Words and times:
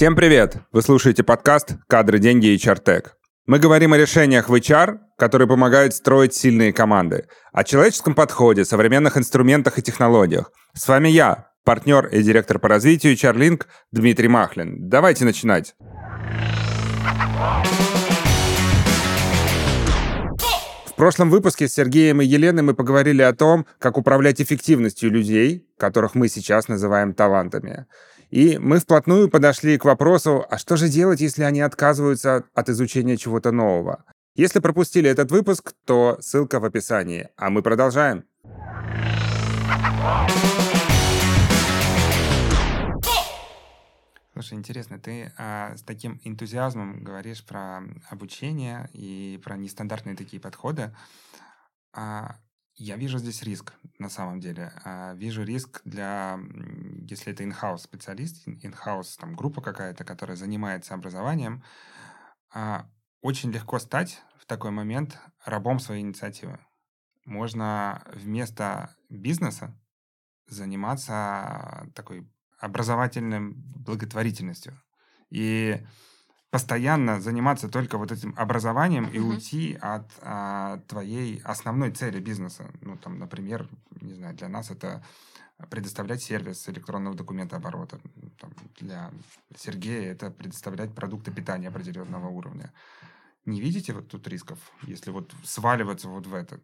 Всем 0.00 0.16
привет! 0.16 0.56
Вы 0.72 0.80
слушаете 0.80 1.22
подкаст 1.22 1.74
«Кадры, 1.86 2.18
деньги 2.18 2.46
и 2.46 2.58
чартек». 2.58 3.18
Мы 3.44 3.58
говорим 3.58 3.92
о 3.92 3.98
решениях 3.98 4.48
в 4.48 4.54
HR, 4.54 4.96
которые 5.18 5.46
помогают 5.46 5.92
строить 5.92 6.32
сильные 6.32 6.72
команды, 6.72 7.26
о 7.52 7.64
человеческом 7.64 8.14
подходе, 8.14 8.64
современных 8.64 9.18
инструментах 9.18 9.78
и 9.78 9.82
технологиях. 9.82 10.52
С 10.72 10.88
вами 10.88 11.10
я, 11.10 11.50
партнер 11.64 12.06
и 12.06 12.22
директор 12.22 12.58
по 12.58 12.68
развитию 12.68 13.12
HR 13.12 13.62
Дмитрий 13.92 14.28
Махлин. 14.28 14.88
Давайте 14.88 15.26
начинать. 15.26 15.74
В 20.86 20.94
прошлом 20.96 21.28
выпуске 21.28 21.68
с 21.68 21.74
Сергеем 21.74 22.22
и 22.22 22.24
Еленой 22.24 22.62
мы 22.62 22.72
поговорили 22.72 23.20
о 23.20 23.34
том, 23.34 23.66
как 23.78 23.98
управлять 23.98 24.40
эффективностью 24.40 25.10
людей, 25.10 25.68
которых 25.76 26.14
мы 26.14 26.28
сейчас 26.28 26.68
называем 26.68 27.12
талантами. 27.12 27.86
И 28.30 28.58
мы 28.58 28.78
вплотную 28.78 29.28
подошли 29.28 29.76
к 29.76 29.84
вопросу, 29.84 30.46
а 30.48 30.56
что 30.56 30.76
же 30.76 30.88
делать, 30.88 31.20
если 31.20 31.42
они 31.42 31.60
отказываются 31.60 32.44
от 32.54 32.68
изучения 32.68 33.16
чего-то 33.16 33.50
нового? 33.50 34.04
Если 34.36 34.60
пропустили 34.60 35.10
этот 35.10 35.32
выпуск, 35.32 35.74
то 35.84 36.16
ссылка 36.20 36.60
в 36.60 36.64
описании. 36.64 37.28
А 37.36 37.50
мы 37.50 37.62
продолжаем. 37.62 38.24
Слушай, 44.32 44.54
интересно, 44.54 45.00
ты 45.00 45.32
а, 45.36 45.76
с 45.76 45.82
таким 45.82 46.20
энтузиазмом 46.22 47.02
говоришь 47.02 47.44
про 47.44 47.82
обучение 48.10 48.88
и 48.92 49.40
про 49.44 49.56
нестандартные 49.56 50.14
такие 50.14 50.40
подходы. 50.40 50.94
А 51.92 52.36
я 52.80 52.96
вижу 52.96 53.18
здесь 53.18 53.42
риск, 53.42 53.74
на 53.98 54.08
самом 54.08 54.40
деле. 54.40 54.72
А, 54.84 55.12
вижу 55.12 55.44
риск 55.44 55.82
для, 55.84 56.40
если 57.06 57.30
это 57.30 57.44
in-house 57.44 57.78
специалист, 57.78 58.48
in-house 58.48 59.18
там, 59.18 59.36
группа 59.36 59.60
какая-то, 59.60 60.02
которая 60.04 60.34
занимается 60.34 60.94
образованием, 60.94 61.62
а, 62.50 62.88
очень 63.20 63.52
легко 63.52 63.78
стать 63.78 64.22
в 64.38 64.46
такой 64.46 64.70
момент 64.70 65.18
рабом 65.44 65.78
своей 65.78 66.00
инициативы. 66.00 66.58
Можно 67.26 68.02
вместо 68.14 68.96
бизнеса 69.10 69.78
заниматься 70.46 71.86
такой 71.94 72.26
образовательной 72.58 73.52
благотворительностью. 73.52 74.80
И 75.28 75.86
постоянно 76.50 77.20
заниматься 77.20 77.68
только 77.68 77.96
вот 77.96 78.10
этим 78.10 78.34
образованием 78.36 79.06
mm-hmm. 79.06 79.14
и 79.14 79.18
уйти 79.20 79.78
от 79.80 80.10
а, 80.20 80.78
твоей 80.88 81.40
основной 81.44 81.92
цели 81.92 82.20
бизнеса. 82.20 82.70
Ну, 82.80 82.96
там, 82.96 83.18
например, 83.18 83.68
не 84.00 84.14
знаю, 84.14 84.34
для 84.34 84.48
нас 84.48 84.70
это 84.70 85.04
предоставлять 85.68 86.22
сервис 86.22 86.68
электронного 86.68 87.14
документа 87.14 87.56
оборота. 87.56 88.00
Там, 88.38 88.52
для 88.78 89.12
Сергея 89.56 90.12
это 90.12 90.30
предоставлять 90.30 90.94
продукты 90.94 91.30
питания 91.30 91.68
определенного 91.68 92.28
уровня. 92.28 92.72
Не 93.44 93.60
видите 93.60 93.92
вот 93.92 94.08
тут 94.08 94.26
рисков, 94.26 94.58
если 94.82 95.10
вот 95.10 95.32
сваливаться 95.44 96.08
вот 96.08 96.26
в 96.26 96.34
это? 96.34 96.60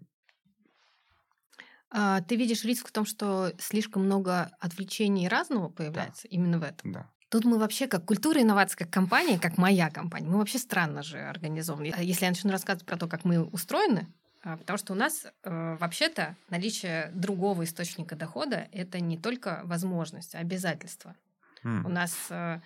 А, 1.91 2.21
ты 2.23 2.37
видишь 2.37 2.65
риск 2.65 2.89
в 2.89 2.93
том, 2.93 3.07
что 3.07 3.53
слишком 3.59 4.05
много 4.05 4.51
отвлечений 4.61 5.29
разного 5.29 5.69
появляется 5.69 6.25
да. 6.25 6.29
именно 6.31 6.59
в 6.59 6.63
этом? 6.63 6.93
Да. 6.93 7.11
Тут 7.37 7.45
мы 7.45 7.59
вообще 7.59 7.87
как 7.87 8.07
культура 8.07 8.41
инноваций, 8.41 8.79
как 8.79 8.89
компания, 8.89 9.39
как 9.39 9.59
моя 9.59 9.91
компания, 9.91 10.27
мы 10.27 10.39
вообще 10.39 10.57
странно 10.57 11.03
же 11.03 11.19
организованы. 11.19 11.93
Если 12.01 12.25
я 12.25 12.31
начну 12.31 12.51
рассказывать 12.51 12.87
про 12.87 12.97
то, 12.97 13.09
как 13.09 13.27
мы 13.27 13.45
устроены, 13.45 14.07
а, 14.43 14.57
потому 14.57 14.79
что 14.79 14.95
у 14.95 14.97
нас 14.97 15.27
э, 15.43 15.77
вообще-то 15.79 16.35
наличие 16.49 17.11
другого 17.13 17.65
источника 17.65 18.17
дохода 18.17 18.69
это 18.73 19.01
не 19.01 19.19
только 19.19 19.61
возможность, 19.65 20.35
а 20.35 20.39
обязательство. 20.39 21.15
Mm. 21.63 21.85
У 21.85 21.89
нас 21.91 22.17
э, 22.31 22.61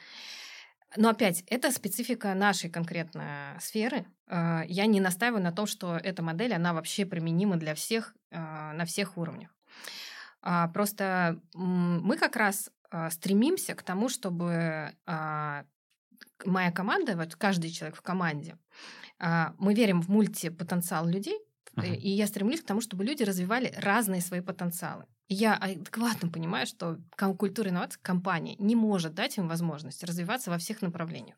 но 0.96 1.08
опять, 1.08 1.42
это 1.48 1.72
специфика 1.72 2.32
нашей 2.34 2.70
конкретной 2.70 3.58
сферы. 3.58 4.04
Э, 4.28 4.62
я 4.68 4.86
не 4.86 5.00
настаиваю 5.00 5.42
на 5.42 5.50
том, 5.50 5.66
что 5.66 5.96
эта 5.96 6.22
модель, 6.22 6.54
она 6.54 6.74
вообще 6.74 7.04
применима 7.04 7.56
для 7.56 7.74
всех 7.74 8.14
э, 8.30 8.38
на 8.38 8.84
всех 8.84 9.16
уровнях. 9.16 9.50
А, 10.42 10.68
просто 10.68 11.40
мы 11.54 12.16
как 12.16 12.36
раз 12.36 12.70
стремимся 13.10 13.74
к 13.74 13.82
тому, 13.82 14.08
чтобы 14.08 14.92
а, 15.06 15.64
моя 16.44 16.72
команда, 16.72 17.16
вот 17.16 17.36
каждый 17.36 17.70
человек 17.70 17.96
в 17.96 18.02
команде, 18.02 18.56
а, 19.18 19.54
мы 19.58 19.74
верим 19.74 20.00
в 20.00 20.08
мультипотенциал 20.08 21.06
людей, 21.06 21.38
uh-huh. 21.76 21.96
и 21.96 22.10
я 22.10 22.26
стремлюсь 22.26 22.62
к 22.62 22.66
тому, 22.66 22.80
чтобы 22.80 23.04
люди 23.04 23.22
развивали 23.22 23.72
разные 23.76 24.20
свои 24.20 24.40
потенциалы. 24.40 25.04
И 25.28 25.34
я 25.34 25.54
адекватно 25.54 26.28
понимаю, 26.28 26.66
что 26.66 26.98
культура 27.38 27.68
инноваций 27.68 28.00
компания 28.02 28.56
не 28.58 28.74
может 28.74 29.14
дать 29.14 29.38
им 29.38 29.46
возможность 29.46 30.02
развиваться 30.02 30.50
во 30.50 30.58
всех 30.58 30.82
направлениях. 30.82 31.36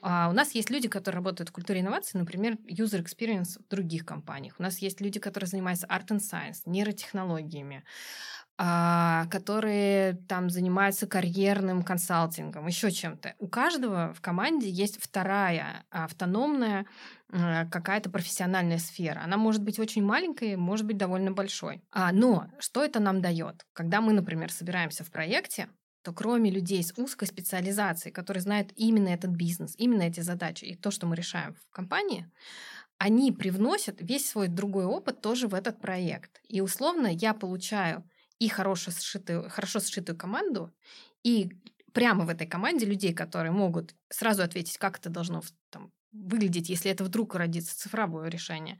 А 0.00 0.28
у 0.30 0.32
нас 0.32 0.52
есть 0.52 0.70
люди, 0.70 0.88
которые 0.88 1.16
работают 1.16 1.48
в 1.48 1.52
культуре 1.52 1.80
инноваций, 1.80 2.20
например, 2.20 2.54
user 2.70 3.04
experience 3.04 3.58
в 3.60 3.68
других 3.68 4.04
компаниях. 4.04 4.54
У 4.60 4.62
нас 4.62 4.78
есть 4.78 5.00
люди, 5.00 5.18
которые 5.18 5.48
занимаются 5.48 5.88
art 5.88 6.06
and 6.10 6.20
science, 6.20 6.58
нейротехнологиями. 6.66 7.82
А, 8.60 9.26
которые 9.26 10.14
там 10.26 10.50
занимаются 10.50 11.06
карьерным 11.06 11.84
консалтингом, 11.84 12.66
еще 12.66 12.90
чем-то. 12.90 13.36
У 13.38 13.46
каждого 13.46 14.12
в 14.14 14.20
команде 14.20 14.68
есть 14.68 15.00
вторая 15.00 15.84
автономная 15.90 16.84
э, 17.30 17.66
какая-то 17.70 18.10
профессиональная 18.10 18.78
сфера. 18.78 19.20
Она 19.22 19.36
может 19.36 19.62
быть 19.62 19.78
очень 19.78 20.02
маленькой, 20.02 20.56
может 20.56 20.86
быть 20.86 20.96
довольно 20.96 21.30
большой. 21.30 21.84
А, 21.92 22.10
но 22.10 22.48
что 22.58 22.82
это 22.82 22.98
нам 22.98 23.22
дает? 23.22 23.64
Когда 23.74 24.00
мы, 24.00 24.12
например, 24.12 24.50
собираемся 24.50 25.04
в 25.04 25.12
проекте, 25.12 25.68
то 26.02 26.12
кроме 26.12 26.50
людей 26.50 26.82
с 26.82 26.92
узкой 26.96 27.28
специализацией, 27.28 28.12
которые 28.12 28.40
знают 28.40 28.72
именно 28.74 29.08
этот 29.10 29.30
бизнес, 29.30 29.76
именно 29.78 30.02
эти 30.02 30.18
задачи 30.18 30.64
и 30.64 30.74
то, 30.74 30.90
что 30.90 31.06
мы 31.06 31.14
решаем 31.14 31.54
в 31.54 31.70
компании, 31.70 32.28
они 32.98 33.30
привносят 33.30 33.98
весь 34.00 34.28
свой 34.28 34.48
другой 34.48 34.86
опыт 34.86 35.20
тоже 35.20 35.46
в 35.46 35.54
этот 35.54 35.80
проект. 35.80 36.40
И 36.48 36.60
условно 36.60 37.06
я 37.06 37.34
получаю 37.34 38.02
и 38.38 38.48
хорошо 38.48 38.90
сшитую, 38.90 39.48
хорошо 39.50 39.80
сшитую 39.80 40.16
команду, 40.16 40.72
и 41.24 41.50
прямо 41.92 42.24
в 42.24 42.28
этой 42.28 42.46
команде 42.46 42.86
людей, 42.86 43.12
которые 43.14 43.52
могут 43.52 43.94
сразу 44.08 44.42
ответить, 44.42 44.78
как 44.78 44.98
это 44.98 45.10
должно 45.10 45.42
там, 45.70 45.92
выглядеть, 46.12 46.68
если 46.68 46.90
это 46.90 47.04
вдруг 47.04 47.34
родится 47.34 47.76
цифровое 47.78 48.28
решение, 48.28 48.78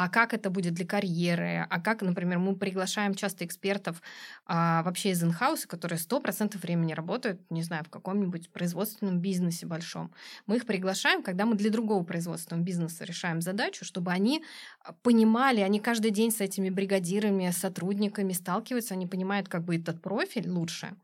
а 0.00 0.08
как 0.08 0.32
это 0.32 0.48
будет 0.48 0.74
для 0.74 0.86
карьеры, 0.86 1.66
а 1.68 1.80
как, 1.80 2.02
например, 2.02 2.38
мы 2.38 2.54
приглашаем 2.54 3.16
часто 3.16 3.44
экспертов 3.44 4.00
а, 4.46 4.84
вообще 4.84 5.10
из 5.10 5.24
инхауса, 5.24 5.66
которые 5.66 5.98
100% 5.98 6.56
времени 6.56 6.92
работают, 6.92 7.40
не 7.50 7.64
знаю, 7.64 7.82
в 7.82 7.90
каком-нибудь 7.90 8.48
производственном 8.50 9.18
бизнесе 9.18 9.66
большом. 9.66 10.12
Мы 10.46 10.58
их 10.58 10.66
приглашаем, 10.66 11.20
когда 11.24 11.46
мы 11.46 11.56
для 11.56 11.70
другого 11.70 12.04
производственного 12.04 12.64
бизнеса 12.64 13.04
решаем 13.04 13.40
задачу, 13.40 13.84
чтобы 13.84 14.12
они 14.12 14.44
а, 14.84 14.92
понимали, 14.92 15.62
они 15.62 15.80
каждый 15.80 16.12
день 16.12 16.30
с 16.30 16.40
этими 16.40 16.70
бригадирами, 16.70 17.50
сотрудниками 17.50 18.32
сталкиваются, 18.34 18.94
они 18.94 19.08
понимают, 19.08 19.48
как 19.48 19.64
бы 19.64 19.74
этот 19.74 20.00
профиль 20.00 20.48
лучше. 20.48 20.94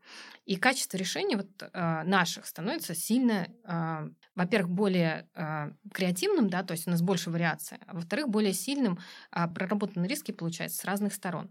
И 0.45 0.57
качество 0.57 0.97
решений 0.97 1.35
вот, 1.35 1.47
э, 1.61 2.03
наших 2.03 2.45
становится 2.45 2.93
сильно, 2.95 3.47
э, 3.63 4.09
во-первых, 4.35 4.69
более 4.69 5.27
э, 5.33 5.71
креативным, 5.91 6.49
да, 6.49 6.63
то 6.63 6.73
есть 6.73 6.87
у 6.87 6.91
нас 6.91 7.01
больше 7.01 7.31
вариаций, 7.31 7.77
а 7.87 7.95
во-вторых, 7.95 8.29
более 8.29 8.53
сильным, 8.53 8.99
э, 9.31 9.47
проработанные 9.47 10.07
риски 10.09 10.31
получаются 10.31 10.77
с 10.79 10.85
разных 10.85 11.13
сторон. 11.13 11.49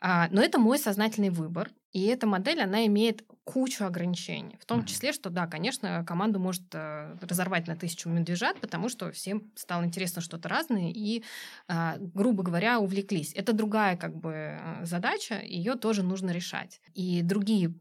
Э, 0.00 0.28
но 0.30 0.42
это 0.42 0.58
мой 0.58 0.78
сознательный 0.78 1.30
выбор, 1.30 1.70
и 1.92 2.04
эта 2.06 2.26
модель, 2.26 2.60
она 2.60 2.86
имеет 2.86 3.24
кучу 3.44 3.84
ограничений. 3.84 4.56
В 4.60 4.64
том 4.64 4.84
числе, 4.84 5.12
что, 5.12 5.28
да, 5.28 5.46
конечно, 5.48 6.04
команду 6.06 6.38
может 6.38 6.62
э, 6.72 7.16
разорвать 7.20 7.66
на 7.66 7.74
тысячу 7.74 8.08
медвежат, 8.08 8.60
потому 8.60 8.88
что 8.88 9.10
всем 9.10 9.50
стало 9.56 9.84
интересно 9.84 10.22
что-то 10.22 10.48
разное, 10.48 10.90
и, 10.90 11.24
э, 11.68 11.96
грубо 11.98 12.44
говоря, 12.44 12.78
увлеклись. 12.78 13.32
Это 13.34 13.52
другая 13.52 13.96
как 13.96 14.14
бы 14.14 14.32
э, 14.32 14.84
задача, 14.84 15.40
ее 15.42 15.74
тоже 15.74 16.04
нужно 16.04 16.30
решать. 16.30 16.80
И 16.94 17.22
другие 17.22 17.74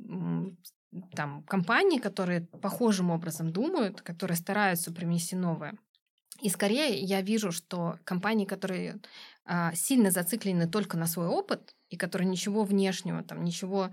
там 1.16 1.44
компании, 1.44 2.00
которые 2.00 2.42
похожим 2.42 3.12
образом 3.12 3.52
думают, 3.52 4.02
которые 4.02 4.38
стараются 4.38 4.92
привнести 4.92 5.36
новое. 5.36 5.78
И 6.42 6.50
скорее 6.50 7.00
я 7.00 7.22
вижу, 7.22 7.52
что 7.52 8.00
компании, 8.06 8.46
которые 8.46 8.94
а, 8.94 9.00
сильно 9.74 10.12
зациклены 10.12 10.68
только 10.68 10.98
на 10.98 11.08
свой 11.08 11.28
опыт 11.28 11.76
и 11.90 11.98
которые 11.98 12.28
ничего 12.28 12.64
внешнего, 12.64 13.24
там, 13.24 13.44
ничего 13.44 13.92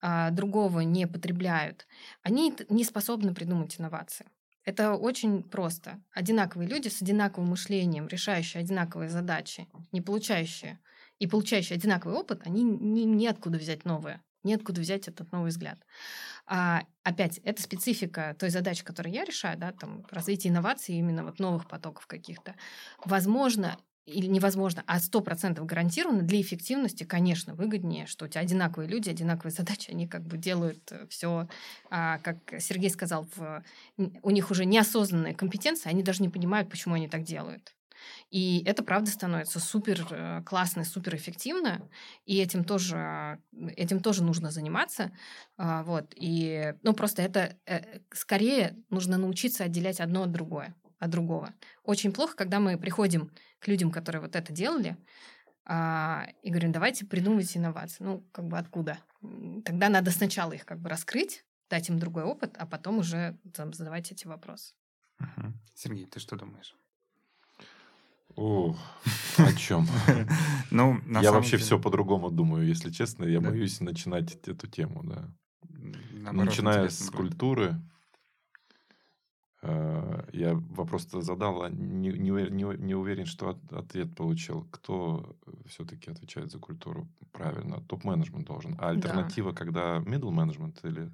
а, 0.00 0.30
другого 0.30 0.80
не 0.80 1.06
потребляют, 1.06 1.86
они 2.22 2.54
не 2.68 2.84
способны 2.84 3.34
придумать 3.34 3.78
инновации. 3.78 4.26
Это 4.64 4.94
очень 4.94 5.42
просто. 5.42 6.00
Одинаковые 6.12 6.68
люди 6.68 6.88
с 6.88 7.00
одинаковым 7.00 7.50
мышлением, 7.50 8.06
решающие 8.06 8.60
одинаковые 8.60 9.08
задачи, 9.08 9.66
не 9.92 10.00
получающие 10.02 10.78
и 11.18 11.26
получающие 11.26 11.76
одинаковый 11.76 12.16
опыт, 12.16 12.42
они 12.44 12.62
не, 12.62 13.04
неоткуда 13.04 13.58
взять 13.58 13.84
новое, 13.84 14.22
неоткуда 14.42 14.80
взять 14.80 15.08
этот 15.08 15.32
новый 15.32 15.50
взгляд. 15.50 15.78
А, 16.46 16.82
опять, 17.02 17.38
это 17.38 17.62
специфика 17.62 18.36
той 18.38 18.50
задачи, 18.50 18.84
которую 18.84 19.14
я 19.14 19.24
решаю, 19.24 19.58
да, 19.58 19.72
там, 19.72 20.04
развитие 20.10 20.52
инноваций, 20.52 20.96
именно 20.96 21.24
вот 21.24 21.38
новых 21.38 21.66
потоков 21.66 22.06
каких-то. 22.06 22.54
Возможно, 23.04 23.78
или 24.08 24.26
невозможно, 24.26 24.82
а 24.86 24.98
сто 25.00 25.20
процентов 25.20 25.66
гарантированно 25.66 26.22
для 26.22 26.40
эффективности, 26.40 27.04
конечно, 27.04 27.54
выгоднее, 27.54 28.06
что 28.06 28.24
у 28.24 28.28
тебя 28.28 28.40
одинаковые 28.40 28.88
люди, 28.88 29.10
одинаковые 29.10 29.52
задачи, 29.56 29.90
они 29.90 30.08
как 30.08 30.22
бы 30.22 30.36
делают 30.38 30.92
все, 31.08 31.48
а, 31.90 32.18
как 32.18 32.38
Сергей 32.58 32.90
сказал, 32.90 33.28
в, 33.36 33.62
у 33.96 34.30
них 34.30 34.50
уже 34.50 34.64
неосознанная 34.64 35.34
компетенция, 35.34 35.90
они 35.90 36.02
даже 36.02 36.22
не 36.22 36.28
понимают, 36.28 36.70
почему 36.70 36.94
они 36.94 37.08
так 37.08 37.22
делают. 37.22 37.74
И 38.30 38.62
это, 38.64 38.82
правда, 38.82 39.10
становится 39.10 39.58
супер 39.60 40.06
э, 40.10 40.42
классно, 40.44 40.84
супер 40.84 41.16
эффективно, 41.16 41.88
и 42.26 42.38
этим 42.38 42.64
тоже, 42.64 43.40
этим 43.76 44.00
тоже 44.00 44.22
нужно 44.22 44.50
заниматься. 44.50 45.10
А, 45.56 45.82
вот. 45.82 46.12
И, 46.14 46.74
ну, 46.82 46.92
просто 46.92 47.22
это 47.22 47.56
э, 47.66 48.00
скорее 48.12 48.76
нужно 48.90 49.18
научиться 49.18 49.64
отделять 49.64 50.00
одно 50.00 50.22
от 50.22 50.32
другое 50.32 50.74
от 50.98 51.10
другого. 51.10 51.54
Очень 51.84 52.12
плохо, 52.12 52.36
когда 52.36 52.60
мы 52.60 52.78
приходим 52.78 53.30
к 53.60 53.68
людям, 53.68 53.90
которые 53.90 54.22
вот 54.22 54.36
это 54.36 54.52
делали, 54.52 54.96
а, 55.64 56.26
и 56.42 56.50
говорим, 56.50 56.72
давайте 56.72 57.04
придумывать 57.04 57.56
инновации. 57.56 58.02
Ну, 58.02 58.24
как 58.32 58.46
бы 58.46 58.58
откуда? 58.58 58.98
Тогда 59.64 59.88
надо 59.88 60.10
сначала 60.10 60.52
их 60.52 60.64
как 60.64 60.80
бы 60.80 60.88
раскрыть, 60.88 61.44
дать 61.68 61.88
им 61.88 61.98
другой 61.98 62.24
опыт, 62.24 62.56
а 62.58 62.66
потом 62.66 62.98
уже 62.98 63.38
там, 63.52 63.72
задавать 63.72 64.10
эти 64.10 64.26
вопросы. 64.26 64.74
Угу. 65.20 65.52
Сергей, 65.74 66.06
ты 66.06 66.20
что 66.20 66.36
думаешь? 66.36 66.74
О, 68.36 68.76
о 69.36 69.52
чем? 69.54 69.86
Ну, 70.70 71.00
я 71.22 71.32
вообще 71.32 71.52
деле... 71.52 71.62
все 71.64 71.78
по-другому 71.78 72.30
думаю, 72.30 72.66
если 72.66 72.90
честно. 72.90 73.24
Я 73.24 73.40
да. 73.40 73.50
боюсь 73.50 73.80
начинать 73.80 74.34
эту 74.46 74.66
тему, 74.66 75.02
да. 75.02 75.28
Наоборот, 76.12 76.46
Начиная 76.46 76.88
с 76.88 77.10
культуры, 77.10 77.70
Э, 77.70 77.97
я 79.62 80.54
вопрос-то 80.54 81.20
задал, 81.20 81.62
а 81.62 81.68
не, 81.68 82.10
не, 82.10 82.30
не, 82.30 82.76
не 82.76 82.94
уверен, 82.94 83.26
что 83.26 83.50
от, 83.50 83.72
ответ 83.72 84.14
получил. 84.14 84.68
Кто 84.70 85.36
все-таки 85.66 86.10
отвечает 86.10 86.52
за 86.52 86.58
культуру 86.58 87.08
правильно? 87.32 87.80
Топ-менеджмент 87.80 88.46
должен. 88.46 88.76
А 88.78 88.90
альтернатива, 88.90 89.50
да. 89.50 89.56
когда 89.58 89.96
middle 89.98 90.30
management 90.30 90.78
или 90.84 91.10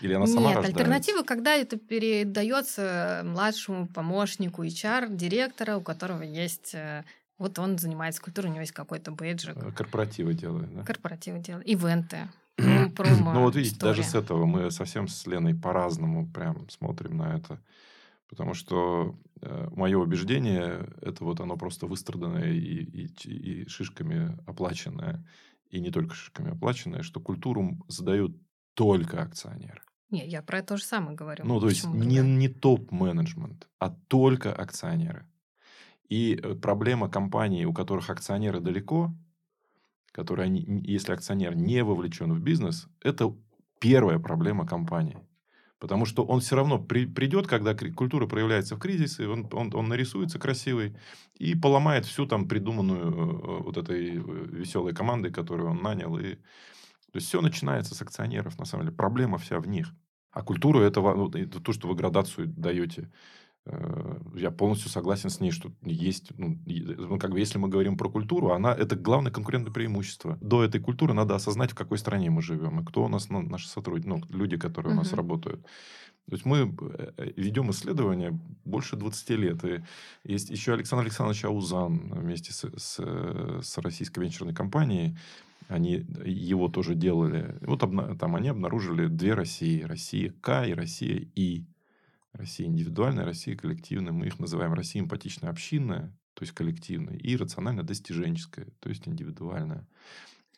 или 0.00 0.14
она 0.14 0.26
сама 0.26 0.48
Нет, 0.48 0.56
рождается? 0.56 0.78
альтернатива, 0.78 1.22
когда 1.22 1.54
это 1.54 1.76
передается 1.76 3.22
младшему 3.24 3.88
помощнику 3.88 4.64
HR, 4.64 5.14
директора, 5.14 5.76
у 5.76 5.82
которого 5.82 6.22
есть 6.22 6.74
э, 6.74 7.04
вот 7.38 7.58
он 7.58 7.78
занимается 7.78 8.22
культурой, 8.22 8.48
у 8.48 8.50
него 8.50 8.60
есть 8.60 8.72
какой-то 8.72 9.10
бейджик. 9.10 9.56
Э, 9.56 9.72
корпоративы 9.72 10.34
делает, 10.34 10.72
да? 10.74 10.84
Корпоративы 10.84 11.40
делает. 11.40 11.68
Ивенты. 11.68 12.28
Ну 12.58 13.42
вот 13.42 13.56
видите, 13.56 13.78
даже 13.78 14.02
с 14.02 14.14
этого 14.14 14.44
мы 14.46 14.70
совсем 14.70 15.08
с 15.08 15.26
Леной 15.26 15.54
по-разному 15.54 16.30
прям 16.30 16.68
смотрим 16.68 17.16
на 17.16 17.36
это. 17.36 17.60
Потому 18.28 18.54
что 18.54 19.14
э, 19.42 19.68
мое 19.72 19.98
убеждение, 19.98 20.88
это 21.02 21.22
вот 21.22 21.40
оно 21.40 21.58
просто 21.58 21.86
выстраданное 21.86 22.50
и, 22.50 22.58
и, 22.58 23.06
и 23.28 23.68
шишками 23.68 24.38
оплаченное, 24.46 25.22
и 25.68 25.80
не 25.80 25.90
только 25.90 26.14
шишками 26.14 26.52
оплаченное, 26.52 27.02
что 27.02 27.20
культуру 27.20 27.76
задают 27.88 28.34
только 28.74 29.22
акционеры. 29.22 29.82
Не, 30.08 30.26
я 30.26 30.42
про 30.42 30.58
это 30.58 30.68
то 30.68 30.76
же 30.76 30.84
самое 30.84 31.16
говорю. 31.16 31.44
Ну, 31.44 31.60
то 31.60 31.68
есть 31.68 31.84
не, 31.84 32.20
не 32.20 32.48
топ-менеджмент, 32.48 33.68
а 33.78 33.90
только 34.08 34.54
акционеры. 34.54 35.26
И 36.08 36.34
э, 36.34 36.54
проблема 36.54 37.08
компаний, 37.08 37.66
у 37.66 37.72
которых 37.72 38.10
акционеры 38.10 38.60
далеко, 38.60 39.14
которые, 40.12 40.52
если 40.84 41.12
акционер 41.12 41.56
не 41.56 41.82
вовлечен 41.82 42.32
в 42.32 42.40
бизнес, 42.40 42.88
это 43.02 43.34
первая 43.80 44.18
проблема 44.18 44.66
компании. 44.66 45.18
Потому 45.82 46.04
что 46.04 46.24
он 46.24 46.38
все 46.38 46.54
равно 46.54 46.78
при, 46.78 47.06
придет, 47.06 47.48
когда 47.48 47.74
культура 47.74 48.28
проявляется 48.28 48.76
в 48.76 48.78
кризисе, 48.78 49.26
он, 49.26 49.48
он, 49.52 49.74
он 49.74 49.88
нарисуется 49.88 50.38
красивый 50.38 50.96
и 51.34 51.56
поломает 51.56 52.04
всю 52.04 52.24
там 52.24 52.46
придуманную 52.46 53.10
э, 53.10 53.62
вот 53.64 53.76
этой 53.76 54.10
э, 54.10 54.20
веселой 54.20 54.94
командой, 54.94 55.32
которую 55.32 55.70
он 55.70 55.82
нанял. 55.82 56.16
И... 56.18 56.36
То 56.36 57.16
есть 57.16 57.26
все 57.26 57.40
начинается 57.40 57.96
с 57.96 58.02
акционеров, 58.02 58.60
на 58.60 58.64
самом 58.64 58.84
деле. 58.84 58.96
Проблема 58.96 59.38
вся 59.38 59.58
в 59.58 59.66
них. 59.66 59.88
А 60.30 60.42
культура 60.42 60.82
это, 60.84 61.00
это 61.34 61.60
то, 61.60 61.72
что 61.72 61.88
вы 61.88 61.96
градацию 61.96 62.46
даете. 62.46 63.10
Э, 63.64 64.18
я 64.34 64.50
полностью 64.50 64.90
согласен 64.90 65.30
с 65.30 65.40
ней, 65.40 65.50
что 65.50 65.70
есть, 65.82 66.32
ну, 66.36 66.58
ну, 66.66 67.18
как 67.18 67.30
бы, 67.30 67.38
если 67.38 67.58
мы 67.58 67.68
говорим 67.68 67.96
про 67.96 68.08
культуру, 68.08 68.52
она 68.52 68.74
это 68.74 68.96
главное 68.96 69.30
конкурентное 69.30 69.72
преимущество. 69.72 70.36
До 70.40 70.64
этой 70.64 70.80
культуры 70.80 71.14
надо 71.14 71.34
осознать, 71.34 71.70
в 71.70 71.74
какой 71.74 71.98
стране 71.98 72.30
мы 72.30 72.42
живем 72.42 72.80
и 72.80 72.84
кто 72.84 73.04
у 73.04 73.08
нас 73.08 73.28
ну, 73.28 73.40
наши 73.40 73.68
сотрудники, 73.68 74.08
ну, 74.08 74.22
люди, 74.30 74.56
которые 74.56 74.92
uh-huh. 74.92 74.96
у 74.96 74.98
нас 74.98 75.12
работают. 75.12 75.62
То 76.28 76.34
есть 76.34 76.44
мы 76.44 76.74
э, 76.80 77.32
ведем 77.36 77.70
исследования 77.70 78.38
больше 78.64 78.96
20 78.96 79.30
лет. 79.30 79.64
И 79.64 79.82
есть 80.24 80.50
еще 80.50 80.72
Александр 80.72 81.04
Александрович 81.04 81.44
Аузан 81.44 82.12
вместе 82.12 82.52
с, 82.52 82.64
с, 82.76 83.62
с 83.62 83.78
российской 83.78 84.20
венчурной 84.20 84.54
компанией. 84.54 85.16
Они 85.68 86.04
его 86.24 86.68
тоже 86.68 86.94
делали. 86.94 87.56
Вот 87.62 87.82
обна, 87.82 88.14
там 88.16 88.36
они 88.36 88.48
обнаружили 88.48 89.06
две 89.06 89.34
России. 89.34 89.82
Россия 89.82 90.32
К 90.40 90.64
и 90.66 90.74
Россия 90.74 91.28
И. 91.34 91.66
Россия 92.32 92.66
индивидуальная, 92.66 93.24
Россия 93.24 93.56
коллективная. 93.56 94.12
Мы 94.12 94.26
их 94.26 94.38
называем 94.38 94.72
Россия 94.72 95.02
эмпатично-общинная, 95.02 96.16
то 96.34 96.42
есть 96.42 96.52
коллективная, 96.52 97.16
и 97.16 97.36
рационально-достиженческая, 97.36 98.68
то 98.80 98.88
есть 98.88 99.06
индивидуальная. 99.06 99.86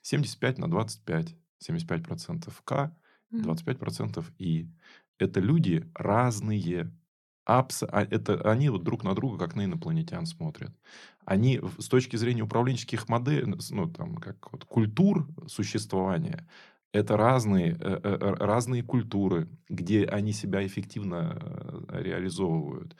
75 0.02 0.58
на 0.58 0.70
25. 0.70 1.34
75% 1.68 2.52
К, 2.64 2.94
25% 3.32 4.24
И. 4.38 4.70
Это 5.18 5.40
люди 5.40 5.90
разные. 5.94 6.92
Абс... 7.44 7.82
А 7.82 8.02
это, 8.02 8.50
они 8.50 8.68
вот 8.70 8.84
друг 8.84 9.04
на 9.04 9.14
друга 9.14 9.38
как 9.38 9.54
на 9.54 9.64
инопланетян 9.64 10.26
смотрят. 10.26 10.74
Они 11.24 11.60
с 11.78 11.88
точки 11.88 12.16
зрения 12.16 12.42
управленческих 12.42 13.08
моделей, 13.08 13.54
ну, 13.70 13.90
там, 13.90 14.16
как 14.16 14.52
вот, 14.52 14.64
культур 14.64 15.28
существования, 15.46 16.48
это 16.94 17.16
разные, 17.16 17.72
э, 17.72 17.76
э, 17.80 17.98
э, 18.02 18.34
разные 18.38 18.84
культуры, 18.84 19.48
где 19.68 20.04
они 20.04 20.32
себя 20.32 20.64
эффективно 20.64 21.84
реализовывают. 21.88 22.96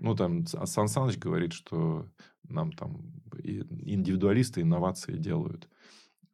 Ну, 0.00 0.14
там 0.14 0.46
Сан 0.46 0.86
Саныч 0.86 1.16
говорит, 1.16 1.54
что 1.54 2.06
нам 2.48 2.72
там 2.72 3.10
индивидуалисты 3.42 4.60
инновации 4.60 5.16
делают. 5.16 5.66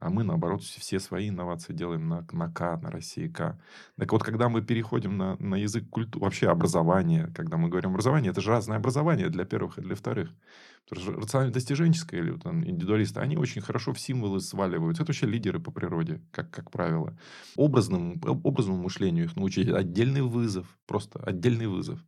А 0.00 0.10
мы, 0.10 0.22
наоборот, 0.22 0.62
все 0.62 1.00
свои 1.00 1.28
инновации 1.28 1.72
делаем 1.72 2.08
на, 2.08 2.24
на 2.30 2.52
К, 2.52 2.76
на 2.76 2.90
России 2.90 3.26
К. 3.26 3.58
Так 3.96 4.12
вот, 4.12 4.22
когда 4.22 4.48
мы 4.48 4.62
переходим 4.62 5.16
на, 5.16 5.36
на 5.40 5.56
язык 5.56 5.90
культуры, 5.90 6.24
вообще 6.24 6.48
образование, 6.48 7.32
когда 7.34 7.56
мы 7.56 7.68
говорим 7.68 7.90
образование, 7.90 8.30
это 8.30 8.40
же 8.40 8.50
разное 8.50 8.76
образование 8.76 9.28
для 9.28 9.44
первых 9.44 9.78
и 9.78 9.80
для 9.80 9.96
вторых. 9.96 10.30
Потому 10.88 11.02
что 11.02 11.20
рационально-достиженческое 11.20 12.20
или 12.20 12.38
там, 12.38 12.64
индивидуалисты, 12.64 13.18
они 13.20 13.36
очень 13.36 13.60
хорошо 13.60 13.92
в 13.92 13.98
символы 13.98 14.40
сваливаются. 14.40 15.02
Это 15.02 15.10
вообще 15.10 15.26
лидеры 15.26 15.58
по 15.58 15.72
природе, 15.72 16.22
как, 16.30 16.50
как 16.50 16.70
правило. 16.70 17.18
Образному, 17.56 18.20
образному 18.24 18.82
мышлению 18.82 19.24
их 19.24 19.36
научить. 19.36 19.68
Отдельный 19.68 20.22
вызов, 20.22 20.66
просто 20.86 21.18
отдельный 21.18 21.66
вызов. 21.66 21.98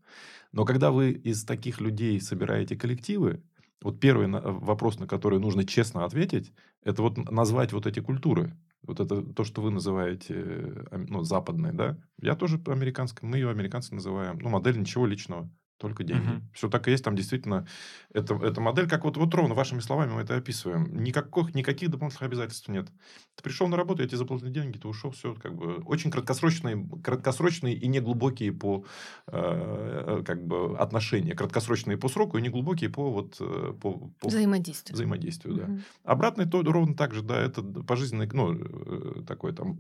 Но 0.53 0.65
когда 0.65 0.93
вы 0.93 1.11
из 1.11 1.45
таких 1.45 1.81
людей 1.81 2.21
собираете 2.21 2.77
коллективы, 2.77 3.43
вот 3.83 4.01
первый 4.01 4.29
вопрос, 4.29 4.99
на 4.99 5.07
который 5.07 5.39
нужно 5.39 5.65
честно 5.65 6.05
ответить, 6.05 6.53
это 6.83 7.03
вот 7.03 7.17
назвать 7.31 7.73
вот 7.73 7.87
эти 7.87 8.01
культуры. 8.01 8.57
Вот 8.83 9.01
это 9.01 9.23
то, 9.23 9.45
что 9.45 9.63
вы 9.63 9.71
называете 9.71 10.35
э, 10.37 11.05
ну, 11.09 11.23
западной, 11.23 11.73
да? 11.73 11.99
Я 12.21 12.35
тоже 12.35 12.61
американской, 12.67 13.29
мы 13.29 13.37
ее 13.37 13.51
американцы 13.51 13.95
называем. 13.95 14.39
Ну, 14.39 14.49
модель 14.49 14.79
ничего 14.79 15.07
личного. 15.07 15.51
Только 15.81 16.05
деньги. 16.05 16.29
Угу. 16.29 16.43
Все 16.53 16.69
так 16.69 16.87
и 16.87 16.91
есть. 16.91 17.03
Там 17.03 17.17
действительно 17.17 17.67
это, 18.13 18.35
эта 18.35 18.61
модель, 18.61 18.87
как 18.87 19.05
вот, 19.05 19.17
вот 19.17 19.35
ровно 19.35 19.55
вашими 19.55 19.81
словами 19.81 20.13
мы 20.13 20.21
это 20.21 20.37
описываем. 20.37 21.03
Никаких, 21.03 21.55
никаких 21.55 21.91
дополнительных 21.91 22.23
обязательств 22.23 22.69
нет. 22.69 22.89
Ты 23.35 23.43
пришел 23.43 23.67
на 23.67 23.79
работу, 23.79 24.03
я 24.03 24.09
тебе 24.09 24.19
заплатил 24.19 24.51
деньги, 24.51 24.77
ты 24.77 24.87
ушел, 24.87 25.11
все 25.13 25.35
как 25.35 25.55
бы 25.55 25.77
очень 25.87 26.11
краткосрочные, 26.11 26.87
краткосрочные 27.03 27.75
и 27.75 27.89
неглубокие 27.89 28.53
по 28.53 28.85
э, 29.29 30.23
как 30.27 30.47
бы 30.47 30.77
отношения, 30.79 31.35
краткосрочные 31.35 31.97
по 31.97 32.09
сроку 32.09 32.37
и 32.37 32.43
неглубокие 32.43 32.91
по 32.91 33.11
вот 33.11 33.39
э, 33.41 33.73
по, 33.81 34.11
по 34.21 34.29
взаимодействию. 34.29 34.95
Взаимодействию, 34.95 35.55
угу. 35.55 35.63
да. 35.63 35.83
Обратный 36.05 36.45
то 36.45 36.63
ровно 36.63 36.95
так 36.95 37.15
же, 37.15 37.23
да, 37.23 37.41
это 37.41 37.63
пожизненный, 37.63 38.29
ну 38.31 38.53
э, 38.53 39.23
такой 39.27 39.55
там 39.55 39.79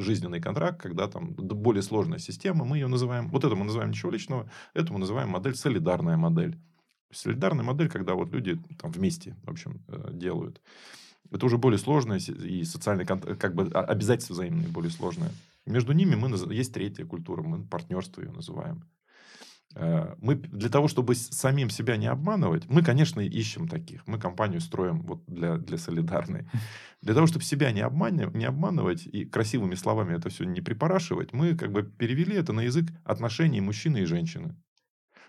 жизненный 0.00 0.40
контракт, 0.40 0.80
когда 0.80 1.08
там 1.08 1.34
более 1.34 1.82
сложная 1.82 2.18
система, 2.18 2.64
мы 2.64 2.78
ее 2.78 2.86
называем, 2.86 3.28
вот 3.28 3.44
это 3.44 3.54
мы 3.54 3.66
называем 3.66 3.90
ничего 3.90 4.10
личного, 4.10 4.48
это 4.72 4.94
мы 4.94 4.98
называем 4.98 5.41
модель, 5.42 5.56
солидарная 5.56 6.16
модель. 6.16 6.58
Солидарная 7.12 7.64
модель, 7.64 7.88
когда 7.88 8.14
вот 8.14 8.32
люди 8.32 8.58
там 8.78 8.90
вместе, 8.90 9.36
в 9.42 9.50
общем, 9.50 9.82
э, 9.88 10.10
делают. 10.12 10.60
Это 11.30 11.46
уже 11.46 11.58
более 11.58 11.78
сложное 11.78 12.18
и 12.18 12.64
социальные 12.64 13.06
как 13.06 13.54
бы 13.54 13.70
а, 13.74 13.82
обязательства 13.84 14.34
взаимные 14.34 14.68
более 14.68 14.90
сложные. 14.90 15.30
Между 15.66 15.92
ними 15.92 16.14
мы, 16.14 16.28
есть 16.54 16.72
третья 16.72 17.04
культура, 17.04 17.42
мы 17.42 17.64
партнерство 17.64 18.22
ее 18.22 18.30
называем. 18.30 18.84
Э, 19.74 20.14
мы 20.18 20.34
для 20.36 20.68
того, 20.68 20.88
чтобы 20.88 21.14
самим 21.14 21.70
себя 21.70 21.96
не 21.96 22.06
обманывать, 22.06 22.68
мы, 22.68 22.82
конечно, 22.82 23.20
ищем 23.20 23.68
таких. 23.68 24.06
Мы 24.06 24.18
компанию 24.18 24.60
строим 24.60 25.02
вот 25.02 25.24
для, 25.26 25.56
для 25.56 25.78
солидарной. 25.78 26.46
Для 27.02 27.14
того, 27.14 27.26
чтобы 27.26 27.44
себя 27.44 27.72
не, 27.72 27.80
обманывать, 27.80 28.34
не 28.34 28.44
обманывать 28.44 29.06
и 29.06 29.24
красивыми 29.24 29.74
словами 29.74 30.16
это 30.16 30.28
все 30.28 30.44
не 30.44 30.60
припорашивать, 30.60 31.32
мы 31.32 31.56
как 31.56 31.72
бы 31.72 31.82
перевели 31.82 32.36
это 32.36 32.52
на 32.52 32.60
язык 32.60 32.86
отношений 33.04 33.60
мужчины 33.60 33.98
и 33.98 34.04
женщины. 34.04 34.56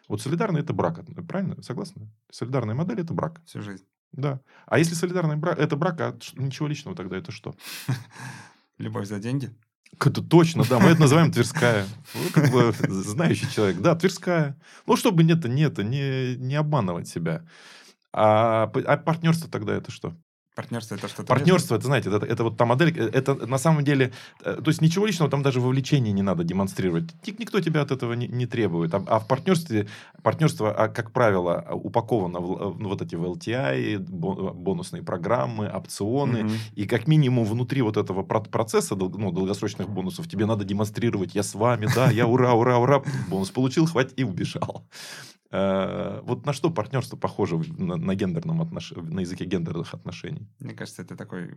Вот 0.08 0.22
солидарный 0.22 0.62
это 0.62 0.74
брак, 0.74 1.00
правильно? 1.28 1.62
Согласны? 1.62 2.12
Солидарная 2.32 2.76
модель 2.76 3.02
это 3.02 3.14
брак. 3.14 3.42
Всю 3.46 3.62
жизнь. 3.62 3.86
Да. 4.12 4.42
А 4.68 4.78
если 4.78 4.94
солидарный 4.94 5.38
брак, 5.38 5.58
это 5.58 5.76
брак, 5.76 6.02
а 6.02 6.18
ничего 6.36 6.68
личного 6.68 6.96
тогда 6.96 7.18
это 7.18 7.32
что? 7.32 7.56
Любовь 8.78 9.08
за 9.08 9.20
деньги? 9.20 9.56
Это 10.00 10.22
точно, 10.22 10.64
да. 10.70 10.80
Мы 10.80 10.90
это 10.90 11.02
называем 11.02 11.32
Тверская. 11.32 11.86
Ну, 12.14 12.22
как 12.34 12.52
бы, 12.52 12.74
знающий 12.90 13.50
человек. 13.52 13.80
Да, 13.80 13.96
Тверская. 13.96 14.60
Ну, 14.86 14.96
чтобы 14.96 15.24
нет, 15.24 15.46
нет, 15.46 15.78
не, 15.78 16.36
не 16.36 16.56
обманывать 16.56 17.08
себя. 17.08 17.46
А, 18.12 18.64
а 18.64 18.98
партнерство 18.98 19.50
тогда 19.50 19.76
это 19.76 19.92
что? 19.92 20.16
Партнерство 20.56 20.96
это 20.96 21.08
что-то. 21.08 21.28
Партнерство, 21.28 21.76
это 21.76 21.86
знаете, 21.86 22.10
это, 22.10 22.26
это 22.26 22.44
вот 22.44 22.58
та 22.58 22.66
модель, 22.66 22.94
э, 22.96 23.10
это 23.12 23.34
на 23.48 23.58
самом 23.58 23.84
деле, 23.84 24.14
э, 24.44 24.62
то 24.64 24.70
есть 24.70 24.82
ничего 24.82 25.08
личного 25.08 25.32
там 25.32 25.42
даже 25.42 25.60
вовлечения 25.60 26.12
не 26.12 26.22
надо 26.22 26.44
демонстрировать. 26.44 27.06
Никто 27.26 27.60
тебя 27.60 27.82
от 27.82 27.92
этого 27.92 28.14
не, 28.14 28.28
не 28.28 28.46
требует. 28.46 28.94
А, 28.94 29.04
а 29.08 29.20
в 29.20 29.28
партнерстве, 29.28 29.88
партнерство, 30.22 30.72
а, 30.72 30.90
как 30.90 31.12
правило, 31.12 31.68
упаковано 31.72 32.40
в, 32.40 32.80
ну, 32.80 32.90
вот 32.90 33.02
эти 33.02 33.16
в 33.16 33.24
LTI, 33.24 33.98
бонусные 33.98 35.02
программы, 35.02 35.68
опционы. 35.68 36.38
Mm-hmm. 36.38 36.58
И 36.76 36.86
как 36.86 37.08
минимум 37.08 37.46
внутри 37.46 37.82
вот 37.82 37.98
этого 37.98 38.22
процесса 38.24 38.96
ну, 38.96 39.32
долгосрочных 39.32 39.90
бонусов 39.90 40.28
тебе 40.28 40.46
надо 40.46 40.66
демонстрировать, 40.66 41.34
я 41.34 41.42
с 41.42 41.56
вами, 41.56 41.88
да, 41.96 42.12
я 42.12 42.28
ура, 42.28 42.54
ура, 42.54 42.78
ура, 42.78 43.02
бонус 43.28 43.50
получил, 43.50 43.88
хватит 43.88 44.14
и 44.18 44.24
убежал. 44.24 44.86
Э, 45.56 46.22
вот 46.24 46.48
на 46.48 46.54
что 46.54 46.72
партнерство 46.72 47.16
похоже 47.16 47.58
на, 47.78 47.96
на 47.96 48.16
гендерном 48.16 48.60
отнош... 48.64 48.92
на 48.96 49.20
языке 49.20 49.46
гендерных 49.46 49.94
отношений? 49.94 50.48
Мне 50.60 50.74
кажется, 50.74 51.04
это 51.04 51.16
такой 51.16 51.52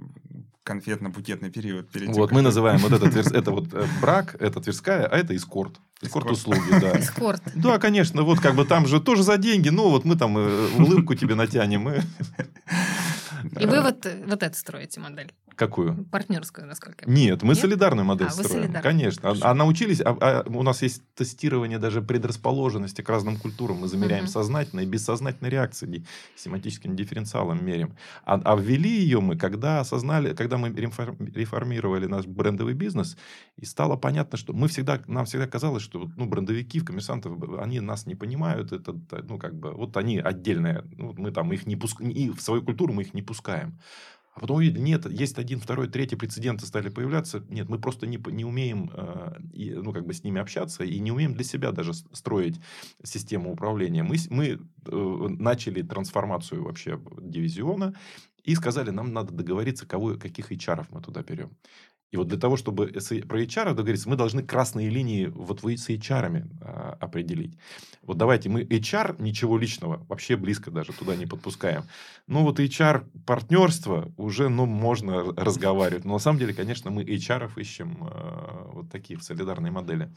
конфетно-букетный 0.65 1.51
период. 1.51 1.91
Перед 1.91 2.09
тем, 2.09 2.15
вот 2.17 2.31
мы 2.31 2.43
называем 2.43 2.79
вот 2.81 2.93
это, 2.93 3.07
это 3.39 3.51
вот 3.51 3.73
э, 3.73 3.87
брак, 4.03 4.37
это 4.39 4.61
Тверская, 4.61 5.07
а 5.07 5.17
это 5.17 5.35
эскорт. 5.35 5.81
Эскорт-услуги, 6.03 6.79
да. 6.79 6.99
Эскорт. 7.01 7.43
Да, 7.55 7.79
конечно, 7.79 8.23
вот 8.23 8.39
как 8.39 8.55
бы 8.55 8.67
там 8.67 8.87
же 8.87 9.01
тоже 9.01 9.23
за 9.23 9.39
деньги, 9.39 9.71
ну 9.71 9.89
вот 9.89 10.05
мы 10.05 10.17
там 10.17 10.37
э, 10.37 10.69
улыбку 10.77 11.15
тебе 11.15 11.35
натянем. 11.35 11.89
И 11.89 13.67
вы 13.67 13.81
вот, 13.81 14.07
вот 14.27 14.43
это 14.43 14.55
строите 14.59 15.01
модель? 15.01 15.33
Какую? 15.57 16.05
Партнерскую, 16.11 16.67
насколько 16.67 17.01
я 17.01 17.07
понимаю. 17.07 17.31
Нет, 17.31 17.43
мы 17.43 17.55
Нет? 17.55 17.59
солидарную 17.59 18.05
модель 18.05 18.27
а, 18.27 18.31
строим. 18.31 18.75
Конечно. 18.83 19.31
А, 19.31 19.51
а 19.51 19.55
научились, 19.55 20.03
а, 20.03 20.17
а, 20.21 20.45
у 20.47 20.63
нас 20.63 20.83
есть 20.83 21.03
тестирование 21.15 21.79
даже 21.79 22.03
предрасположенности 22.03 23.01
к 23.01 23.09
разным 23.09 23.39
культурам. 23.39 23.79
Мы 23.79 23.89
замеряем 23.89 24.25
угу. 24.25 24.33
сознательные 24.33 24.87
и 24.87 24.89
бессознательные 24.89 25.51
реакции, 25.51 26.05
семантическим 26.37 26.95
дифференциалом 26.95 27.65
меряем. 27.65 27.97
А, 28.27 28.35
а 28.45 28.55
ввели 28.57 28.91
ее 28.91 29.21
мы, 29.21 29.39
когда 29.39 29.81
осознали, 29.81 30.35
когда 30.35 30.59
мы 30.59 30.69
реформировали 30.69 32.05
наш 32.05 32.27
брендовый 32.27 32.75
бизнес, 32.75 33.17
и 33.57 33.65
стало 33.65 33.97
понятно, 33.97 34.37
что 34.37 34.53
мы 34.53 34.69
всегда, 34.69 35.01
нам 35.07 35.25
всегда 35.25 35.47
казалось, 35.47 35.83
что 35.83 36.11
ну, 36.17 36.27
брендовики, 36.27 36.81
в 36.81 36.85
коммерсантов, 36.85 37.33
они 37.59 37.81
нас 37.81 38.05
не 38.05 38.15
понимают, 38.15 38.73
это, 38.73 38.95
ну, 39.23 39.39
как 39.39 39.55
бы, 39.55 39.73
вот 39.73 39.97
они 39.97 40.19
отдельные, 40.19 40.85
ну, 40.99 41.15
мы 41.17 41.31
там 41.31 41.51
их 41.53 41.67
не 41.67 41.77
пускаем, 41.77 42.11
и 42.11 42.29
в 42.29 42.43
свою 42.43 42.63
культуру 42.63 42.93
мы 42.93 43.03
их 43.03 43.15
не 43.15 43.23
пускаем. 43.23 43.79
А 44.37 44.41
потом 44.41 44.59
увидели, 44.59 44.81
нет, 44.81 45.07
есть 45.07 45.39
один, 45.39 45.61
второй, 45.61 45.89
третий 45.89 46.15
прецеденты 46.15 46.67
стали 46.67 46.91
появляться. 46.91 47.43
Нет, 47.49 47.71
мы 47.71 47.79
просто 47.79 48.07
не, 48.07 48.21
не 48.31 48.45
умеем 48.45 48.91
э, 48.93 49.39
ну, 49.55 49.95
как 49.95 50.07
бы 50.07 50.13
с 50.13 50.25
ними 50.25 50.39
общаться 50.39 50.85
и 50.85 50.99
не 50.99 51.11
умеем 51.11 51.33
для 51.33 51.43
себя 51.43 51.73
даже 51.73 51.95
строить 51.95 52.61
систему 53.03 53.51
управления. 53.51 54.03
Мы, 54.03 54.17
мы 54.29 54.59
э, 54.85 55.27
начали 55.39 55.81
трансформацию 55.81 56.63
вообще 56.63 57.01
дивизиона 57.19 57.95
и 58.45 58.55
сказали, 58.55 58.91
нам 58.91 59.15
надо 59.15 59.33
договориться, 59.33 59.87
кого, 59.87 60.17
каких 60.17 60.53
HR 60.53 60.87
мы 60.91 61.01
туда 61.01 61.23
берем. 61.23 61.57
И 62.13 62.17
вот 62.17 62.29
для 62.29 62.39
того, 62.39 62.57
чтобы 62.57 62.87
про 62.87 63.43
HR 63.43 63.75
договориться, 63.75 64.09
мы 64.09 64.17
должны 64.17 64.43
красные 64.43 64.89
линии 64.91 65.27
вот 65.27 65.63
вы 65.63 65.77
с 65.77 65.89
HR 65.89 66.49
а, 66.61 66.97
определить. 67.01 67.59
Вот 68.03 68.17
давайте 68.17 68.49
мы 68.49 68.63
HR, 68.63 69.21
ничего 69.21 69.59
личного, 69.59 70.05
вообще 70.09 70.37
близко 70.37 70.71
даже 70.71 70.93
туда 70.93 71.17
не 71.17 71.27
подпускаем. 71.27 71.85
Ну 72.29 72.43
вот 72.43 72.61
HR 72.61 73.07
партнерство 73.27 74.13
уже, 74.17 74.49
ну, 74.49 74.67
можно 74.67 75.25
разговаривать. 75.35 76.05
Но 76.05 76.15
на 76.15 76.19
самом 76.21 76.39
деле, 76.39 76.55
конечно, 76.55 76.91
мы 76.91 77.03
HR 77.03 77.51
ищем 77.57 78.09
э, 78.09 78.71
вот 78.73 78.91
такие 78.91 79.19
в 79.19 79.25
солидарной 79.25 79.73
модели. 79.73 80.13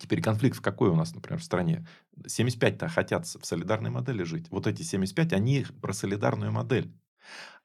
Теперь 0.00 0.20
конфликт 0.20 0.56
в 0.56 0.60
какой 0.60 0.90
у 0.90 0.96
нас, 0.96 1.14
например, 1.14 1.40
в 1.40 1.44
стране? 1.44 1.86
75-то 2.26 2.88
хотят 2.88 3.26
в 3.26 3.44
солидарной 3.44 3.90
модели 3.90 4.24
жить. 4.24 4.46
Вот 4.50 4.66
эти 4.66 4.82
75, 4.82 5.32
они 5.32 5.64
про 5.80 5.92
солидарную 5.92 6.50
модель. 6.50 6.92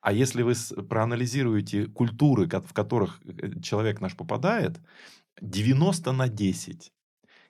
А 0.04 0.12
если 0.12 0.44
вы 0.44 0.54
проанализируете 0.90 1.86
культуры, 1.86 2.46
в 2.48 2.74
которых 2.74 3.22
э, 3.26 3.62
человек 3.62 4.02
наш 4.02 4.16
попадает, 4.16 4.82
90 5.42 6.12
на 6.12 6.28
10. 6.28 6.92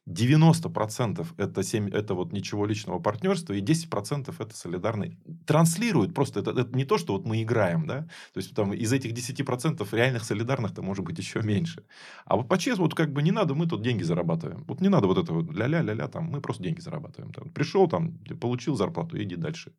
90% 0.07 1.25
это, 1.37 1.63
7, 1.63 1.89
это 1.89 2.13
вот 2.13 2.33
ничего 2.33 2.65
личного 2.67 2.99
партнерства, 2.99 3.53
и 3.53 3.61
10% 3.61 4.35
это 4.37 4.55
солидарный. 4.55 5.17
Транслируют 5.47 6.13
просто, 6.13 6.41
это, 6.41 6.51
это 6.51 6.77
не 6.77 6.85
то, 6.85 6.97
что 6.97 7.13
вот 7.13 7.25
мы 7.25 7.41
играем, 7.41 7.87
да, 7.87 8.01
то 8.33 8.39
есть 8.39 8.53
там 8.53 8.73
из 8.73 8.91
этих 8.93 9.13
10% 9.13 9.87
реальных 9.95 10.23
солидарных-то 10.23 10.81
может 10.81 11.05
быть 11.05 11.17
еще 11.17 11.41
меньше. 11.41 11.85
А 12.25 12.35
вот 12.35 12.49
по-честному, 12.49 12.89
вот 12.89 12.95
как 12.95 13.13
бы 13.13 13.23
не 13.23 13.31
надо, 13.31 13.55
мы 13.55 13.65
тут 13.65 13.81
деньги 13.81 14.03
зарабатываем. 14.03 14.63
Вот 14.67 14.81
не 14.81 14.89
надо 14.89 15.07
вот 15.07 15.17
этого 15.17 15.41
ля-ля-ля-ля, 15.51 16.07
там, 16.07 16.25
мы 16.25 16.41
просто 16.41 16.63
деньги 16.63 16.81
зарабатываем. 16.81 17.31
Там, 17.33 17.49
пришел, 17.49 17.87
там, 17.87 18.17
получил 18.41 18.75
зарплату, 18.75 19.17
иди 19.17 19.37
дальше. 19.37 19.71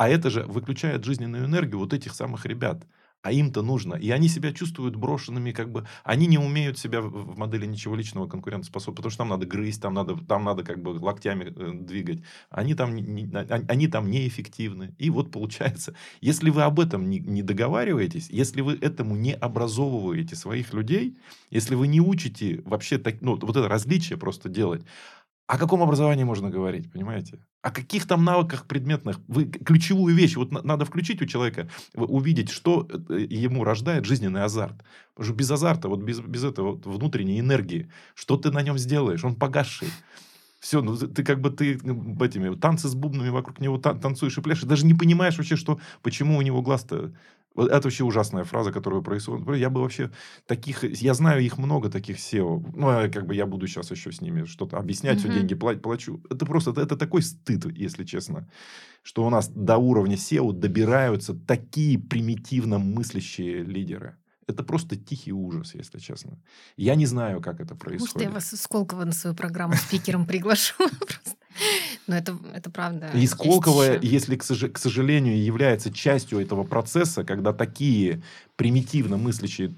А 0.00 0.08
это 0.08 0.30
же 0.30 0.44
выключает 0.44 1.04
жизненную 1.04 1.44
энергию 1.44 1.78
вот 1.78 1.92
этих 1.92 2.14
самых 2.14 2.46
ребят. 2.46 2.86
А 3.20 3.32
им-то 3.32 3.60
нужно. 3.60 3.96
И 3.96 4.08
они 4.08 4.28
себя 4.28 4.50
чувствуют 4.50 4.96
брошенными, 4.96 5.52
как 5.52 5.70
бы... 5.70 5.86
Они 6.04 6.26
не 6.26 6.38
умеют 6.38 6.78
себя 6.78 7.02
в 7.02 7.36
модели 7.36 7.66
ничего 7.66 7.96
личного 7.96 8.26
конкурентоспособности, 8.26 8.96
потому 8.96 9.10
что 9.10 9.18
там 9.18 9.28
надо 9.28 9.44
грызть, 9.44 9.82
там 9.82 9.92
надо, 9.92 10.16
там 10.16 10.44
надо 10.44 10.64
как 10.64 10.80
бы 10.82 10.92
локтями 10.92 11.52
э, 11.54 11.84
двигать. 11.84 12.22
Они 12.48 12.74
там, 12.74 12.94
не, 12.94 13.30
они 13.68 13.88
там 13.88 14.10
неэффективны. 14.10 14.94
И 14.96 15.10
вот 15.10 15.32
получается, 15.32 15.94
если 16.22 16.48
вы 16.48 16.62
об 16.62 16.80
этом 16.80 17.10
не, 17.10 17.18
не 17.18 17.42
договариваетесь, 17.42 18.30
если 18.30 18.62
вы 18.62 18.78
этому 18.80 19.16
не 19.16 19.34
образовываете 19.34 20.34
своих 20.34 20.72
людей, 20.72 21.18
если 21.50 21.74
вы 21.74 21.88
не 21.88 22.00
учите 22.00 22.62
вообще 22.64 22.96
так, 22.96 23.20
ну, 23.20 23.36
вот 23.36 23.54
это 23.54 23.68
различие 23.68 24.16
просто 24.16 24.48
делать, 24.48 24.82
о 25.50 25.58
каком 25.58 25.82
образовании 25.82 26.22
можно 26.22 26.48
говорить, 26.48 26.92
понимаете? 26.92 27.40
О 27.60 27.72
каких 27.72 28.06
там 28.06 28.24
навыках 28.24 28.66
предметных? 28.68 29.18
Вы 29.26 29.46
ключевую 29.46 30.14
вещь, 30.14 30.36
вот 30.36 30.52
надо 30.52 30.84
включить 30.84 31.20
у 31.22 31.26
человека, 31.26 31.68
увидеть, 31.94 32.50
что 32.50 32.86
э, 32.88 33.26
ему 33.28 33.64
рождает 33.64 34.04
жизненный 34.04 34.44
азарт. 34.44 34.76
Потому 35.14 35.24
что 35.24 35.34
без 35.34 35.50
азарта, 35.50 35.88
вот 35.88 36.02
без, 36.02 36.20
без 36.20 36.44
этого 36.44 36.74
вот 36.74 36.86
внутренней 36.86 37.40
энергии, 37.40 37.90
что 38.14 38.36
ты 38.36 38.52
на 38.52 38.62
нем 38.62 38.78
сделаешь? 38.78 39.24
Он 39.24 39.34
погасший. 39.34 39.88
Все, 40.60 40.82
ну 40.82 40.96
ты 40.96 41.24
как 41.24 41.40
бы 41.40 41.50
ты 41.50 41.72
этими 41.72 42.54
танцы 42.54 42.86
с 42.86 42.94
бубнами 42.94 43.30
вокруг 43.30 43.58
него 43.58 43.76
танцуешь 43.78 44.38
и 44.38 44.42
пляшешь, 44.42 44.64
даже 44.64 44.86
не 44.86 44.94
понимаешь 44.94 45.36
вообще, 45.36 45.56
что 45.56 45.80
почему 46.02 46.38
у 46.38 46.42
него 46.42 46.62
глаз-то 46.62 47.12
вот 47.54 47.70
это 47.70 47.82
вообще 47.82 48.04
ужасная 48.04 48.44
фраза, 48.44 48.72
которая 48.72 49.00
происходит. 49.00 49.56
Я 49.56 49.70
бы 49.70 49.80
вообще 49.80 50.10
таких... 50.46 50.84
Я 50.84 51.14
знаю 51.14 51.42
их 51.42 51.58
много, 51.58 51.90
таких 51.90 52.18
SEO. 52.18 52.64
Ну, 52.74 52.88
а 52.88 53.08
как 53.08 53.26
бы 53.26 53.34
я 53.34 53.46
буду 53.46 53.66
сейчас 53.66 53.90
еще 53.90 54.12
с 54.12 54.20
ними 54.20 54.44
что-то 54.44 54.78
объяснять, 54.78 55.18
mm-hmm. 55.18 55.30
все 55.30 55.38
деньги 55.38 55.54
платить, 55.54 55.82
плачу. 55.82 56.22
Это 56.30 56.46
просто... 56.46 56.70
Это, 56.70 56.82
это 56.82 56.96
такой 56.96 57.22
стыд, 57.22 57.66
если 57.76 58.04
честно. 58.04 58.48
Что 59.02 59.26
у 59.26 59.30
нас 59.30 59.48
до 59.48 59.78
уровня 59.78 60.14
SEO 60.14 60.52
добираются 60.52 61.34
такие 61.34 61.98
примитивно 61.98 62.78
мыслящие 62.78 63.64
лидеры. 63.64 64.16
Это 64.46 64.62
просто 64.64 64.96
тихий 64.96 65.32
ужас, 65.32 65.74
если 65.74 65.98
честно. 65.98 66.38
Я 66.76 66.94
не 66.94 67.06
знаю, 67.06 67.40
как 67.40 67.60
это 67.60 67.74
происходит. 67.74 68.14
Может, 68.14 68.28
я 68.28 68.34
вас 68.34 68.60
Сколково 68.60 69.04
на 69.04 69.12
свою 69.12 69.36
программу 69.36 69.74
спикером 69.74 70.26
приглашу? 70.26 70.74
Но 72.06 72.16
это, 72.16 72.36
это 72.54 72.70
правда. 72.70 73.10
И 73.14 73.26
Сколково, 73.26 73.98
если, 74.00 74.36
к, 74.36 74.44
к 74.44 74.78
сожалению, 74.78 75.42
является 75.42 75.92
частью 75.92 76.40
этого 76.40 76.64
процесса, 76.64 77.24
когда 77.24 77.52
такие 77.52 78.22
примитивно 78.56 79.16
мыслящие 79.16 79.74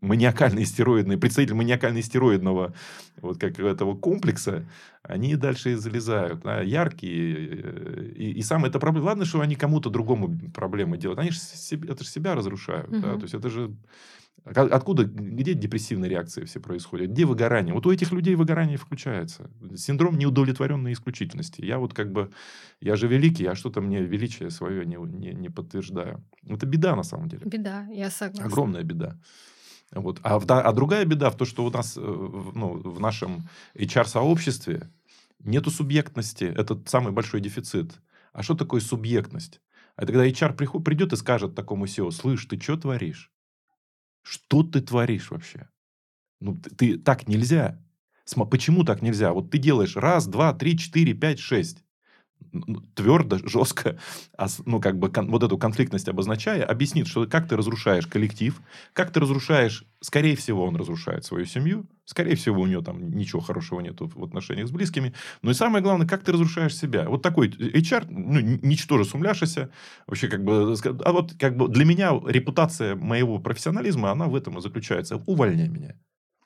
маниакальные 0.00 0.64
стероидные, 0.64 1.18
представители 1.18 1.54
маниакально-стероидного 1.54 2.72
вот 3.20 3.38
как 3.38 3.58
этого 3.58 3.96
комплекса, 3.96 4.64
они 5.02 5.34
дальше 5.36 5.76
залезают. 5.76 6.42
Да, 6.42 6.60
яркие. 6.60 8.14
И, 8.14 8.32
и 8.32 8.42
самое 8.42 8.70
это 8.70 8.78
проблема. 8.78 9.06
Ладно, 9.06 9.24
что 9.24 9.40
они 9.40 9.56
кому-то 9.56 9.90
другому 9.90 10.38
проблемы 10.54 10.98
делают. 10.98 11.18
Они 11.18 11.30
же 11.30 11.38
себе, 11.40 11.88
это 11.92 12.04
же 12.04 12.10
себя 12.10 12.34
разрушают. 12.34 12.88
Угу. 12.90 13.00
Да? 13.00 13.14
То 13.14 13.22
есть, 13.22 13.34
это 13.34 13.50
же 13.50 13.74
Откуда, 14.54 15.04
где 15.04 15.54
депрессивные 15.54 16.08
реакции 16.10 16.44
все 16.44 16.60
происходят? 16.60 17.10
Где 17.10 17.24
выгорание? 17.24 17.74
Вот 17.74 17.86
у 17.86 17.92
этих 17.92 18.12
людей 18.12 18.34
выгорание 18.34 18.76
включается. 18.76 19.50
Синдром 19.76 20.18
неудовлетворенной 20.18 20.92
исключительности. 20.92 21.64
Я 21.64 21.78
вот 21.78 21.94
как 21.94 22.12
бы, 22.12 22.30
я 22.80 22.96
же 22.96 23.08
великий, 23.08 23.46
а 23.46 23.54
что-то 23.54 23.80
мне 23.80 24.02
величие 24.02 24.50
свое 24.50 24.86
не, 24.86 24.96
не, 24.96 25.34
не 25.34 25.48
подтверждаю. 25.48 26.24
Это 26.46 26.66
беда 26.66 26.96
на 26.96 27.02
самом 27.02 27.28
деле. 27.28 27.42
Беда, 27.44 27.86
я 27.90 28.10
согласна. 28.10 28.46
Огромная 28.46 28.82
беда. 28.82 29.18
Вот. 29.92 30.20
А, 30.22 30.36
а 30.36 30.72
другая 30.72 31.04
беда 31.04 31.30
в 31.30 31.36
том, 31.36 31.46
что 31.46 31.64
у 31.64 31.70
нас 31.70 31.96
э, 31.96 32.00
ну, 32.00 32.74
в 32.74 33.00
нашем 33.00 33.48
HR-сообществе 33.74 34.90
нету 35.38 35.70
субъектности. 35.70 36.44
Это 36.44 36.80
самый 36.86 37.12
большой 37.12 37.40
дефицит. 37.40 37.92
А 38.32 38.42
что 38.42 38.54
такое 38.54 38.80
субъектность? 38.80 39.60
Это 39.96 40.12
когда 40.12 40.26
HR 40.26 40.82
придет 40.82 41.12
и 41.12 41.16
скажет 41.16 41.54
такому 41.54 41.86
SEO, 41.86 42.10
слышь, 42.10 42.44
ты 42.46 42.60
что 42.60 42.76
творишь? 42.76 43.32
Что 44.28 44.62
ты 44.62 44.82
творишь 44.82 45.30
вообще? 45.30 45.70
Ну, 46.40 46.54
ты, 46.54 46.68
ты 46.70 46.98
так 46.98 47.28
нельзя. 47.28 47.82
Почему 48.50 48.84
так 48.84 49.00
нельзя? 49.00 49.32
Вот 49.32 49.50
ты 49.50 49.56
делаешь 49.56 49.96
раз, 49.96 50.26
два, 50.26 50.52
три, 50.52 50.76
четыре, 50.76 51.14
пять, 51.14 51.38
шесть. 51.38 51.82
Твердо, 52.94 53.38
жестко, 53.46 53.98
ну, 54.64 54.80
как 54.80 54.98
бы, 54.98 55.10
вот 55.28 55.42
эту 55.42 55.58
конфликтность 55.58 56.08
обозначая, 56.08 56.64
объяснит, 56.64 57.06
что 57.06 57.26
как 57.26 57.48
ты 57.48 57.56
разрушаешь 57.56 58.06
коллектив, 58.06 58.60
как 58.92 59.12
ты 59.12 59.20
разрушаешь, 59.20 59.84
скорее 60.00 60.36
всего, 60.36 60.64
он 60.64 60.76
разрушает 60.76 61.24
свою 61.24 61.44
семью, 61.44 61.86
скорее 62.04 62.36
всего, 62.36 62.62
у 62.62 62.66
него 62.66 62.82
там 62.82 63.10
ничего 63.10 63.40
хорошего 63.40 63.80
нету 63.80 64.10
в 64.14 64.24
отношениях 64.24 64.68
с 64.68 64.70
близкими, 64.70 65.12
но 65.42 65.50
и 65.50 65.54
самое 65.54 65.82
главное, 65.82 66.06
как 66.06 66.22
ты 66.24 66.32
разрушаешь 66.32 66.76
себя. 66.76 67.08
Вот 67.08 67.22
такой 67.22 67.48
HR, 67.48 68.06
ну, 68.08 68.40
ничтоже 68.40 69.04
сумляшися, 69.04 69.70
вообще, 70.06 70.28
как 70.28 70.42
бы, 70.44 70.74
а 71.04 71.12
вот, 71.12 71.34
как 71.38 71.56
бы, 71.56 71.68
для 71.68 71.84
меня 71.84 72.12
репутация 72.26 72.96
моего 72.96 73.38
профессионализма, 73.38 74.10
она 74.10 74.26
в 74.26 74.34
этом 74.34 74.58
и 74.58 74.62
заключается. 74.62 75.16
Увольняй 75.26 75.68
меня. 75.68 75.94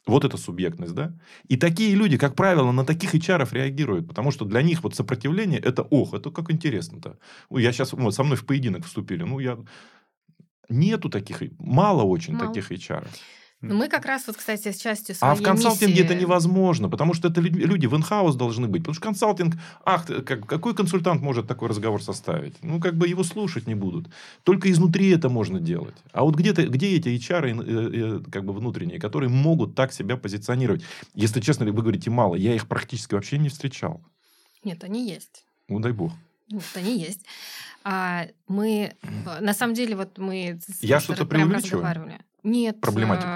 Вот 0.06 0.24
эта 0.24 0.36
субъектность, 0.36 0.94
да? 0.94 1.14
И 1.46 1.56
такие 1.56 1.94
люди, 1.94 2.18
как 2.18 2.34
правило, 2.34 2.72
на 2.72 2.84
таких 2.84 3.14
HR 3.14 3.48
реагируют, 3.52 4.08
потому 4.08 4.32
что 4.32 4.44
для 4.44 4.62
них 4.62 4.82
вот 4.82 4.96
сопротивление 4.96 5.60
это, 5.60 5.82
ох, 5.82 6.14
это 6.14 6.30
как 6.30 6.50
интересно-то. 6.50 7.18
Я 7.50 7.72
сейчас, 7.72 7.92
вот, 7.92 8.14
со 8.14 8.24
мной 8.24 8.36
в 8.36 8.44
поединок 8.44 8.84
вступили, 8.84 9.22
ну, 9.22 9.38
я... 9.38 9.58
Нету 10.68 11.10
таких, 11.10 11.42
мало 11.58 12.02
очень 12.02 12.34
мало. 12.34 12.48
таких 12.48 12.72
HR. 12.72 13.06
Ну, 13.62 13.76
мы 13.76 13.88
как 13.88 14.06
раз 14.06 14.26
вот, 14.26 14.36
кстати, 14.36 14.72
с 14.72 14.76
частью 14.76 15.14
своей 15.14 15.32
А 15.32 15.36
в 15.36 15.42
консалтинге 15.42 15.94
миссии... 15.94 16.04
это 16.04 16.14
невозможно, 16.16 16.88
потому 16.88 17.14
что 17.14 17.28
это 17.28 17.40
люди 17.40 17.86
в 17.86 17.96
инхаус 17.96 18.34
должны 18.34 18.66
быть. 18.66 18.82
Потому 18.82 18.94
что 18.94 19.02
консалтинг, 19.04 19.54
ах, 19.84 20.06
как, 20.06 20.46
какой 20.46 20.74
консультант 20.74 21.22
может 21.22 21.46
такой 21.46 21.68
разговор 21.68 22.02
составить? 22.02 22.56
Ну, 22.62 22.80
как 22.80 22.96
бы 22.96 23.06
его 23.06 23.22
слушать 23.22 23.68
не 23.68 23.76
будут. 23.76 24.08
Только 24.42 24.68
изнутри 24.68 25.10
это 25.10 25.28
можно 25.28 25.60
делать. 25.60 25.94
А 26.12 26.24
вот 26.24 26.34
где-то, 26.34 26.66
где 26.66 26.96
эти 26.96 27.08
HR, 27.08 27.64
э, 27.64 28.20
э, 28.24 28.30
как 28.32 28.44
бы 28.44 28.52
внутренние, 28.52 28.98
которые 28.98 29.30
могут 29.30 29.76
так 29.76 29.92
себя 29.92 30.16
позиционировать? 30.16 30.82
Если 31.14 31.40
честно, 31.40 31.64
вы 31.64 31.72
говорите 31.82 32.10
мало, 32.10 32.34
я 32.34 32.54
их 32.54 32.66
практически 32.66 33.14
вообще 33.14 33.38
не 33.38 33.48
встречал. 33.48 34.00
Нет, 34.64 34.82
они 34.82 35.08
есть. 35.08 35.44
Ну, 35.68 35.78
дай 35.78 35.92
бог. 35.92 36.12
Нет, 36.50 36.64
они 36.74 36.98
есть. 36.98 37.24
А 37.84 38.26
мы, 38.48 38.94
на 39.40 39.54
самом 39.54 39.74
деле, 39.74 39.94
вот 39.94 40.18
мы... 40.18 40.58
Я 40.80 40.98
что-то 41.00 41.26
преувеличиваю? 41.26 42.18
Нет. 42.42 42.80
Проблематику. 42.80 43.28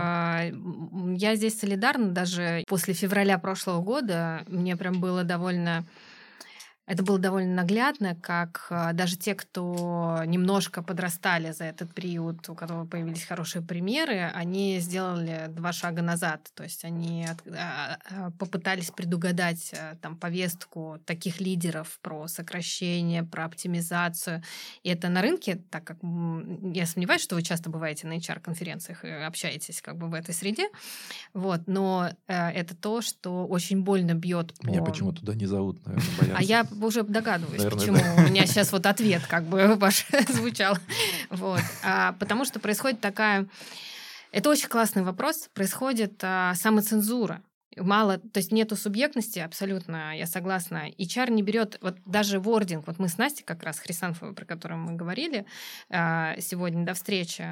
Я 1.17 1.37
здесь 1.37 1.59
солидарна. 1.59 2.11
Даже 2.11 2.65
после 2.69 2.95
февраля 2.95 3.39
прошлого 3.39 3.83
года 3.83 4.45
мне 4.49 4.77
прям 4.77 5.01
было 5.01 5.25
довольно 5.25 5.85
это 6.87 7.03
было 7.03 7.19
довольно 7.19 7.53
наглядно, 7.53 8.15
как 8.15 8.69
а, 8.71 8.93
даже 8.93 9.17
те, 9.17 9.35
кто 9.35 10.23
немножко 10.25 10.83
подрастали 10.83 11.51
за 11.51 11.65
этот 11.65 11.93
период, 11.93 12.49
у 12.49 12.55
которого 12.55 12.87
появились 12.87 13.25
хорошие 13.25 13.61
примеры, 13.61 14.31
они 14.33 14.79
сделали 14.79 15.47
два 15.49 15.73
шага 15.73 16.03
назад. 16.03 16.49
То 16.55 16.63
есть 16.63 16.85
они 16.85 17.27
а, 17.27 17.99
а, 18.09 18.31
попытались 18.39 18.93
предугадать 18.93 19.75
там, 20.01 20.17
повестку 20.17 21.01
таких 21.05 21.41
лидеров 21.41 21.99
про 22.03 22.29
сокращение, 22.29 23.25
про 23.25 23.47
оптимизацию. 23.47 24.43
И 24.85 24.89
это 24.89 25.09
на 25.09 25.23
рынке, 25.23 25.61
так 25.71 25.83
как 25.83 25.99
я 26.73 26.87
сомневаюсь, 26.87 27.23
что 27.23 27.35
вы 27.35 27.43
часто 27.43 27.69
бываете 27.69 28.07
на 28.07 28.17
HR-конференциях 28.17 29.05
и 29.05 29.09
общаетесь 29.09 29.83
как 29.83 29.97
бы 29.97 30.07
в 30.07 30.15
этой 30.15 30.33
среде. 30.33 30.69
Вот. 31.35 31.63
Но 31.67 32.11
это 32.29 32.77
то, 32.77 33.01
что 33.01 33.45
очень 33.45 33.83
больно 33.83 34.15
бьет 34.15 34.55
по... 34.55 34.67
Меня 34.69 34.83
почему 34.83 35.13
туда 35.13 35.35
не 35.35 35.47
зовут, 35.47 35.85
наверное, 35.85 36.17
боятся. 36.17 36.39
А 36.39 36.43
я 36.43 36.65
уже 36.85 37.03
догадываюсь, 37.03 37.63
Наверное, 37.63 37.79
почему 37.79 37.99
да. 37.99 38.15
у 38.19 38.29
меня 38.29 38.47
сейчас 38.47 38.73
вот 38.73 38.87
ответ 38.87 39.27
как 39.27 39.45
бы 39.45 39.75
ваш 39.77 40.07
звучал. 40.29 40.77
Вот. 41.31 41.61
А, 41.83 42.13
потому 42.13 42.45
что 42.45 42.61
происходит 42.61 43.01
такая... 43.01 43.47
Это 44.33 44.51
очень 44.51 44.69
классный 44.69 45.03
вопрос. 45.03 45.49
Происходит 45.55 46.19
а, 46.23 46.55
самоцензура. 46.55 47.43
Мало, 47.77 48.17
то 48.17 48.39
есть 48.39 48.53
нету 48.53 48.75
субъектности 48.75 49.39
абсолютно, 49.39 50.17
я 50.17 50.27
согласна. 50.27 50.89
И 50.89 51.07
чар 51.07 51.31
не 51.31 51.43
берет, 51.43 51.79
вот 51.83 51.99
даже 52.07 52.41
вординг, 52.41 52.87
вот 52.87 52.99
мы 52.99 53.09
с 53.09 53.19
Настей 53.19 53.45
как 53.45 53.63
раз, 53.63 53.79
Хрисанфовой, 53.79 54.35
про 54.35 54.47
которую 54.47 54.81
мы 54.81 54.95
говорили 54.95 55.45
а, 55.91 56.37
сегодня 56.41 56.87
до 56.87 56.95
встречи, 56.95 57.45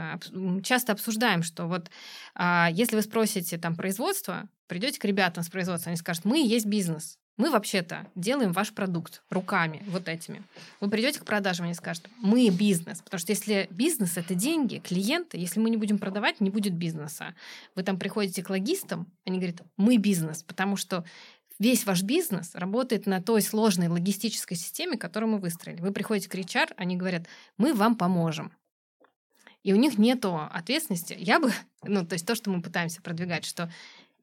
часто 0.62 0.92
обсуждаем, 0.92 1.42
что 1.42 1.66
вот 1.66 1.90
а, 2.34 2.70
если 2.72 2.96
вы 2.96 3.02
спросите 3.02 3.58
там 3.58 3.76
производство, 3.76 4.48
придете 4.66 4.98
к 4.98 5.04
ребятам 5.04 5.44
с 5.44 5.50
производства, 5.50 5.90
они 5.90 5.98
скажут, 5.98 6.24
мы 6.24 6.42
есть 6.42 6.66
бизнес. 6.66 7.18
Мы 7.36 7.50
вообще-то 7.50 8.06
делаем 8.14 8.52
ваш 8.52 8.72
продукт 8.72 9.22
руками, 9.28 9.82
вот 9.88 10.08
этими. 10.08 10.42
Вы 10.80 10.88
придете 10.88 11.18
к 11.18 11.24
продажам, 11.24 11.64
они 11.64 11.74
скажут, 11.74 12.08
мы 12.18 12.48
бизнес. 12.48 13.02
Потому 13.02 13.18
что 13.18 13.32
если 13.32 13.66
бизнес— 13.70 14.16
это 14.16 14.34
деньги, 14.34 14.78
клиенты, 14.78 15.36
если 15.36 15.58
мы 15.58 15.70
не 15.70 15.76
будем 15.76 15.98
продавать, 15.98 16.40
не 16.40 16.50
будет 16.50 16.74
бизнеса. 16.74 17.34
Вы 17.74 17.82
там 17.82 17.98
приходите 17.98 18.42
к 18.44 18.50
логистам, 18.50 19.08
они 19.26 19.38
говорят, 19.38 19.62
мы 19.76 19.96
бизнес, 19.96 20.44
потому 20.44 20.76
что 20.76 21.04
весь 21.58 21.86
ваш 21.86 22.02
бизнес 22.02 22.54
работает 22.54 23.06
на 23.06 23.20
той 23.20 23.42
сложной 23.42 23.88
логистической 23.88 24.56
системе, 24.56 24.96
которую 24.96 25.32
мы 25.32 25.38
выстроили. 25.38 25.80
Вы 25.80 25.90
приходите 25.90 26.28
к 26.28 26.34
HR, 26.36 26.74
они 26.76 26.96
говорят, 26.96 27.26
мы 27.56 27.74
вам 27.74 27.96
поможем. 27.96 28.52
И 29.64 29.72
у 29.72 29.76
них 29.76 29.98
нет 29.98 30.24
ответственности. 30.24 31.16
Я 31.18 31.40
бы, 31.40 31.50
ну, 31.82 32.06
то 32.06 32.12
есть 32.12 32.26
то, 32.26 32.34
что 32.34 32.50
мы 32.50 32.62
пытаемся 32.62 33.02
продвигать, 33.02 33.44
что 33.44 33.72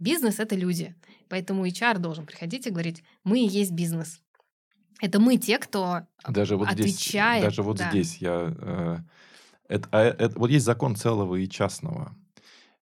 Бизнес— 0.02 0.40
это 0.40 0.56
люди. 0.56 0.96
Поэтому 1.30 1.66
HR 1.66 2.00
должен 2.00 2.26
приходить 2.26 2.66
и 2.66 2.72
говорить, 2.72 3.04
мы 3.24 3.40
и 3.40 3.48
есть 3.48 3.72
бизнес. 3.72 4.20
Это 5.00 5.20
мы 5.20 5.38
те, 5.38 5.60
кто 5.60 6.02
даже 6.28 6.58
вот 6.58 6.68
отвечает. 6.68 7.44
Здесь, 7.44 7.50
даже 7.52 7.64
вот 7.64 7.78
да. 7.78 7.90
здесь 7.92 8.18
я... 8.18 8.54
Э, 8.58 8.98
это, 9.70 9.88
а, 9.92 10.02
это, 10.02 10.40
вот 10.40 10.50
есть 10.50 10.66
закон 10.66 10.96
целого 10.96 11.36
и 11.36 11.48
частного. 11.48 12.16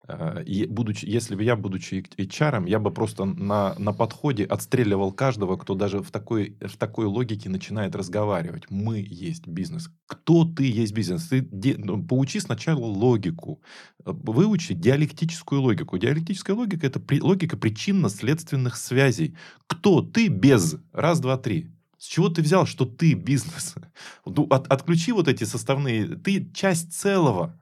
Э, 0.10 0.44
и 0.44 0.66
будучи, 0.66 1.06
если 1.06 1.36
бы 1.36 1.44
я, 1.44 1.56
будучи 1.56 2.04
HR, 2.18 2.68
я 2.68 2.80
бы 2.80 2.92
просто 2.92 3.26
на, 3.26 3.76
на 3.78 3.94
подходе 3.94 4.44
отстреливал 4.44 5.12
каждого, 5.12 5.56
кто 5.58 5.76
даже 5.76 6.00
в 6.00 6.12
такой, 6.12 6.58
в 6.62 6.78
такой 6.78 7.06
логике 7.06 7.50
начинает 7.50 7.96
разговаривать. 7.96 8.64
Мы 8.70 9.06
есть 9.08 9.48
бизнес. 9.48 9.90
Кто 10.08 10.46
ты 10.46 10.64
есть 10.64 10.94
бизнес? 10.94 11.28
Ты 11.28 11.48
де, 11.52 11.76
ну, 11.78 12.04
поучи 12.04 12.40
сначала 12.40 12.86
логику. 12.86 13.62
Э, 14.06 14.12
выучи 14.14 14.74
диалектическую 14.74 15.62
логику. 15.62 15.98
Диалектическая 15.98 16.56
логика– 16.56 16.88
это 16.88 17.00
при, 17.00 17.22
логика 17.22 17.56
причинно-следственных 17.56 18.78
связей. 18.78 19.36
Кто 19.68 20.02
ты 20.02 20.28
без? 20.28 20.78
Раз, 20.92 21.20
два, 21.20 21.38
три. 21.38 21.70
С 22.00 22.06
чего 22.06 22.30
ты 22.30 22.42
взял, 22.42 22.66
что 22.66 22.86
ты 22.86 23.14
бизнес? 23.14 23.76
От, 24.26 24.68
отключи 24.68 25.12
вот 25.12 25.28
эти 25.28 25.44
составные. 25.44 26.08
Ты 26.08 26.50
часть 26.54 26.94
целого 26.94 27.59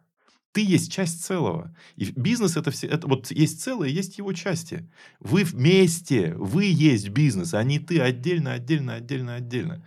ты 0.58 0.66
есть 0.66 0.92
часть 0.92 1.24
целого. 1.24 1.72
И 1.98 2.12
бизнес 2.16 2.58
это 2.58 2.72
все, 2.72 2.88
это 2.88 3.08
вот 3.08 3.30
есть 3.30 3.62
целое, 3.62 3.90
есть 3.90 4.18
его 4.18 4.34
части. 4.34 4.90
Вы 5.20 5.44
вместе, 5.44 6.34
вы 6.34 6.66
есть 6.66 7.10
бизнес, 7.10 7.54
а 7.54 7.64
не 7.64 7.78
ты 7.78 8.00
отдельно, 8.00 8.54
отдельно, 8.54 8.96
отдельно, 8.96 9.36
отдельно. 9.36 9.86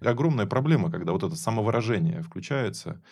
Огромная 0.00 0.46
проблема, 0.46 0.92
когда 0.92 1.10
вот 1.10 1.24
это 1.24 1.34
самовыражение 1.34 2.22
включается, 2.22 3.02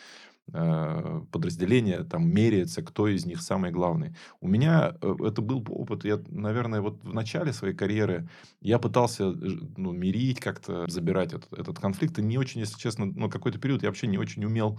э, 0.53 1.23
подразделение 1.33 2.05
там 2.05 2.29
меряется, 2.29 2.81
кто 2.81 3.09
из 3.09 3.27
них 3.27 3.43
самый 3.43 3.73
главный. 3.73 4.15
У 4.41 4.47
меня 4.47 4.95
э, 5.03 5.15
это 5.27 5.43
был 5.43 5.65
опыт, 5.69 6.05
я, 6.05 6.21
наверное, 6.29 6.81
вот 6.81 7.03
в 7.03 7.13
начале 7.13 7.53
своей 7.53 7.75
карьеры 7.75 8.29
я 8.61 8.79
пытался 8.79 9.33
ну, 9.77 9.91
мирить 9.91 10.39
как-то, 10.39 10.87
забирать 10.87 11.33
этот, 11.33 11.53
этот 11.59 11.81
конфликт, 11.81 12.21
и 12.21 12.23
не 12.23 12.39
очень, 12.39 12.61
если 12.61 12.79
честно, 12.79 13.07
ну, 13.07 13.29
какой-то 13.29 13.59
период 13.59 13.83
я 13.83 13.89
вообще 13.89 14.07
не 14.07 14.19
очень 14.19 14.45
умел 14.45 14.79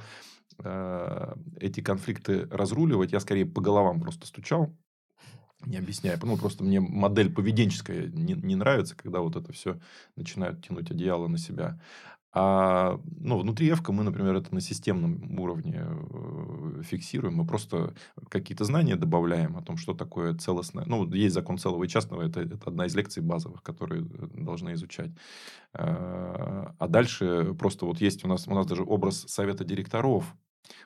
Э, 0.59 1.33
эти 1.59 1.81
конфликты 1.81 2.47
разруливать, 2.51 3.11
я 3.11 3.19
скорее 3.19 3.45
по 3.45 3.61
головам 3.61 4.01
просто 4.01 4.27
стучал, 4.27 4.75
не 5.65 5.77
объясняя. 5.77 6.19
Ну, 6.21 6.37
просто 6.37 6.63
мне 6.63 6.79
модель 6.79 7.31
поведенческая 7.31 8.07
не, 8.07 8.33
не 8.33 8.55
нравится, 8.55 8.95
когда 8.95 9.19
вот 9.19 9.35
это 9.35 9.51
все 9.53 9.79
начинают 10.15 10.65
тянуть 10.65 10.91
одеяло 10.91 11.27
на 11.27 11.37
себя. 11.37 11.79
А 12.33 12.99
ну, 13.19 13.39
внутри 13.39 13.69
Эвка 13.69 13.91
мы, 13.91 14.03
например, 14.03 14.35
это 14.35 14.53
на 14.53 14.61
системном 14.61 15.37
уровне 15.39 15.83
э, 15.85 16.81
фиксируем. 16.83 17.35
Мы 17.35 17.45
просто 17.45 17.93
какие-то 18.29 18.63
знания 18.63 18.95
добавляем 18.95 19.57
о 19.57 19.61
том, 19.61 19.77
что 19.77 19.93
такое 19.93 20.33
целостное. 20.35 20.85
Ну, 20.85 21.11
есть 21.11 21.35
закон 21.35 21.57
целого 21.57 21.83
и 21.83 21.89
частного. 21.89 22.21
Это, 22.23 22.41
это 22.41 22.57
одна 22.65 22.85
из 22.85 22.95
лекций 22.95 23.21
базовых, 23.21 23.63
которые 23.63 24.03
э, 24.03 24.27
должны 24.33 24.73
изучать. 24.73 25.11
А 25.73 26.87
дальше 26.87 27.53
просто 27.57 27.85
вот 27.85 28.01
есть 28.01 28.25
у 28.25 28.27
нас, 28.27 28.47
у 28.47 28.53
нас 28.53 28.65
даже 28.65 28.83
образ 28.83 29.21
совета 29.27 29.63
директоров, 29.63 30.35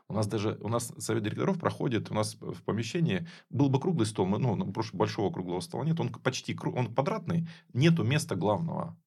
у 0.07 0.13
нас 0.13 0.27
даже, 0.27 0.57
у 0.61 0.67
нас 0.67 0.93
совет 0.99 1.23
директоров 1.23 1.59
проходит, 1.59 2.11
у 2.11 2.13
нас 2.13 2.35
в 2.39 2.63
помещении 2.63 3.27
был 3.49 3.69
бы 3.69 3.79
круглый 3.79 4.05
стол, 4.05 4.25
мы, 4.25 4.39
ну, 4.39 4.73
большого 4.93 5.31
круглого 5.31 5.59
стола 5.59 5.85
нет, 5.85 5.99
он 5.99 6.09
почти, 6.09 6.57
он 6.63 6.93
квадратный, 6.93 7.47
нету 7.73 8.03
места 8.03 8.35
главного. 8.35 8.97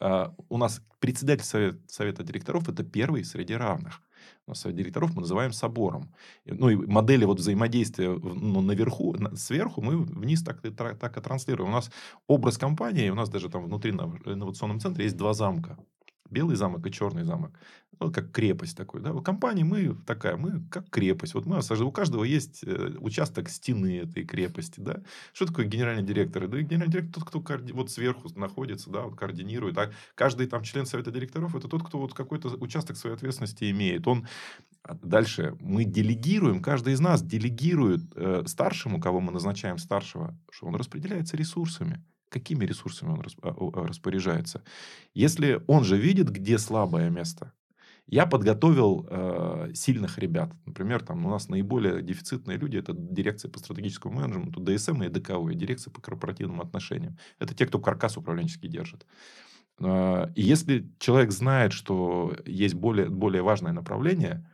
А 0.00 0.34
у 0.48 0.56
нас 0.56 0.82
председатель 0.98 1.44
совет, 1.44 1.78
совета 1.90 2.22
директоров 2.22 2.68
это 2.68 2.82
первый 2.82 3.24
среди 3.24 3.54
равных. 3.54 4.00
У 4.46 4.50
нас 4.50 4.60
совет 4.60 4.76
директоров 4.76 5.14
мы 5.14 5.20
называем 5.20 5.52
собором. 5.52 6.14
Ну, 6.46 6.70
и 6.70 6.76
модели 6.76 7.24
вот 7.24 7.38
взаимодействия 7.38 8.08
ну, 8.08 8.60
наверху, 8.62 9.16
сверху 9.36 9.82
мы 9.82 9.98
вниз 9.98 10.42
так, 10.42 10.62
так, 10.76 11.16
и 11.16 11.20
транслируем. 11.20 11.70
У 11.70 11.74
нас 11.74 11.90
образ 12.26 12.58
компании, 12.58 13.10
у 13.10 13.14
нас 13.14 13.28
даже 13.28 13.48
там 13.48 13.64
внутри 13.64 13.92
на 13.92 14.04
инновационном 14.24 14.80
центре 14.80 15.04
есть 15.04 15.16
два 15.16 15.34
замка 15.34 15.78
белый 16.30 16.56
замок 16.56 16.86
и 16.86 16.92
черный 16.92 17.24
замок. 17.24 17.52
Ну, 17.98 18.10
как 18.10 18.32
крепость 18.32 18.76
такой. 18.76 19.02
Да? 19.02 19.12
В 19.12 19.22
компании 19.22 19.62
мы 19.62 19.94
такая, 20.06 20.36
мы 20.36 20.62
как 20.70 20.88
крепость. 20.88 21.34
Вот 21.34 21.44
мы 21.44 21.58
у 21.58 21.92
каждого 21.92 22.24
есть 22.24 22.64
э, 22.64 22.94
участок 22.98 23.50
стены 23.50 23.98
этой 23.98 24.24
крепости. 24.24 24.80
Да? 24.80 25.02
Что 25.34 25.46
такое 25.46 25.66
генеральный 25.66 26.02
директор? 26.02 26.48
Да, 26.48 26.58
генеральный 26.60 26.92
директор 26.92 27.22
тот, 27.22 27.42
кто 27.42 27.58
вот 27.74 27.90
сверху 27.90 28.28
находится, 28.36 28.90
да, 28.90 29.02
вот 29.02 29.16
координирует. 29.16 29.76
А 29.76 29.90
каждый 30.14 30.46
там 30.46 30.62
член 30.62 30.86
совета 30.86 31.10
директоров 31.10 31.54
это 31.54 31.68
тот, 31.68 31.82
кто 31.86 31.98
вот 31.98 32.14
какой-то 32.14 32.48
участок 32.48 32.96
своей 32.96 33.16
ответственности 33.16 33.70
имеет. 33.70 34.06
Он 34.06 34.26
а 34.82 34.94
дальше 34.94 35.56
мы 35.60 35.84
делегируем, 35.84 36.62
каждый 36.62 36.94
из 36.94 37.00
нас 37.00 37.22
делегирует 37.22 38.00
э, 38.16 38.44
старшему, 38.46 38.98
кого 38.98 39.20
мы 39.20 39.30
назначаем 39.30 39.76
старшего, 39.76 40.38
что 40.50 40.66
он 40.66 40.74
распределяется 40.74 41.36
ресурсами 41.36 42.02
какими 42.30 42.64
ресурсами 42.64 43.10
он 43.10 43.84
распоряжается. 43.86 44.62
Если 45.12 45.62
он 45.66 45.84
же 45.84 45.98
видит, 45.98 46.30
где 46.30 46.58
слабое 46.58 47.10
место, 47.10 47.52
я 48.06 48.26
подготовил 48.26 49.06
э, 49.08 49.70
сильных 49.74 50.18
ребят. 50.18 50.52
Например, 50.66 51.00
там 51.00 51.26
у 51.26 51.30
нас 51.30 51.48
наиболее 51.48 52.02
дефицитные 52.02 52.58
люди 52.58 52.76
это 52.76 52.92
дирекция 52.92 53.50
по 53.50 53.60
стратегическому 53.60 54.20
менеджменту, 54.20 54.60
ДСМ 54.60 55.02
и 55.02 55.08
ДКО, 55.08 55.48
и 55.48 55.54
дирекция 55.54 55.92
по 55.92 56.00
корпоративным 56.00 56.60
отношениям. 56.60 57.16
Это 57.38 57.54
те, 57.54 57.66
кто 57.66 57.78
каркас 57.78 58.16
управленческий 58.16 58.68
держит. 58.68 59.06
Э, 59.78 60.26
и 60.34 60.42
если 60.42 60.90
человек 60.98 61.30
знает, 61.30 61.72
что 61.72 62.34
есть 62.46 62.74
более, 62.74 63.08
более 63.08 63.42
важное 63.42 63.72
направление, 63.72 64.44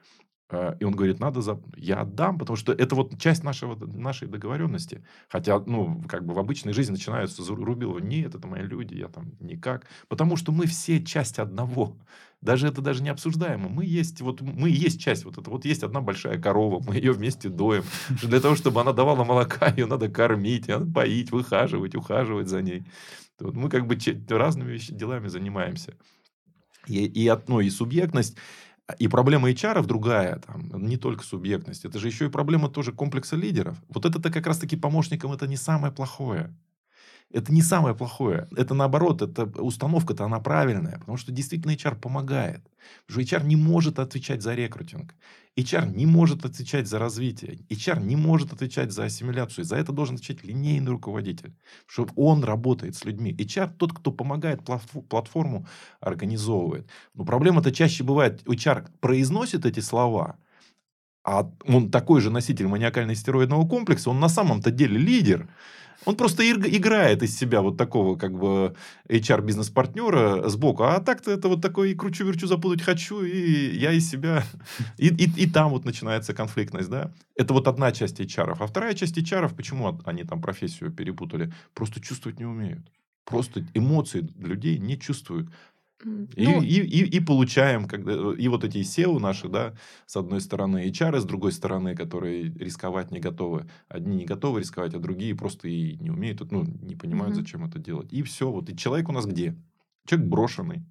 и 0.53 0.85
он 0.85 0.95
говорит, 0.95 1.19
надо 1.19 1.43
за... 1.43 1.61
Я 1.77 2.03
отдам, 2.03 2.39
потому 2.39 2.57
что 2.57 2.73
это 2.73 2.95
вот 2.95 3.19
часть 3.21 3.43
нашего, 3.43 3.75
нашей 3.85 4.29
договоренности. 4.29 5.05
Хотя, 5.29 5.59
ну, 5.59 6.05
как 6.09 6.25
бы 6.25 6.35
в 6.35 6.39
обычной 6.39 6.73
жизни 6.73 6.93
начинаются 6.93 7.43
зарубилова. 7.43 7.99
Нет, 7.99 8.37
это 8.37 8.47
мои 8.47 8.63
люди, 8.63 8.95
я 8.95 9.09
там 9.09 9.33
никак. 9.41 9.87
Потому 10.07 10.37
что 10.37 10.53
мы 10.53 10.67
все 10.67 11.05
часть 11.05 11.41
одного. 11.41 11.97
Даже 12.41 12.69
это 12.69 12.81
даже 12.81 13.03
не 13.03 13.09
обсуждаемо. 13.09 13.69
Мы 13.69 13.87
есть, 13.87 14.21
вот 14.21 14.41
мы 14.41 14.71
есть 14.71 15.01
часть 15.01 15.25
вот 15.25 15.37
это. 15.37 15.51
Вот 15.51 15.65
есть 15.65 15.83
одна 15.83 16.01
большая 16.01 16.41
корова, 16.41 16.81
мы 16.87 16.95
ее 16.95 17.11
вместе 17.11 17.49
доем. 17.49 17.83
Для 18.23 18.41
того, 18.41 18.55
чтобы 18.55 18.81
она 18.81 18.93
давала 18.93 19.25
молока, 19.25 19.67
ее 19.77 19.87
надо 19.87 20.09
кормить, 20.09 20.69
надо 20.69 20.87
поить, 20.87 21.33
выхаживать, 21.33 21.97
ухаживать 21.97 22.47
за 22.47 22.63
ней. 22.63 22.85
Вот 23.41 23.55
мы 23.55 23.69
как 23.69 23.87
бы 23.87 23.99
разными 24.29 24.79
делами 24.79 25.27
занимаемся. 25.27 25.97
И, 26.87 27.05
и, 27.05 27.37
ну, 27.49 27.59
и 27.61 27.69
субъектность 27.69 28.37
и 28.99 29.09
проблема 29.09 29.51
HR 29.51 29.85
другая, 29.85 30.39
там, 30.39 30.87
не 30.87 30.97
только 30.97 31.25
субъектность, 31.25 31.85
это 31.85 31.99
же 31.99 32.07
еще 32.07 32.27
и 32.27 32.31
проблема 32.31 32.69
тоже 32.69 32.93
комплекса 32.93 33.37
лидеров. 33.37 33.77
Вот 33.89 34.05
это-то 34.05 34.31
как 34.31 34.47
раз-таки 34.47 34.77
помощникам 34.77 35.33
это 35.33 35.47
не 35.47 35.57
самое 35.57 35.93
плохое. 35.93 36.55
Это 37.33 37.53
не 37.53 37.61
самое 37.61 37.95
плохое. 37.95 38.47
Это 38.57 38.75
наоборот, 38.75 39.21
это 39.21 39.45
установка-то 39.61 40.25
она 40.25 40.39
правильная, 40.41 40.99
потому 40.99 41.19
что 41.19 41.33
действительно 41.33 41.73
HR 41.73 41.97
помогает. 41.97 42.63
Потому 43.07 43.27
что 43.27 43.37
HR 43.37 43.47
не 43.47 43.57
может 43.57 43.99
отвечать 43.99 44.43
за 44.43 44.55
рекрутинг. 44.55 45.15
HR 45.57 45.93
не 45.95 46.07
может 46.07 46.45
отвечать 46.45 46.87
за 46.87 46.99
развитие. 46.99 47.59
HR 47.69 48.01
не 48.01 48.15
может 48.15 48.53
отвечать 48.53 48.93
за 48.93 49.05
ассимиляцию. 49.05 49.65
За 49.65 49.77
это 49.77 49.93
должен 49.93 50.15
отвечать 50.15 50.45
линейный 50.45 50.93
руководитель. 50.93 51.53
Чтобы 51.87 52.13
он 52.15 52.45
работает 52.45 52.95
с 52.95 53.05
людьми. 53.05 53.35
HR 53.35 53.73
тот, 53.77 53.93
кто 53.93 54.13
помогает 54.13 54.63
платформу 55.09 55.67
организовывает. 56.01 56.89
Но 57.15 57.25
проблема-то 57.25 57.73
чаще 57.73 58.05
бывает, 58.05 58.43
HR 58.47 58.87
произносит 59.01 59.67
эти 59.67 59.81
слова, 59.81 60.39
а 61.25 61.51
он 61.67 61.91
такой 61.91 62.21
же 62.21 62.31
носитель 62.31 62.67
маниакально-стероидного 62.67 63.69
комплекса, 63.69 64.11
он 64.11 64.21
на 64.21 64.29
самом-то 64.29 64.71
деле 64.71 64.97
лидер. 64.97 65.49
Он 66.05 66.17
просто 66.17 66.49
играет 66.51 67.23
из 67.23 67.37
себя 67.37 67.63
вот 67.63 67.77
такого 67.77 68.17
как 68.17 68.33
бы 68.33 68.75
HR-бизнес-партнера 69.09 70.49
сбоку. 70.49 70.85
А 70.85 71.01
так-то 71.01 71.31
это 71.31 71.49
вот 71.49 71.63
такой 71.63 71.95
кручу-верчу 71.95 72.47
запутать 72.47 72.83
хочу, 72.83 73.23
и 73.23 73.77
я 73.77 73.93
из 73.93 74.09
себя... 74.09 74.45
И, 74.99 75.09
и, 75.09 75.43
и 75.43 75.51
там 75.51 75.71
вот 75.71 75.85
начинается 75.85 76.33
конфликтность, 76.35 76.89
да. 76.89 77.13
Это 77.35 77.53
вот 77.53 77.69
одна 77.69 77.93
часть 77.93 78.21
HR. 78.21 78.57
А 78.59 78.67
вторая 78.67 78.95
часть 78.95 79.17
HR, 79.19 79.55
почему 79.55 80.01
они 80.05 80.25
там 80.25 80.41
профессию 80.41 80.91
перепутали? 80.91 81.53
Просто 81.75 82.01
чувствовать 82.01 82.39
не 82.39 82.47
умеют. 82.47 82.91
Просто 83.25 83.65
эмоции 83.75 84.29
людей 84.39 84.79
не 84.79 84.99
чувствуют. 84.99 85.51
И, 86.05 86.47
ну, 86.47 86.63
и, 86.63 86.67
и, 86.67 87.17
и 87.17 87.21
получаем, 87.21 87.89
когда, 87.89 88.13
и 88.35 88.49
вот 88.49 88.65
эти 88.65 88.79
SEO 88.79 89.19
наши, 89.19 89.49
да, 89.49 89.75
с 90.07 90.17
одной 90.17 90.41
стороны, 90.41 90.89
HR, 90.89 91.21
с 91.21 91.25
другой 91.25 91.53
стороны, 91.53 91.97
которые 91.97 92.53
рисковать 92.53 93.11
не 93.11 93.19
готовы. 93.19 93.67
Одни 93.89 94.17
не 94.17 94.25
готовы 94.27 94.61
рисковать, 94.61 94.95
а 94.95 94.99
другие 94.99 95.35
просто 95.35 95.69
и 95.69 95.97
не 95.97 96.11
умеют, 96.11 96.41
ну, 96.51 96.65
не 96.65 96.97
понимают, 96.97 97.35
угу. 97.35 97.41
зачем 97.41 97.65
это 97.65 97.79
делать. 97.79 98.13
И 98.13 98.23
все, 98.23 98.51
вот, 98.51 98.69
и 98.69 98.77
человек 98.77 99.09
у 99.09 99.13
нас 99.13 99.27
где? 99.27 99.57
Человек 100.07 100.29
брошенный. 100.29 100.83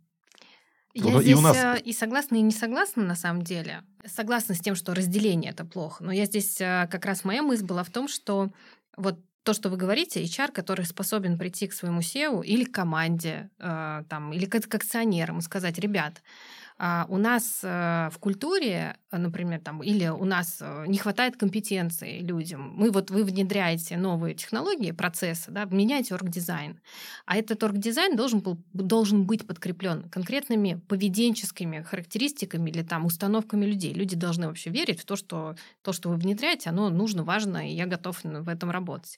Я 0.95 1.11
вот, 1.11 1.23
здесь 1.23 1.35
и, 1.35 1.35
у 1.35 1.41
нас... 1.41 1.57
Э, 1.57 1.79
и 1.83 1.91
согласна, 1.91 2.37
и 2.37 2.41
не 2.41 2.51
согласна 2.51 3.03
на 3.03 3.15
самом 3.15 3.41
деле. 3.41 3.83
Согласна 4.05 4.55
с 4.55 4.59
тем, 4.59 4.75
что 4.75 4.93
разделение 4.93 5.51
это 5.51 5.65
плохо. 5.65 6.03
Но 6.03 6.11
я 6.11 6.25
здесь 6.25 6.59
э, 6.61 6.87
как 6.89 7.05
раз 7.05 7.25
моя 7.25 7.43
мысль 7.43 7.65
была 7.65 7.83
в 7.83 7.89
том, 7.89 8.07
что 8.07 8.51
вот 8.95 9.19
то, 9.45 9.53
что 9.53 9.69
вы 9.69 9.77
говорите, 9.77 10.23
HR, 10.23 10.51
который 10.51 10.85
способен 10.85 11.37
прийти 11.37 11.67
к 11.67 11.73
своему 11.73 12.01
SEO 12.01 12.43
или 12.43 12.63
к 12.63 12.73
команде, 12.73 13.49
э, 13.59 14.03
там, 14.09 14.33
или 14.33 14.45
к, 14.45 14.59
к 14.59 14.75
акционерам 14.75 15.37
и 15.37 15.41
сказать, 15.41 15.77
ребят, 15.79 16.23
у 16.77 17.17
нас 17.17 17.61
э, 17.63 18.09
в 18.11 18.19
культуре, 18.19 18.97
э, 19.09 19.17
например, 19.17 19.61
там, 19.61 19.81
или 19.81 20.07
у 20.09 20.25
нас 20.25 20.57
э, 20.59 20.85
не 20.87 20.97
хватает 20.97 21.37
компетенции 21.37 22.19
людям. 22.19 22.73
Мы 22.75 22.91
вот 22.91 23.11
вы 23.11 23.23
внедряете 23.23 23.95
новые 23.95 24.35
технологии, 24.35 24.91
процессы, 24.91 25.51
да, 25.51 25.63
меняете 25.65 26.15
оргдизайн. 26.15 26.81
А 27.25 27.37
этот 27.37 27.63
оргдизайн 27.63 28.17
должен, 28.17 28.41
был, 28.41 28.57
должен 28.73 29.25
быть 29.25 29.47
подкреплен 29.47 30.09
конкретными 30.09 30.81
поведенческими 30.89 31.81
характеристиками 31.81 32.69
или 32.69 32.83
там 32.83 33.05
установками 33.05 33.65
людей. 33.65 33.93
Люди 33.93 34.17
должны 34.17 34.47
вообще 34.47 34.69
верить 34.69 34.99
в 34.99 35.05
то, 35.05 35.15
что 35.15 35.55
то, 35.81 35.93
что 35.93 36.09
вы 36.09 36.17
внедряете, 36.17 36.71
оно 36.71 36.89
нужно, 36.89 37.23
важно, 37.23 37.69
и 37.69 37.73
я 37.73 37.85
готов 37.85 38.21
в 38.21 38.49
этом 38.49 38.69
работать. 38.69 39.17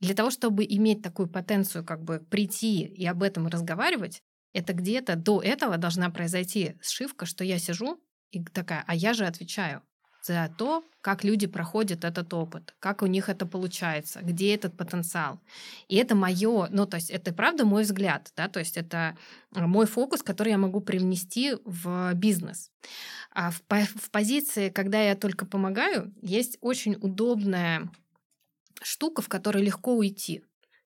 Для 0.00 0.14
того, 0.14 0.30
чтобы 0.30 0.66
иметь 0.68 1.00
такую 1.00 1.28
потенцию, 1.28 1.84
как 1.84 2.02
бы 2.02 2.18
прийти 2.18 2.84
и 2.84 3.06
об 3.06 3.22
этом 3.22 3.46
разговаривать, 3.46 4.22
это 4.52 4.72
где-то 4.72 5.16
до 5.16 5.40
этого 5.42 5.78
должна 5.78 6.10
произойти 6.10 6.76
сшивка, 6.80 7.26
что 7.26 7.44
я 7.44 7.58
сижу 7.58 8.00
и 8.30 8.42
такая, 8.42 8.84
а 8.86 8.94
я 8.94 9.14
же 9.14 9.26
отвечаю 9.26 9.82
за 10.22 10.54
то, 10.56 10.84
как 11.00 11.24
люди 11.24 11.46
проходят 11.46 12.04
этот 12.04 12.32
опыт, 12.32 12.74
как 12.78 13.02
у 13.02 13.06
них 13.06 13.28
это 13.28 13.44
получается, 13.44 14.20
где 14.22 14.54
этот 14.54 14.76
потенциал. 14.76 15.40
И 15.88 15.96
это 15.96 16.14
мое, 16.14 16.68
ну, 16.70 16.86
то 16.86 16.96
есть 16.96 17.10
это 17.10 17.34
правда 17.34 17.64
мой 17.64 17.82
взгляд, 17.82 18.32
да, 18.36 18.48
то 18.48 18.60
есть 18.60 18.76
это 18.76 19.16
мой 19.50 19.86
фокус, 19.86 20.22
который 20.22 20.50
я 20.50 20.58
могу 20.58 20.80
привнести 20.80 21.56
в 21.64 22.14
бизнес. 22.14 22.70
А 23.32 23.50
в, 23.50 23.62
в 23.68 24.10
позиции, 24.10 24.68
когда 24.68 25.02
я 25.02 25.16
только 25.16 25.44
помогаю, 25.44 26.14
есть 26.22 26.56
очень 26.60 26.94
удобная 26.94 27.90
штука, 28.80 29.22
в 29.22 29.28
которой 29.28 29.64
легко 29.64 29.96
уйти. 29.96 30.44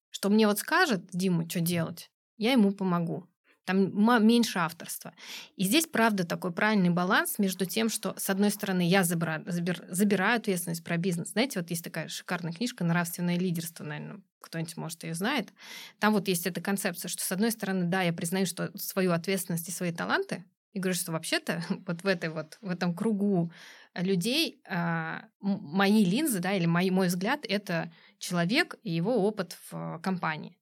Что 0.08 0.30
мне 0.30 0.46
вот 0.46 0.58
скажет 0.58 1.10
Дима, 1.12 1.48
что 1.48 1.60
делать, 1.60 2.10
я 2.38 2.52
ему 2.52 2.72
помогу 2.72 3.28
там 3.66 4.26
меньше 4.26 4.60
авторства. 4.60 5.12
И 5.56 5.64
здесь, 5.64 5.86
правда, 5.86 6.24
такой 6.24 6.52
правильный 6.52 6.90
баланс 6.90 7.38
между 7.38 7.66
тем, 7.66 7.88
что, 7.88 8.14
с 8.16 8.30
одной 8.30 8.50
стороны, 8.50 8.88
я 8.88 9.04
забираю, 9.04 9.44
забираю 9.46 10.38
ответственность 10.38 10.84
про 10.84 10.96
бизнес. 10.96 11.32
Знаете, 11.32 11.60
вот 11.60 11.68
есть 11.68 11.84
такая 11.84 12.08
шикарная 12.08 12.52
книжка 12.52 12.84
«Нравственное 12.84 13.36
лидерство», 13.36 13.84
наверное, 13.84 14.20
кто-нибудь, 14.40 14.76
может, 14.76 15.02
ее 15.02 15.14
знает. 15.14 15.52
Там 15.98 16.12
вот 16.12 16.28
есть 16.28 16.46
эта 16.46 16.60
концепция, 16.60 17.08
что, 17.08 17.22
с 17.22 17.32
одной 17.32 17.50
стороны, 17.50 17.84
да, 17.84 18.02
я 18.02 18.12
признаю, 18.12 18.46
что 18.46 18.70
свою 18.78 19.12
ответственность 19.12 19.68
и 19.68 19.72
свои 19.72 19.92
таланты, 19.92 20.44
и 20.72 20.78
говорю, 20.78 20.96
что 20.96 21.10
вообще-то 21.10 21.62
вот 21.86 22.04
в, 22.04 22.06
этой 22.06 22.28
вот, 22.28 22.58
в 22.60 22.70
этом 22.70 22.94
кругу 22.94 23.50
людей 23.94 24.60
а, 24.68 25.24
мои 25.40 26.04
линзы, 26.04 26.38
да, 26.38 26.52
или 26.52 26.66
мой, 26.66 26.88
мой 26.90 27.08
взгляд, 27.08 27.44
это 27.48 27.92
человек 28.18 28.76
и 28.82 28.92
его 28.92 29.26
опыт 29.26 29.58
в 29.70 29.98
компании. 30.02 30.56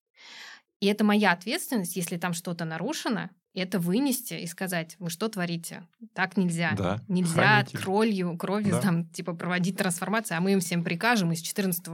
И 0.84 0.86
это 0.86 1.02
моя 1.02 1.32
ответственность, 1.32 1.96
если 1.96 2.18
там 2.18 2.34
что-то 2.34 2.66
нарушено, 2.66 3.30
это 3.54 3.78
вынести 3.78 4.34
и 4.34 4.46
сказать, 4.46 4.96
вы 4.98 5.08
что 5.08 5.30
творите? 5.30 5.88
Так 6.12 6.36
нельзя. 6.36 6.74
Да, 6.76 7.00
нельзя 7.08 7.32
хранитель. 7.32 7.78
кровью, 7.78 8.36
кровью 8.36 8.72
да. 8.72 8.80
там, 8.82 9.08
типа, 9.08 9.32
проводить 9.32 9.78
трансформацию, 9.78 10.36
а 10.36 10.42
мы 10.42 10.52
им 10.52 10.60
всем 10.60 10.84
прикажем, 10.84 11.32
и 11.32 11.36
с 11.36 11.40
14 11.40 11.86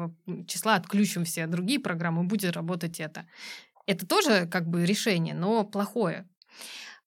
числа 0.49 0.75
отключим 0.75 1.25
все 1.25 1.47
другие 1.47 1.79
программы, 1.79 2.25
будет 2.25 2.53
работать 2.53 2.99
это. 2.99 3.27
Это 3.87 4.09
тоже 4.09 4.49
как 4.51 4.67
бы 4.67 4.85
решение, 4.85 5.35
но 5.35 5.63
плохое. 5.63 6.27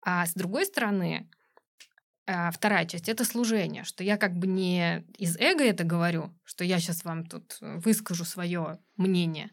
А 0.03 0.27
с 0.27 0.35
другой 0.35 0.67
стороны, 0.67 1.27
а 2.25 2.51
вторая 2.51 2.85
часть 2.85 3.09
это 3.09 3.25
служение, 3.25 3.83
что 3.83 4.01
я 4.01 4.15
как 4.15 4.37
бы 4.37 4.47
не 4.47 5.03
из 5.17 5.35
эго 5.37 5.63
это 5.63 5.83
говорю, 5.83 6.31
что 6.45 6.63
я 6.63 6.79
сейчас 6.79 7.03
вам 7.03 7.25
тут 7.25 7.57
э, 7.59 7.79
выскажу 7.83 8.23
свое 8.23 8.79
мнение, 8.95 9.51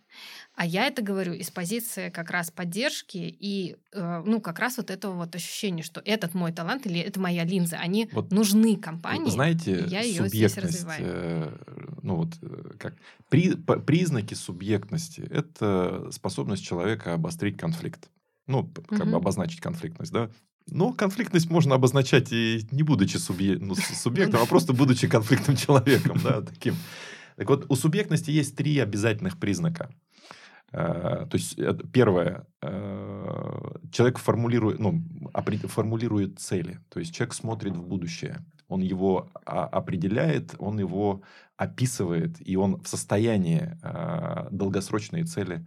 а 0.54 0.64
я 0.64 0.86
это 0.86 1.02
говорю 1.02 1.32
из 1.32 1.50
позиции 1.50 2.10
как 2.10 2.30
раз 2.30 2.52
поддержки 2.52 3.16
и 3.16 3.76
э, 3.92 4.22
ну 4.24 4.40
как 4.40 4.60
раз 4.60 4.76
вот 4.76 4.90
этого 4.90 5.14
вот 5.14 5.34
ощущения, 5.34 5.82
что 5.82 6.00
этот 6.04 6.34
мой 6.34 6.52
талант 6.52 6.86
или 6.86 7.00
это 7.00 7.18
моя 7.18 7.42
линза, 7.42 7.76
они 7.78 8.08
вот, 8.12 8.30
нужны 8.30 8.76
компании. 8.76 9.30
Знаете, 9.30 9.84
я 9.88 10.02
ее 10.02 10.28
здесь 10.28 10.56
развиваю. 10.56 11.02
Э, 11.04 11.58
ну 12.02 12.16
вот 12.16 12.34
как 12.78 12.94
при, 13.28 13.56
признаки 13.56 14.34
субъектности 14.34 15.22
это 15.22 16.08
способность 16.12 16.64
человека 16.64 17.14
обострить 17.14 17.58
конфликт, 17.58 18.08
ну 18.46 18.64
как 18.68 19.00
угу. 19.00 19.10
бы 19.10 19.16
обозначить 19.16 19.60
конфликтность, 19.60 20.12
да 20.12 20.30
Но 20.70 20.92
конфликтность 20.92 21.50
можно 21.50 21.74
обозначать 21.74 22.32
и 22.32 22.66
не 22.70 22.82
будучи 22.82 23.16
субъе... 23.16 23.58
ну, 23.58 23.74
субъектом, 23.74 24.40
а 24.42 24.46
просто 24.46 24.72
будучи 24.72 25.08
конфликтным 25.08 25.56
человеком, 25.56 26.18
да, 26.22 26.42
таким. 26.42 26.74
Так 27.36 27.48
вот, 27.48 27.66
у 27.68 27.76
субъектности 27.76 28.30
есть 28.30 28.56
три 28.56 28.78
обязательных 28.78 29.38
признака. 29.38 29.90
Э, 30.72 31.26
то 31.28 31.36
есть, 31.36 31.58
первое, 31.92 32.46
э, 32.62 33.70
человек 33.92 34.18
формулирует, 34.18 34.78
ну, 34.78 35.02
формулирует 35.64 36.38
цели. 36.38 36.78
То 36.88 37.00
есть, 37.00 37.14
человек 37.14 37.34
смотрит 37.34 37.76
в 37.76 37.82
будущее. 37.82 38.44
Он 38.68 38.82
его 38.82 39.30
определяет, 39.44 40.54
он 40.58 40.78
его 40.78 41.22
описывает, 41.56 42.36
и 42.40 42.56
он 42.56 42.80
в 42.80 42.86
состоянии 42.86 43.76
э, 43.82 44.48
долгосрочные 44.50 45.24
цели 45.24 45.56
Э, 45.56 45.66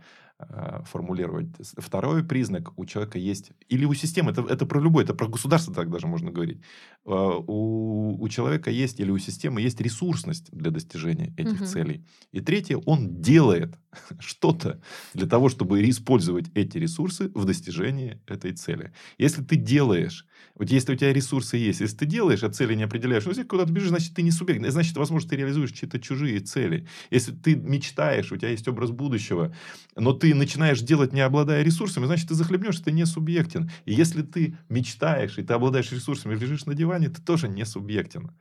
формулировать. 0.85 1.47
Второй 1.77 2.23
признак 2.23 2.77
у 2.77 2.85
человека 2.85 3.17
есть, 3.17 3.51
или 3.69 3.85
у 3.85 3.93
системы, 3.93 4.31
это, 4.31 4.41
это 4.41 4.65
про 4.65 4.79
любой, 4.79 5.03
это 5.03 5.13
про 5.13 5.27
государство 5.27 5.73
так 5.73 5.89
даже 5.89 6.07
можно 6.07 6.31
говорить. 6.31 6.61
Э, 7.05 7.41
у, 7.47 8.17
у 8.21 8.29
человека 8.29 8.69
есть, 8.71 8.99
или 8.99 9.11
у 9.11 9.17
системы 9.17 9.61
есть 9.61 9.81
ресурсность 9.81 10.51
для 10.51 10.71
достижения 10.71 11.33
этих 11.37 11.61
угу. 11.61 11.65
целей. 11.65 12.05
И 12.31 12.41
третье, 12.41 12.77
он 12.77 13.21
делает 13.21 13.75
что-то 14.19 14.81
для 15.13 15.27
того, 15.27 15.49
чтобы 15.49 15.87
использовать 15.89 16.45
эти 16.53 16.77
ресурсы 16.77 17.29
в 17.33 17.45
достижении 17.45 18.21
этой 18.27 18.53
цели. 18.53 18.93
Если 19.17 19.43
ты 19.43 19.55
делаешь, 19.55 20.25
вот 20.55 20.69
если 20.69 20.93
у 20.93 20.95
тебя 20.95 21.13
ресурсы 21.13 21.57
есть, 21.57 21.81
если 21.81 21.97
ты 21.97 22.05
делаешь, 22.05 22.43
а 22.43 22.49
цели 22.49 22.75
не 22.75 22.83
определяешь, 22.83 23.25
ну, 23.25 23.31
если 23.31 23.43
куда-то 23.43 23.71
бежишь, 23.71 23.89
значит, 23.89 24.13
ты 24.13 24.21
не 24.21 24.31
субъект, 24.31 24.63
значит, 24.69 24.95
возможно, 24.97 25.29
ты 25.29 25.35
реализуешь 25.35 25.71
чьи-то 25.71 25.99
чужие 25.99 26.39
цели. 26.39 26.87
Если 27.09 27.31
ты 27.31 27.55
мечтаешь, 27.55 28.31
у 28.31 28.37
тебя 28.37 28.49
есть 28.49 28.67
образ 28.67 28.91
будущего, 28.91 29.55
но 29.95 30.13
ты 30.13 30.35
начинаешь 30.35 30.81
делать, 30.81 31.13
не 31.13 31.21
обладая 31.21 31.63
ресурсами, 31.63 32.05
значит, 32.05 32.27
ты 32.27 32.35
захлебнешься, 32.35 32.83
ты 32.83 32.91
не 32.91 33.05
субъектен. 33.05 33.71
И 33.85 33.93
если 33.93 34.21
ты 34.21 34.57
мечтаешь, 34.69 35.37
и 35.37 35.43
ты 35.43 35.53
обладаешь 35.53 35.91
ресурсами, 35.91 36.35
лежишь 36.35 36.65
на 36.65 36.75
диване, 36.75 37.09
ты 37.09 37.21
тоже 37.21 37.47
не 37.47 37.65
субъектен. 37.65 38.31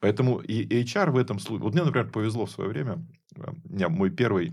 Поэтому 0.00 0.38
и 0.38 0.82
HR 0.82 1.10
в 1.10 1.16
этом 1.16 1.38
случае... 1.38 1.62
Вот 1.62 1.74
мне, 1.74 1.84
например, 1.84 2.10
повезло 2.10 2.46
в 2.46 2.50
свое 2.50 2.70
время. 2.70 3.04
У 3.36 3.74
меня 3.74 3.88
мой 3.88 4.10
первый 4.10 4.48
э, 4.48 4.52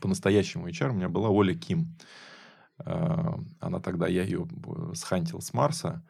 по-настоящему 0.00 0.68
HR 0.68 0.90
у 0.90 0.94
меня 0.94 1.08
была 1.08 1.28
Оля 1.28 1.54
Ким. 1.54 1.96
Э, 2.78 3.34
она 3.60 3.80
тогда, 3.80 4.08
я 4.08 4.22
ее 4.22 4.46
схантил 4.94 5.40
с 5.40 5.52
Марса. 5.52 6.02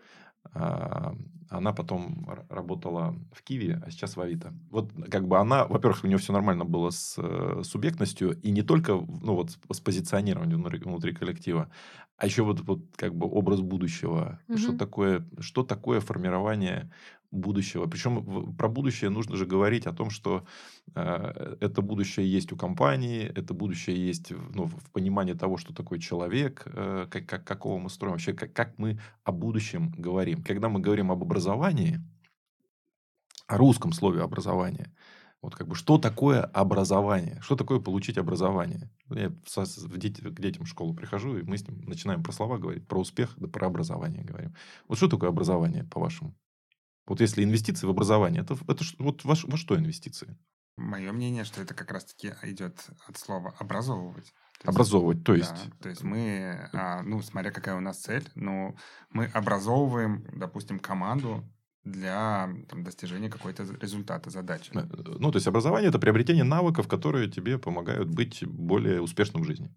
Э, 0.54 1.12
она 1.50 1.72
потом 1.72 2.26
работала 2.48 3.14
в 3.32 3.42
Киеве, 3.42 3.80
а 3.84 3.90
сейчас 3.90 4.16
в 4.16 4.20
Авито. 4.20 4.52
Вот 4.70 4.90
как 5.10 5.28
бы 5.28 5.38
она, 5.38 5.66
во-первых, 5.66 6.04
у 6.04 6.06
нее 6.06 6.18
все 6.18 6.32
нормально 6.32 6.64
было 6.64 6.90
с 6.90 7.16
э, 7.18 7.62
субъектностью, 7.62 8.40
и 8.40 8.50
не 8.50 8.62
только 8.62 8.92
ну, 8.92 9.34
вот, 9.34 9.50
с 9.70 9.80
позиционированием 9.80 10.62
внутри, 10.62 10.80
внутри 10.80 11.14
коллектива, 11.14 11.70
а 12.16 12.26
еще 12.26 12.42
вот, 12.42 12.60
вот 12.60 12.80
как 12.96 13.14
бы 13.14 13.26
образ 13.26 13.60
будущего. 13.60 14.40
Угу. 14.48 14.58
Что, 14.58 14.76
такое, 14.76 15.26
что 15.40 15.62
такое 15.62 16.00
формирование 16.00 16.90
будущего. 17.34 17.86
Причем 17.86 18.54
про 18.56 18.68
будущее 18.68 19.10
нужно 19.10 19.36
же 19.36 19.46
говорить 19.46 19.86
о 19.86 19.92
том, 19.92 20.10
что 20.10 20.44
э, 20.94 21.56
это 21.60 21.82
будущее 21.82 22.30
есть 22.30 22.52
у 22.52 22.56
компании, 22.56 23.22
это 23.22 23.54
будущее 23.54 23.96
есть 24.06 24.30
ну, 24.30 24.66
в 24.66 24.90
понимании 24.92 25.34
того, 25.34 25.56
что 25.56 25.74
такое 25.74 25.98
человек, 25.98 26.62
э, 26.66 27.06
как, 27.10 27.26
как, 27.26 27.44
какого 27.44 27.78
мы 27.78 27.90
строим, 27.90 28.12
вообще 28.12 28.32
как, 28.32 28.52
как 28.52 28.78
мы 28.78 28.98
о 29.24 29.32
будущем 29.32 29.92
говорим. 29.96 30.42
Когда 30.42 30.68
мы 30.68 30.80
говорим 30.80 31.10
об 31.10 31.22
образовании, 31.22 32.00
о 33.46 33.58
русском 33.58 33.92
слове 33.92 34.22
образование, 34.22 34.90
вот 35.44 35.54
как 35.56 35.68
бы 35.68 35.74
что 35.74 35.98
такое 35.98 36.40
образование? 36.40 37.38
Что 37.42 37.54
такое 37.54 37.78
получить 37.78 38.16
образование? 38.16 38.90
Я 39.10 39.28
в 39.28 39.98
дети, 39.98 40.22
к 40.22 40.40
детям 40.40 40.64
в 40.64 40.68
школу 40.68 40.94
прихожу, 40.94 41.36
и 41.36 41.42
мы 41.42 41.58
с 41.58 41.68
ним 41.68 41.82
начинаем 41.82 42.22
про 42.22 42.32
слова 42.32 42.56
говорить, 42.56 42.88
про 42.88 42.98
успех, 42.98 43.34
да 43.36 43.46
про 43.46 43.66
образование 43.66 44.24
говорим. 44.24 44.54
Вот 44.88 44.96
что 44.96 45.06
такое 45.06 45.28
образование, 45.28 45.84
по-вашему? 45.84 46.34
Вот 47.06 47.20
если 47.20 47.44
инвестиции 47.44 47.86
в 47.86 47.90
образование, 47.90 48.42
это, 48.42 48.54
это 48.66 48.84
вот 48.98 49.24
во, 49.24 49.34
во 49.44 49.56
что 49.56 49.76
инвестиции? 49.76 50.36
Мое 50.76 51.12
мнение, 51.12 51.44
что 51.44 51.62
это 51.62 51.74
как 51.74 51.92
раз-таки 51.92 52.34
идет 52.42 52.86
от 53.06 53.16
слова 53.16 53.54
образовывать. 53.58 54.32
То 54.60 54.70
образовывать, 54.70 55.18
есть, 55.18 55.26
то 55.26 55.34
есть? 55.34 55.52
Да, 55.52 55.76
то 55.82 55.88
есть 55.88 56.02
мы, 56.02 56.68
а, 56.72 57.02
ну, 57.02 57.20
смотря 57.20 57.50
какая 57.50 57.76
у 57.76 57.80
нас 57.80 58.00
цель, 58.00 58.28
ну, 58.34 58.76
мы 59.10 59.26
образовываем, 59.26 60.26
допустим, 60.32 60.78
команду 60.78 61.44
для 61.84 62.48
там, 62.68 62.82
достижения 62.82 63.28
какой-то 63.28 63.64
результата, 63.80 64.30
задачи. 64.30 64.70
Э, 64.74 64.86
ну, 65.18 65.30
то 65.30 65.36
есть 65.36 65.46
образование– 65.46 65.88
это 65.90 65.98
приобретение 65.98 66.44
навыков, 66.44 66.88
которые 66.88 67.30
тебе 67.30 67.58
помогают 67.58 68.08
быть 68.08 68.44
более 68.46 69.02
успешным 69.02 69.42
в 69.42 69.46
жизни 69.46 69.70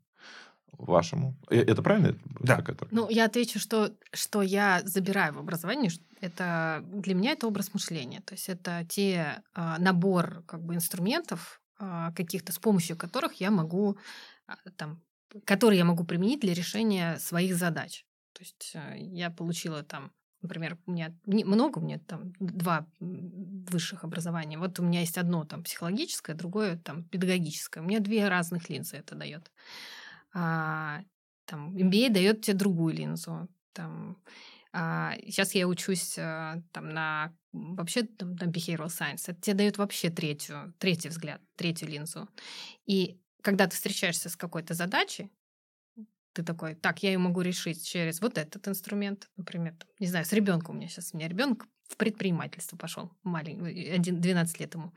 вашему. 0.77 1.35
Э, 1.49 1.57
это 1.57 1.81
правильно? 1.81 2.17
Да. 2.39 2.63
Ну, 2.91 3.09
я 3.09 3.25
отвечу, 3.25 3.59
что, 3.59 3.91
что 4.13 4.41
я 4.41 4.81
забираю 4.83 5.33
в 5.33 5.39
образовании, 5.39 5.91
это 6.21 6.83
для 6.85 7.13
меня 7.13 7.31
это 7.31 7.47
образ 7.47 7.73
мышления. 7.73 8.21
То 8.21 8.33
есть 8.33 8.49
это 8.49 8.85
те 8.89 9.43
а, 9.53 9.77
набор 9.79 10.43
как 10.47 10.63
бы 10.63 10.75
инструментов 10.75 11.61
а, 11.79 12.11
каких-то, 12.13 12.51
с 12.51 12.59
помощью 12.59 12.97
которых 12.97 13.35
я 13.35 13.51
могу 13.51 13.97
а, 14.47 14.55
там, 14.75 15.01
которые 15.45 15.79
я 15.79 15.85
могу 15.85 16.03
применить 16.03 16.41
для 16.41 16.53
решения 16.53 17.17
своих 17.19 17.55
задач. 17.55 18.05
То 18.33 18.41
есть 18.41 18.73
а, 18.75 18.95
я 18.95 19.29
получила 19.29 19.83
там 19.83 20.11
Например, 20.41 20.77
у 20.85 20.91
меня 20.91 21.13
много, 21.25 21.79
у 21.79 21.81
меня 21.81 21.99
там 21.99 22.31
два 22.39 22.85
высших 22.99 24.03
образования. 24.03 24.59
Вот 24.59 24.79
у 24.79 24.83
меня 24.83 24.99
есть 24.99 25.17
одно 25.17 25.43
там 25.45 25.63
психологическое, 25.63 26.35
другое 26.35 26.77
там 26.77 27.03
педагогическое. 27.05 27.83
У 27.83 27.87
меня 27.87 27.99
две 27.99 28.27
разных 28.27 28.69
линзы 28.69 28.97
это 28.97 29.15
дает. 29.15 29.51
А, 30.39 31.01
там 31.45 31.75
MBA 31.75 32.11
дает 32.11 32.43
тебе 32.43 32.55
другую 32.55 32.93
линзу. 32.93 33.47
Там, 33.73 34.21
а, 34.71 35.15
сейчас 35.25 35.55
я 35.55 35.67
учусь 35.67 36.15
а, 36.19 36.61
там 36.71 36.89
на 36.89 37.35
вообще 37.51 38.03
там, 38.03 38.35
на 38.35 38.43
behavioral 38.43 38.87
science. 38.87 39.23
Это 39.25 39.41
тебе 39.41 39.55
дает 39.55 39.79
вообще 39.79 40.11
третью, 40.11 40.75
третий 40.77 41.09
взгляд, 41.09 41.41
третью 41.55 41.89
линзу. 41.89 42.29
И 42.85 43.19
когда 43.41 43.65
ты 43.65 43.75
встречаешься 43.75 44.29
с 44.29 44.35
какой-то 44.35 44.75
задачей, 44.75 45.31
ты 46.33 46.43
такой, 46.43 46.75
так, 46.75 47.01
я 47.01 47.13
ее 47.13 47.17
могу 47.17 47.41
решить 47.41 47.83
через 47.83 48.21
вот 48.21 48.37
этот 48.37 48.67
инструмент, 48.67 49.27
например, 49.37 49.73
там, 49.73 49.89
не 49.97 50.05
знаю, 50.05 50.23
с 50.23 50.33
ребенком 50.33 50.75
у 50.75 50.77
меня 50.77 50.87
сейчас, 50.87 51.09
у 51.13 51.17
меня 51.17 51.27
ребенок 51.27 51.65
в 51.89 51.97
предпринимательство 51.97 52.77
пошел, 52.77 53.11
маленький, 53.23 53.97
12 53.97 54.59
лет 54.59 54.75
ему. 54.75 54.93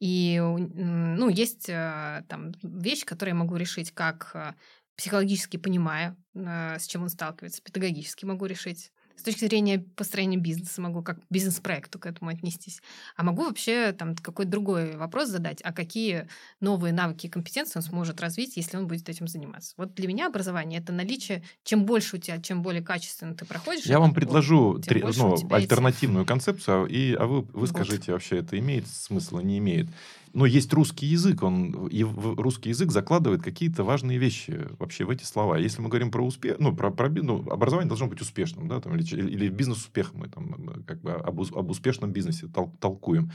И, 0.00 0.40
ну, 0.40 1.28
есть 1.28 1.68
э, 1.68 2.24
там 2.28 2.52
вещи, 2.62 3.04
которые 3.04 3.32
я 3.32 3.38
могу 3.38 3.56
решить 3.56 3.92
как 3.92 4.30
э, 4.34 4.54
психологически 4.96 5.58
понимая, 5.58 6.16
э, 6.34 6.78
с 6.78 6.86
чем 6.86 7.02
он 7.02 7.10
сталкивается, 7.10 7.62
педагогически 7.62 8.24
могу 8.24 8.46
решить, 8.46 8.92
с 9.20 9.22
точки 9.22 9.44
зрения 9.44 9.78
построения 9.96 10.38
бизнеса 10.38 10.80
могу 10.80 11.02
как 11.02 11.18
бизнес-проекту 11.28 11.98
к 11.98 12.06
этому 12.06 12.30
отнестись. 12.30 12.80
А 13.16 13.22
могу 13.22 13.44
вообще 13.44 13.92
там 13.92 14.16
какой-то 14.16 14.50
другой 14.50 14.96
вопрос 14.96 15.28
задать, 15.28 15.60
а 15.62 15.72
какие 15.72 16.26
новые 16.60 16.94
навыки 16.94 17.26
и 17.26 17.28
компетенции 17.28 17.78
он 17.78 17.82
сможет 17.82 18.20
развить, 18.20 18.56
если 18.56 18.78
он 18.78 18.86
будет 18.86 19.08
этим 19.08 19.28
заниматься. 19.28 19.74
Вот 19.76 19.94
для 19.94 20.08
меня 20.08 20.26
образование— 20.26 20.80
это 20.82 20.92
наличие, 20.92 21.42
чем 21.64 21.84
больше 21.84 22.16
у 22.16 22.18
тебя, 22.18 22.40
чем 22.40 22.62
более 22.62 22.82
качественно 22.82 23.34
ты 23.34 23.44
проходишь. 23.44 23.84
Я 23.84 24.00
вам 24.00 24.14
предложу 24.14 24.78
три, 24.78 25.02
ну, 25.02 25.36
альтернативную 25.50 26.22
этих... 26.22 26.28
концепцию, 26.28 26.86
и, 26.86 27.12
а 27.14 27.26
вы, 27.26 27.42
вы 27.42 27.66
скажите 27.66 28.12
вообще, 28.12 28.38
это 28.38 28.58
имеет 28.58 28.88
смысл 28.88 29.38
или 29.38 29.46
не 29.46 29.58
имеет. 29.58 29.88
Но 30.32 30.46
есть 30.46 30.72
русский 30.72 31.06
язык, 31.06 31.42
он, 31.42 31.88
и 31.88 32.02
русский 32.04 32.68
язык 32.68 32.92
закладывает 32.92 33.42
какие-то 33.42 33.84
важные 33.84 34.18
вещи 34.18 34.68
вообще 34.78 35.04
в 35.04 35.10
эти 35.10 35.24
слова. 35.24 35.58
Если 35.58 35.82
мы 35.82 35.88
говорим 35.88 36.10
про 36.10 36.24
успех, 36.24 36.56
ну, 36.58 36.74
про, 36.74 36.90
про 36.90 37.08
ну, 37.08 37.44
образование 37.50 37.88
должно 37.88 38.06
быть 38.06 38.20
успешным, 38.20 38.68
да, 38.68 38.80
там, 38.80 38.96
или, 38.96 39.02
или 39.02 39.48
бизнес-успех, 39.48 40.14
мы 40.14 40.28
там 40.28 40.84
как 40.86 41.00
бы 41.00 41.12
об, 41.12 41.40
об 41.40 41.70
успешном 41.70 42.12
бизнесе 42.12 42.46
тол, 42.46 42.72
толкуем. 42.80 43.30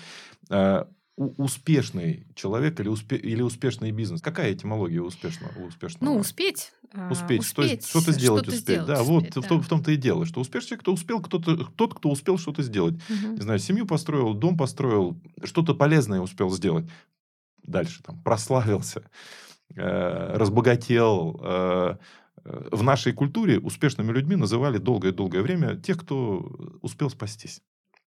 Э, 1.17 1.23
успешный 1.38 2.28
человек 2.36 2.80
или, 2.80 2.88
успе, 2.88 3.15
или 3.15 3.41
успешный 3.41 3.91
бизнес? 3.91 4.21
Какая 4.21 4.54
этимология 4.54 5.01
успешного? 5.01 5.51
успешного? 5.65 6.13
Ну, 6.13 6.19
успеть. 6.19 6.71
А, 6.93 7.10
успеть, 7.12 7.41
успеть 7.41 7.86
что, 7.86 7.99
что-то 7.99 8.12
сделать, 8.12 8.43
что-то 8.43 8.58
успеть. 8.58 8.82
Сделать, 8.82 8.88
да, 8.88 9.01
успеть, 9.01 9.36
вот 9.36 9.49
да. 9.49 9.56
В, 9.56 9.62
в 9.62 9.67
том-то 9.67 9.91
и 9.91 9.97
дело, 9.97 10.25
что 10.25 10.41
успешный 10.41 10.78
кто 10.78 10.93
успел, 10.93 11.21
кто-то, 11.21 11.65
тот, 11.75 11.93
кто 11.93 12.10
успел 12.10 12.38
что-то 12.38 12.63
сделать. 12.63 12.95
Угу. 13.10 13.34
Не 13.34 13.41
знаю, 13.41 13.60
семью 13.60 13.86
построил, 13.86 14.34
дом 14.34 14.58
построил, 14.58 15.17
что-то 15.43 15.73
полезное 15.73 16.21
успел 16.21 16.49
сделать. 16.51 16.86
Дальше 17.63 18.04
там 18.04 18.21
прославился, 18.21 19.10
э, 19.75 20.38
разбогател. 20.38 21.39
Э, 21.43 21.97
в 22.43 22.84
нашей 22.84 23.12
культуре 23.12 23.58
успешными 23.58 24.12
людьми 24.12 24.36
называли 24.36 24.78
долгое-долгое 24.78 25.41
время 25.41 25.78
тех, 25.78 25.97
кто 25.97 26.80
успел 26.82 27.10
спастись. 27.10 27.63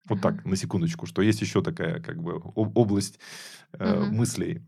Вот 0.09 0.21
так, 0.21 0.44
на 0.44 0.57
секундочку, 0.57 1.07
что 1.07 1.23
есть 1.23 1.40
еще 1.40 1.62
такая 1.62 2.01
как 2.01 2.23
бы 2.23 2.40
область 2.55 3.18
э, 3.73 4.05
мыслей. 4.11 4.62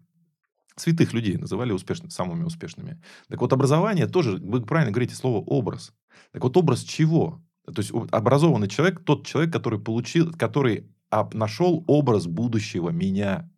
Святых 0.76 1.12
людей 1.12 1.36
называли 1.36 1.72
успешными, 1.72 2.10
самыми 2.10 2.44
успешными. 2.44 3.02
Так 3.28 3.40
вот, 3.40 3.52
образование 3.52 4.06
тоже, 4.06 4.38
вы 4.38 4.62
правильно 4.62 4.92
говорите 4.92 5.14
слово 5.14 5.38
образ. 5.44 5.92
Так 6.32 6.42
вот, 6.42 6.56
образ 6.56 6.82
чего? 6.82 7.42
То 7.66 7.82
есть, 7.82 7.92
образованный 8.10 8.68
человек, 8.68 9.04
тот 9.04 9.26
человек, 9.26 9.52
который 9.52 9.78
получил, 9.78 10.32
который 10.32 10.90
нашел 11.32 11.84
образ 11.86 12.26
будущего 12.26 12.90
меня. 12.90 13.50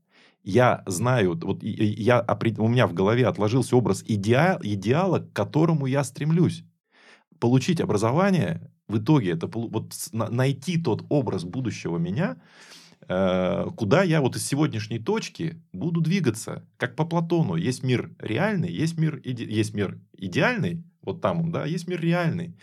Я 0.42 0.82
знаю, 0.86 1.38
вот 1.40 1.62
я, 1.62 2.26
у 2.58 2.68
меня 2.68 2.86
в 2.88 2.94
голове 2.94 3.26
отложился 3.26 3.76
образ 3.76 4.02
идеал, 4.06 4.58
идеала, 4.62 5.20
к 5.20 5.32
которому 5.32 5.86
я 5.86 6.02
стремлюсь 6.02 6.64
получить 7.38 7.80
образование, 7.80 8.70
в 8.92 8.98
итоге 8.98 9.32
это 9.32 9.46
вот 9.46 9.92
найти 10.12 10.80
тот 10.80 11.04
образ 11.08 11.44
будущего 11.44 11.98
меня, 11.98 12.36
э, 13.08 13.66
куда 13.76 14.02
я 14.02 14.20
вот 14.20 14.36
из 14.36 14.46
сегодняшней 14.46 14.98
точки 14.98 15.60
буду 15.72 16.00
двигаться, 16.00 16.64
как 16.76 16.94
по 16.94 17.04
Платону. 17.04 17.56
Есть 17.56 17.82
мир 17.82 18.10
реальный, 18.18 18.70
есть 18.70 18.98
мир, 18.98 19.20
иде, 19.24 19.44
есть 19.44 19.74
мир 19.74 19.98
идеальный, 20.16 20.84
вот 21.02 21.20
там 21.20 21.40
он, 21.40 21.52
да, 21.52 21.66
есть 21.66 21.88
мир 21.88 22.00
реальный 22.00 22.54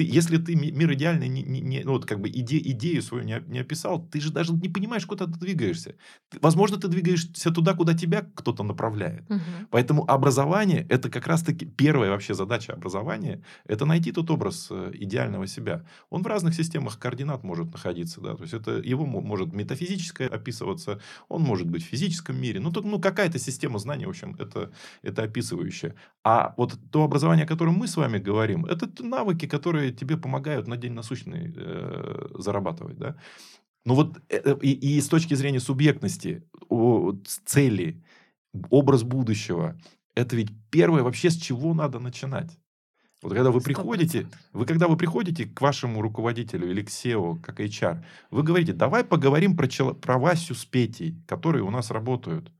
ты, 0.00 0.18
если 0.18 0.38
ты 0.38 0.54
мир 0.54 0.92
идеальный, 0.94 1.28
не, 1.28 1.42
не, 1.42 1.60
не, 1.60 1.84
ну, 1.84 1.92
вот 1.92 2.06
как 2.06 2.20
бы 2.20 2.28
иде, 2.28 2.58
идею 2.58 3.02
свою 3.02 3.24
не, 3.24 3.42
не 3.48 3.58
описал, 3.60 4.00
ты 4.10 4.20
же 4.20 4.32
даже 4.32 4.54
не 4.54 4.70
понимаешь, 4.70 5.04
куда 5.04 5.26
ты 5.26 5.32
двигаешься. 5.32 5.94
Возможно, 6.40 6.78
ты 6.78 6.88
двигаешься 6.88 7.50
туда, 7.50 7.74
куда 7.74 7.92
тебя 7.92 8.22
кто-то 8.34 8.62
направляет. 8.62 9.30
Угу. 9.30 9.40
Поэтому 9.70 10.10
образование– 10.10 10.86
это 10.88 11.10
как 11.10 11.26
раз-таки 11.26 11.66
первая 11.66 12.10
вообще 12.10 12.32
задача 12.34 12.72
образования– 12.72 13.42
это 13.66 13.84
найти 13.84 14.12
тот 14.12 14.30
образ 14.30 14.68
э, 14.70 14.92
идеального 14.94 15.46
себя. 15.46 15.84
Он 16.08 16.22
в 16.22 16.26
разных 16.26 16.54
системах 16.54 16.98
координат 16.98 17.44
может 17.44 17.70
находиться. 17.72 18.22
Да? 18.22 18.34
То 18.36 18.44
есть, 18.44 18.54
это 18.54 18.70
его 18.70 19.04
может 19.04 19.52
метафизическое 19.52 20.28
описываться, 20.28 21.00
он 21.28 21.42
может 21.42 21.68
быть 21.68 21.84
в 21.84 21.88
физическом 21.88 22.40
мире. 22.40 22.60
Ну, 22.60 22.70
тут, 22.72 22.86
ну 22.86 22.98
какая-то 22.98 23.38
система 23.38 23.78
знаний, 23.78 24.06
в 24.06 24.10
общем, 24.10 24.34
это, 24.38 24.70
это 25.02 25.24
описывающая. 25.24 25.94
А 26.24 26.54
вот 26.56 26.78
то 26.90 27.04
образование, 27.04 27.44
о 27.44 27.48
котором 27.48 27.74
мы 27.74 27.86
с 27.86 27.96
вами 27.96 28.18
говорим, 28.18 28.64
это 28.64 28.88
навыки, 29.02 29.46
которые 29.46 29.89
тебе 29.92 30.16
помогают 30.16 30.66
на 30.66 30.76
день 30.76 30.92
насущный 30.92 31.52
э, 31.56 32.28
зарабатывать, 32.38 32.98
да. 32.98 33.16
Ну 33.84 33.94
вот 33.94 34.20
э, 34.28 34.56
и, 34.62 34.96
и 34.96 35.00
с 35.00 35.08
точки 35.08 35.34
зрения 35.34 35.60
субъектности, 35.60 36.44
о, 36.68 37.14
цели, 37.44 38.02
образ 38.70 39.02
будущего, 39.02 39.78
это 40.14 40.36
ведь 40.36 40.50
первое 40.70 41.02
вообще 41.02 41.30
с 41.30 41.36
чего 41.36 41.74
надо 41.74 41.98
начинать. 41.98 42.58
Вот 43.22 43.34
когда 43.34 43.50
вы 43.50 43.60
приходите, 43.60 44.28
вы 44.52 44.64
когда 44.64 44.88
вы 44.88 44.96
приходите 44.96 45.44
к 45.44 45.60
вашему 45.60 46.00
руководителю 46.00 46.70
или 46.70 46.82
к 46.82 46.88
SEO, 46.88 47.40
как 47.40 47.60
HR, 47.60 48.02
вы 48.30 48.42
говорите, 48.42 48.72
давай 48.72 49.04
поговорим 49.04 49.56
про, 49.56 49.68
чел, 49.68 49.94
про 49.94 50.18
Васю 50.18 50.54
с 50.54 50.64
Петей, 50.64 51.16
которые 51.26 51.62
у 51.62 51.70
нас 51.70 51.90
работают. 51.90 52.50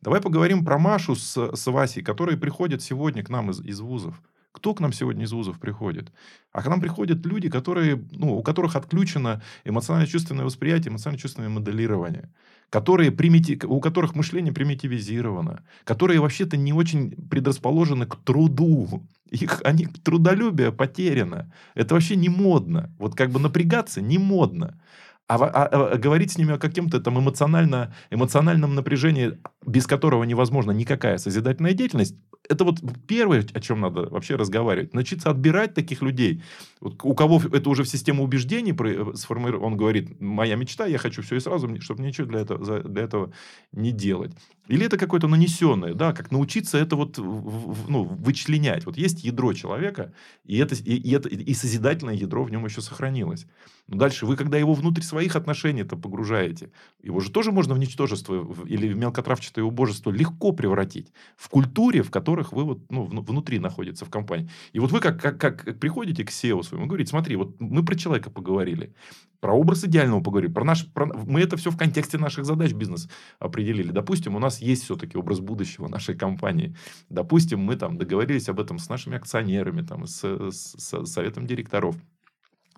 Давай 0.00 0.20
поговорим 0.20 0.64
про 0.64 0.78
Машу 0.78 1.16
с, 1.16 1.36
с 1.36 1.66
Васей, 1.66 2.02
которые 2.02 2.38
приходят 2.38 2.82
сегодня 2.82 3.24
к 3.24 3.28
нам 3.28 3.50
из, 3.50 3.60
из 3.60 3.80
вузов. 3.80 4.22
Кто 4.56 4.72
к 4.72 4.80
нам 4.80 4.90
сегодня 4.94 5.26
из 5.26 5.32
вузов 5.32 5.60
приходит? 5.60 6.10
А 6.50 6.62
к 6.62 6.66
нам 6.66 6.80
приходят 6.80 7.26
люди, 7.26 7.50
которые, 7.50 8.02
ну, 8.12 8.38
у 8.38 8.42
которых 8.42 8.74
отключено 8.74 9.42
эмоционально-чувственное 9.66 10.46
восприятие, 10.46 10.92
эмоционально-чувственное 10.92 11.50
моделирование, 11.50 12.32
которые 12.70 13.10
примити... 13.10 13.60
у 13.66 13.80
которых 13.80 14.14
мышление 14.14 14.54
примитивизировано, 14.54 15.62
которые 15.84 16.20
вообще-то 16.20 16.56
не 16.56 16.72
очень 16.72 17.10
предрасположены 17.28 18.06
к 18.06 18.16
труду. 18.16 19.06
Их, 19.28 19.60
они 19.62 19.86
трудолюбие 19.86 20.72
потеряно. 20.72 21.52
Это 21.74 21.92
вообще 21.92 22.16
не 22.16 22.30
модно. 22.30 22.90
Вот 22.98 23.14
как 23.14 23.32
бы 23.32 23.38
напрягаться 23.38 24.00
не 24.00 24.16
модно. 24.16 24.80
А, 25.28 25.34
а, 25.34 25.66
а 25.66 25.98
говорить 25.98 26.32
с 26.32 26.38
ними 26.38 26.54
о 26.54 26.58
каком-то 26.58 27.00
там 27.00 27.18
эмоционально, 27.18 27.92
эмоциональном 28.10 28.76
напряжении, 28.76 29.38
без 29.66 29.86
которого 29.86 30.22
невозможна 30.22 30.70
никакая 30.70 31.18
созидательная 31.18 31.72
деятельность, 31.72 32.14
это 32.48 32.64
вот 32.64 32.76
первое, 33.06 33.44
о 33.52 33.60
чем 33.60 33.80
надо 33.80 34.08
вообще 34.08 34.36
разговаривать. 34.36 34.94
Начаться 34.94 35.30
отбирать 35.30 35.74
таких 35.74 36.02
людей. 36.02 36.42
Вот 36.80 37.00
у 37.02 37.14
кого 37.14 37.40
это 37.52 37.68
уже 37.70 37.82
в 37.82 37.88
систему 37.88 38.24
убеждений 38.24 38.74
э, 38.78 39.12
сформировано, 39.14 39.66
он 39.66 39.76
говорит, 39.76 40.20
моя 40.20 40.56
мечта, 40.56 40.86
я 40.86 40.98
хочу 40.98 41.22
все 41.22 41.36
и 41.36 41.40
сразу, 41.40 41.68
чтобы 41.80 42.02
ничего 42.02 42.26
для 42.26 42.40
этого, 42.40 42.82
для 42.82 43.02
этого 43.02 43.32
не 43.72 43.92
делать. 43.92 44.32
Или 44.68 44.86
это 44.86 44.98
какое-то 44.98 45.28
нанесенное, 45.28 45.94
да, 45.94 46.12
как 46.12 46.30
научиться 46.30 46.78
это 46.78 46.96
вот 46.96 47.18
ну, 47.18 48.04
вычленять. 48.04 48.86
Вот 48.86 48.96
есть 48.96 49.24
ядро 49.24 49.52
человека, 49.52 50.12
и, 50.44 50.58
это, 50.58 50.74
и, 50.74 50.96
и, 50.96 51.14
это, 51.14 51.28
и 51.28 51.54
созидательное 51.54 52.14
ядро 52.14 52.44
в 52.44 52.50
нем 52.50 52.64
еще 52.64 52.80
сохранилось. 52.80 53.46
Но 53.88 53.98
дальше 53.98 54.26
вы, 54.26 54.36
когда 54.36 54.58
его 54.58 54.74
внутрь 54.74 55.02
своих 55.02 55.36
отношений 55.36 55.82
это 55.82 55.96
погружаете, 55.96 56.70
его 57.00 57.20
же 57.20 57.30
тоже 57.30 57.52
можно 57.52 57.74
в 57.74 57.78
ничтожество 57.78 58.46
или 58.64 58.92
в 58.92 58.96
мелкотравчатое 58.96 59.64
убожество 59.64 60.10
легко 60.10 60.52
превратить. 60.52 61.12
В 61.36 61.48
культуре, 61.48 62.02
в 62.02 62.10
которых 62.10 62.52
вы 62.52 62.64
вот, 62.64 62.90
ну, 62.90 63.06
внутри 63.06 63.60
находится 63.60 64.04
в 64.04 64.10
компании. 64.10 64.50
И 64.72 64.80
вот 64.80 64.90
вы 64.90 65.00
как, 65.00 65.20
как, 65.20 65.38
как 65.38 65.78
приходите 65.78 66.24
к 66.24 66.30
SEO 66.30 66.62
своему, 66.64 66.86
говорите, 66.86 67.10
смотри, 67.10 67.36
вот 67.36 67.60
мы 67.60 67.84
про 67.84 67.94
человека 67.94 68.28
поговорили, 68.28 68.92
про 69.40 69.54
образ 69.54 69.84
идеального 69.84 70.20
поговорили, 70.20 70.52
про 70.52 70.64
наш, 70.64 70.86
про, 70.92 71.06
мы 71.06 71.40
это 71.40 71.56
все 71.56 71.70
в 71.70 71.76
контексте 71.76 72.18
наших 72.18 72.44
задач 72.44 72.72
бизнес 72.72 73.08
определили. 73.38 73.92
Допустим, 73.92 74.34
у 74.34 74.40
нас 74.40 74.60
есть 74.60 74.82
все-таки 74.82 75.16
образ 75.16 75.38
будущего 75.38 75.86
нашей 75.86 76.16
компании. 76.16 76.74
Допустим, 77.08 77.60
мы 77.60 77.76
там 77.76 77.98
договорились 77.98 78.48
об 78.48 78.58
этом 78.58 78.80
с 78.80 78.88
нашими 78.88 79.16
акционерами, 79.16 79.82
там, 79.82 80.06
с, 80.06 80.24
с, 80.24 80.74
с 80.76 81.06
советом 81.06 81.46
директоров. 81.46 81.96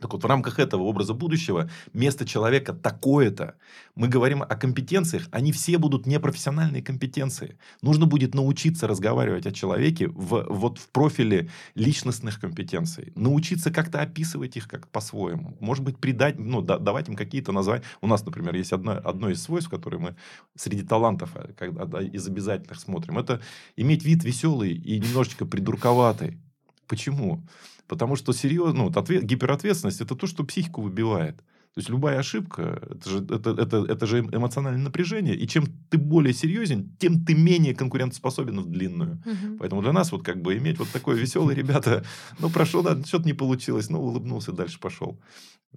Так 0.00 0.12
вот, 0.12 0.22
в 0.22 0.26
рамках 0.26 0.58
этого 0.58 0.82
образа 0.82 1.14
будущего 1.14 1.68
место 1.92 2.24
человека 2.26 2.72
такое-то. 2.72 3.54
Мы 3.94 4.08
говорим 4.08 4.42
о 4.42 4.56
компетенциях, 4.56 5.28
они 5.30 5.52
все 5.52 5.78
будут 5.78 6.06
непрофессиональные 6.06 6.82
компетенции. 6.82 7.58
Нужно 7.82 8.06
будет 8.06 8.34
научиться 8.34 8.86
разговаривать 8.86 9.46
о 9.46 9.52
человеке 9.52 10.08
в, 10.08 10.46
вот 10.48 10.78
в 10.78 10.88
профиле 10.90 11.50
личностных 11.74 12.40
компетенций. 12.40 13.12
Научиться 13.16 13.70
как-то 13.70 14.00
описывать 14.00 14.56
их 14.56 14.68
как 14.68 14.88
по-своему. 14.88 15.56
Может 15.60 15.84
быть, 15.84 15.98
придать, 15.98 16.38
ну, 16.38 16.60
да, 16.60 16.78
давать 16.78 17.08
им 17.08 17.16
какие-то 17.16 17.52
названия. 17.52 17.82
У 18.00 18.06
нас, 18.06 18.24
например, 18.24 18.54
есть 18.54 18.72
одно, 18.72 19.00
одно 19.04 19.30
из 19.30 19.42
свойств, 19.42 19.70
которые 19.70 20.00
мы 20.00 20.16
среди 20.56 20.82
талантов 20.82 21.30
э, 21.34 21.52
когда, 21.56 22.00
из 22.00 22.26
обязательных 22.26 22.78
смотрим. 22.78 23.18
Это 23.18 23.40
иметь 23.76 24.04
вид 24.04 24.24
веселый 24.24 24.72
и 24.72 25.00
немножечко 25.00 25.44
придурковатый. 25.44 26.38
Почему? 26.86 27.44
Потому 27.88 28.16
что 28.16 28.32
серьезно, 28.32 28.84
ну, 28.84 28.90
ответ, 28.90 29.24
гиперответственность 29.24 30.00
это 30.00 30.14
то, 30.14 30.26
что 30.26 30.44
психику 30.44 30.82
выбивает. 30.82 31.42
То 31.74 31.80
есть 31.80 31.90
любая 31.90 32.18
ошибка 32.18 32.82
это 32.90 33.10
же, 33.10 33.18
это, 33.30 33.50
это, 33.50 33.84
это 33.88 34.06
же 34.06 34.20
эмоциональное 34.20 34.82
напряжение. 34.82 35.36
И 35.36 35.46
чем 35.46 35.66
ты 35.90 35.98
более 35.98 36.34
серьезен, 36.34 36.96
тем 36.98 37.24
ты 37.24 37.34
менее 37.34 37.74
конкурентоспособен 37.74 38.60
в 38.60 38.66
длинную. 38.66 39.22
Угу. 39.24 39.58
Поэтому 39.60 39.82
для 39.82 39.92
нас 39.92 40.10
вот 40.12 40.24
как 40.24 40.42
бы 40.42 40.56
иметь 40.56 40.78
вот 40.78 40.88
такое 40.88 41.16
веселое, 41.16 41.54
ребята, 41.62 42.04
ну 42.40 42.50
прошел, 42.50 42.82
да, 42.82 43.00
что-то 43.04 43.26
не 43.26 43.32
получилось, 43.32 43.90
ну 43.90 44.00
улыбнулся, 44.00 44.52
дальше 44.52 44.80
пошел. 44.80 45.20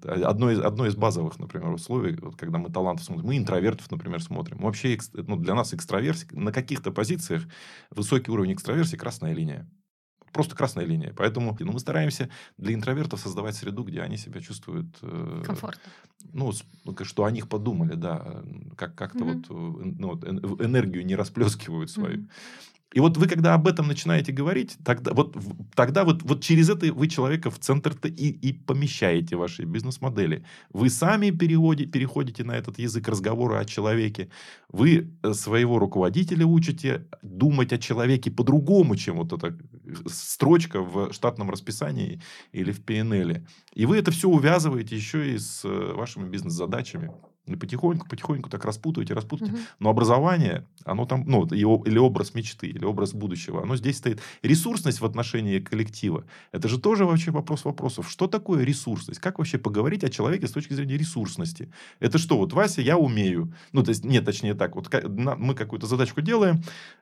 Одно 0.03 0.49
из, 0.49 0.59
одно 0.59 0.87
из 0.87 0.95
базовых, 0.95 1.37
например, 1.37 1.69
условий, 1.69 2.17
вот, 2.19 2.35
когда 2.35 2.57
мы 2.57 2.71
талантов 2.71 3.05
смотрим, 3.05 3.27
мы 3.27 3.37
интровертов, 3.37 3.91
например, 3.91 4.23
смотрим. 4.23 4.57
Вообще, 4.59 4.97
ну, 5.13 5.35
для 5.35 5.53
нас 5.53 5.73
экстраверсия, 5.73 6.27
на 6.31 6.51
каких-то 6.51 6.91
позициях 6.91 7.43
высокий 7.91 8.31
уровень 8.31 8.53
экстраверсии– 8.53 8.95
красная 8.97 9.33
линия 9.33 9.69
просто 10.31 10.55
красная 10.55 10.85
линия. 10.85 11.13
Поэтому 11.15 11.55
ну, 11.59 11.71
мы 11.71 11.79
стараемся 11.79 12.29
для 12.57 12.73
интровертов 12.73 13.19
создавать 13.19 13.55
среду, 13.55 13.83
где 13.83 14.01
они 14.01 14.17
себя 14.17 14.41
чувствуют... 14.41 14.87
Э, 15.01 15.43
Комфортно. 15.45 15.91
Ну, 16.33 16.53
что 17.03 17.25
о 17.25 17.31
них 17.31 17.47
подумали, 17.47 17.95
да. 17.95 18.43
Как, 18.75 18.95
как-то 18.95 19.19
mm-hmm. 19.19 19.45
вот, 19.47 19.49
э, 19.49 19.93
ну, 19.97 20.07
вот 20.09 20.61
энергию 20.61 21.05
не 21.05 21.15
расплескивают 21.15 21.89
свою. 21.89 22.17
Mm-hmm. 22.17 22.29
И 22.93 22.99
вот 22.99 23.17
вы, 23.17 23.27
когда 23.27 23.53
об 23.53 23.67
этом 23.67 23.87
начинаете 23.87 24.33
говорить, 24.33 24.77
тогда 24.83 25.13
вот, 25.13 25.37
тогда 25.75 26.03
вот, 26.03 26.23
вот 26.23 26.43
через 26.43 26.69
это 26.69 26.93
вы 26.93 27.07
человека 27.07 27.49
в 27.49 27.57
центр-то 27.57 28.07
и, 28.09 28.29
и 28.29 28.53
помещаете 28.53 29.37
ваши 29.37 29.63
бизнес-модели. 29.63 30.43
Вы 30.73 30.89
сами 30.89 31.31
переводите, 31.31 31.89
переходите 31.89 32.43
на 32.43 32.51
этот 32.51 32.79
язык 32.79 33.07
разговора 33.07 33.59
о 33.59 33.65
человеке. 33.65 34.29
Вы 34.69 35.09
э, 35.23 35.33
своего 35.33 35.79
руководителя 35.79 36.45
учите 36.45 37.07
думать 37.21 37.71
о 37.71 37.77
человеке 37.77 38.29
по-другому, 38.29 38.95
чем 38.97 39.17
вот 39.17 39.31
эта 39.31 39.47
э, 39.47 39.93
строчка 40.07 40.81
в 40.81 41.13
штатном 41.13 41.49
расписании 41.49 42.21
или 42.51 42.71
в 42.71 42.83
PNL. 42.83 43.45
И 43.73 43.85
вы 43.85 43.97
это 43.97 44.11
все 44.11 44.27
увязываете 44.27 44.97
еще 44.97 45.33
и 45.33 45.37
с 45.37 45.63
э, 45.63 45.93
вашими 45.93 46.27
бизнес-задачами. 46.27 47.11
И 47.47 47.55
потихоньку, 47.55 48.07
потихоньку 48.07 48.49
так 48.49 48.65
распутываете, 48.65 49.15
распутываете. 49.15 49.57
Угу. 49.57 49.65
Но 49.79 49.89
образование, 49.89 50.67
оно 50.85 51.05
там, 51.05 51.23
ну, 51.25 51.45
или 51.45 51.97
образ 51.97 52.35
мечты, 52.35 52.67
или 52.67 52.85
образ 52.85 53.13
будущего, 53.13 53.63
оно 53.63 53.75
здесь 53.75 53.97
стоит. 53.97 54.21
Ресурсность 54.43 55.01
в 55.01 55.05
отношении 55.05 55.59
коллектива. 55.59 56.25
Это 56.51 56.67
же 56.67 56.79
тоже 56.79 57.05
вообще 57.05 57.31
вопрос 57.31 57.65
вопросов. 57.65 58.11
Что 58.11 58.27
такое 58.27 58.63
ресурсность? 58.63 59.19
Как 59.19 59.39
вообще 59.39 59.57
поговорить 59.57 60.03
о 60.03 60.09
человеке 60.09 60.47
с 60.47 60.51
точки 60.51 60.73
зрения 60.73 60.97
ресурсности? 60.97 61.71
Это 61.99 62.19
что, 62.19 62.37
вот, 62.37 62.53
Вася, 62.53 62.81
я 62.81 62.97
умею. 62.97 63.53
Ну, 63.71 63.83
то 63.83 63.89
есть, 63.89 64.05
нет, 64.05 64.23
точнее 64.23 64.53
так. 64.53 64.75
Вот 64.75 64.93
мы 65.03 65.55
какую-то 65.55 65.87
задачку 65.87 66.21
делаем. 66.21 66.61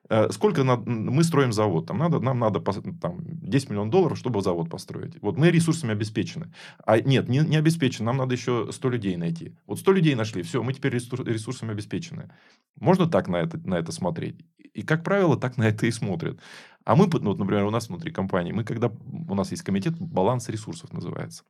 Э, 0.09 0.31
сколько 0.31 0.63
надо, 0.63 0.89
мы 0.89 1.23
строим 1.25 1.51
завод? 1.51 1.87
Там 1.87 1.97
надо, 1.97 2.21
нам 2.21 2.39
надо 2.39 2.61
там, 3.01 3.17
10 3.19 3.69
миллионов 3.69 3.91
долларов, 3.91 4.17
чтобы 4.17 4.41
завод 4.41 4.69
построить. 4.69 5.21
Вот 5.21 5.37
мы 5.37 5.51
ресурсами 5.51 5.91
обеспечены. 5.91 6.53
А 6.85 6.99
нет, 7.01 7.27
не, 7.27 7.39
не 7.39 7.57
обеспечены. 7.57 8.05
Нам 8.05 8.17
надо 8.17 8.35
еще 8.35 8.69
100 8.71 8.89
людей 8.89 9.17
найти. 9.17 9.53
Вот 9.67 9.79
100 9.79 9.91
людей 9.91 10.15
нашли 10.15 10.28
нашли, 10.29 10.43
все, 10.43 10.63
мы 10.63 10.73
теперь 10.73 10.93
ресурсами 10.93 11.71
обеспечены. 11.71 12.31
Можно 12.79 13.07
так 13.07 13.27
на 13.27 13.37
это, 13.37 13.57
на 13.57 13.75
это 13.75 13.91
смотреть? 13.91 14.39
И, 14.73 14.83
как 14.83 15.03
правило, 15.03 15.37
так 15.37 15.57
на 15.57 15.63
это 15.63 15.85
и 15.87 15.91
смотрят. 15.91 16.39
А 16.85 16.95
мы, 16.95 17.07
вот, 17.07 17.39
например, 17.39 17.65
у 17.65 17.71
нас 17.71 17.89
внутри 17.89 18.11
компании, 18.11 18.51
мы 18.51 18.63
когда, 18.63 18.87
у 18.87 19.35
нас 19.35 19.51
есть 19.51 19.63
комитет 19.63 19.99
баланс 19.99 20.49
ресурсов 20.49 20.93
называется. 20.93 21.43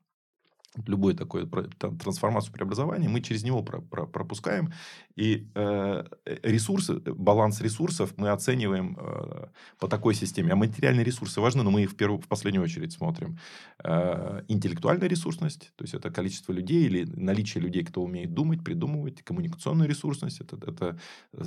Любой 0.86 1.16
такой 1.16 1.48
трансформацию, 1.48 2.54
преобразование, 2.54 3.10
мы 3.10 3.22
через 3.22 3.44
него 3.44 3.64
про, 3.64 3.82
про, 3.82 4.06
пропускаем. 4.06 4.72
И 5.16 5.48
э, 5.56 6.04
ресурсы, 6.44 7.00
баланс 7.00 7.62
ресурсов 7.62 8.14
мы 8.18 8.30
оцениваем 8.30 8.98
э, 9.00 9.48
по 9.80 9.88
такой 9.88 10.14
системе. 10.16 10.54
А 10.54 10.56
материальные 10.56 11.04
ресурсы 11.04 11.42
важны, 11.42 11.64
но 11.64 11.72
мы 11.72 11.84
их 11.84 11.92
в, 11.92 11.96
первую, 11.96 12.22
в 12.22 12.28
последнюю 12.28 12.64
очередь 12.64 12.94
смотрим. 12.94 13.38
Э, 13.84 14.44
интеллектуальная 14.48 15.08
ресурсность, 15.08 15.72
то 15.76 15.84
есть 15.84 15.94
это 15.94 16.12
количество 16.12 16.54
людей 16.54 16.86
или 16.86 17.04
наличие 17.04 17.64
людей, 17.64 17.84
кто 17.84 18.04
умеет 18.04 18.34
думать, 18.34 18.64
придумывать. 18.64 19.24
Коммуникационная 19.24 19.88
ресурсность, 19.88 20.42
это, 20.42 20.56
это 20.56 21.00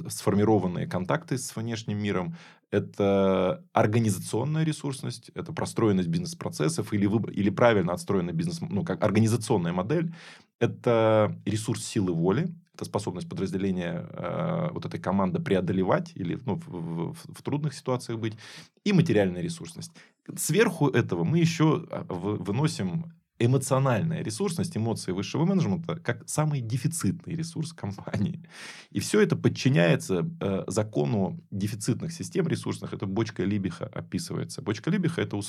сформированные 0.08 0.86
контакты 0.86 1.38
с 1.38 1.54
внешним 1.56 1.98
миром 1.98 2.36
это 2.72 3.64
организационная 3.72 4.64
ресурсность, 4.64 5.30
это 5.34 5.52
простроенность 5.52 6.08
бизнес-процессов 6.08 6.92
или, 6.94 7.06
выбор, 7.06 7.30
или 7.30 7.50
правильно 7.50 7.92
отстроенная 7.92 8.32
бизнес, 8.32 8.60
ну, 8.62 8.82
как 8.82 9.04
организационная 9.04 9.72
модель, 9.72 10.12
это 10.58 11.38
ресурс 11.44 11.84
силы 11.84 12.12
воли, 12.12 12.48
это 12.74 12.86
способность 12.86 13.28
подразделения 13.28 14.08
э, 14.10 14.70
вот 14.72 14.86
этой 14.86 14.98
команды 14.98 15.38
преодолевать 15.38 16.12
или 16.14 16.38
ну, 16.46 16.56
в, 16.56 17.12
в, 17.12 17.34
в 17.34 17.42
трудных 17.42 17.74
ситуациях 17.74 18.18
быть, 18.18 18.38
и 18.84 18.94
материальная 18.94 19.42
ресурсность. 19.42 19.92
Сверху 20.36 20.88
этого 20.88 21.24
мы 21.24 21.40
еще 21.40 21.84
а, 21.90 22.04
выносим 22.08 23.12
эмоциональная 23.44 24.22
ресурсность, 24.22 24.76
эмоции 24.76 25.12
высшего 25.12 25.44
менеджмента 25.44 25.96
как 25.96 26.28
самый 26.28 26.60
дефицитный 26.60 27.34
ресурс 27.34 27.72
компании. 27.82 28.42
И 28.90 29.00
все 29.00 29.20
это 29.20 29.36
подчиняется 29.36 30.28
э, 30.40 30.64
закону 30.68 31.40
дефицитных 31.50 32.12
систем 32.12 32.46
ресурсных. 32.46 32.92
Это 32.92 33.06
бочка 33.06 33.44
Либиха 33.44 33.86
описывается. 33.86 34.62
Бочка 34.62 34.90
Либиха 34.90 35.20
это 35.20 35.38
э, 35.38 35.40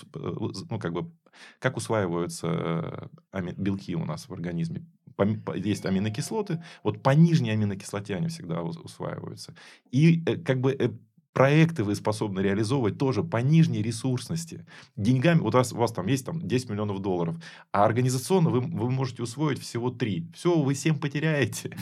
ну, 0.70 0.80
как 0.80 0.94
бы 0.94 1.12
как 1.60 1.78
усваиваются 1.78 3.10
э, 3.32 3.54
белки 3.58 3.96
у 3.96 4.06
нас 4.06 4.28
в 4.28 4.34
организме. 4.34 4.86
Есть 5.56 5.86
аминокислоты, 5.86 6.64
вот 6.84 7.04
по 7.04 7.12
нижней 7.12 7.52
аминокислоте 7.52 8.16
они 8.16 8.30
всегда 8.30 8.64
усваиваются. 8.64 9.54
И 9.92 10.24
э, 10.26 10.38
как 10.38 10.60
бы 10.60 10.72
э, 10.74 10.90
проекты 11.34 11.84
вы 11.84 11.96
способны 11.96 12.40
реализовывать 12.40 12.98
тоже 12.98 13.24
по 13.24 13.38
нижней 13.38 13.82
ресурсности. 13.82 14.66
Деньгами, 14.96 15.40
вот 15.40 15.56
у 15.56 15.58
вас, 15.58 15.74
у 15.74 15.78
вас 15.78 15.92
там 15.92 16.08
есть 16.08 16.26
там 16.26 16.48
10 16.48 16.70
миллионов 16.70 17.00
долларов, 17.00 17.36
а 17.72 17.86
организационно 17.86 18.50
вы, 18.50 18.62
вы 18.62 18.92
можете 18.92 19.24
усвоить 19.24 19.60
всего 19.60 19.90
3. 19.90 20.28
Все, 20.36 20.58
вы 20.58 20.76
7 20.76 21.00
потеряете. 21.00 21.76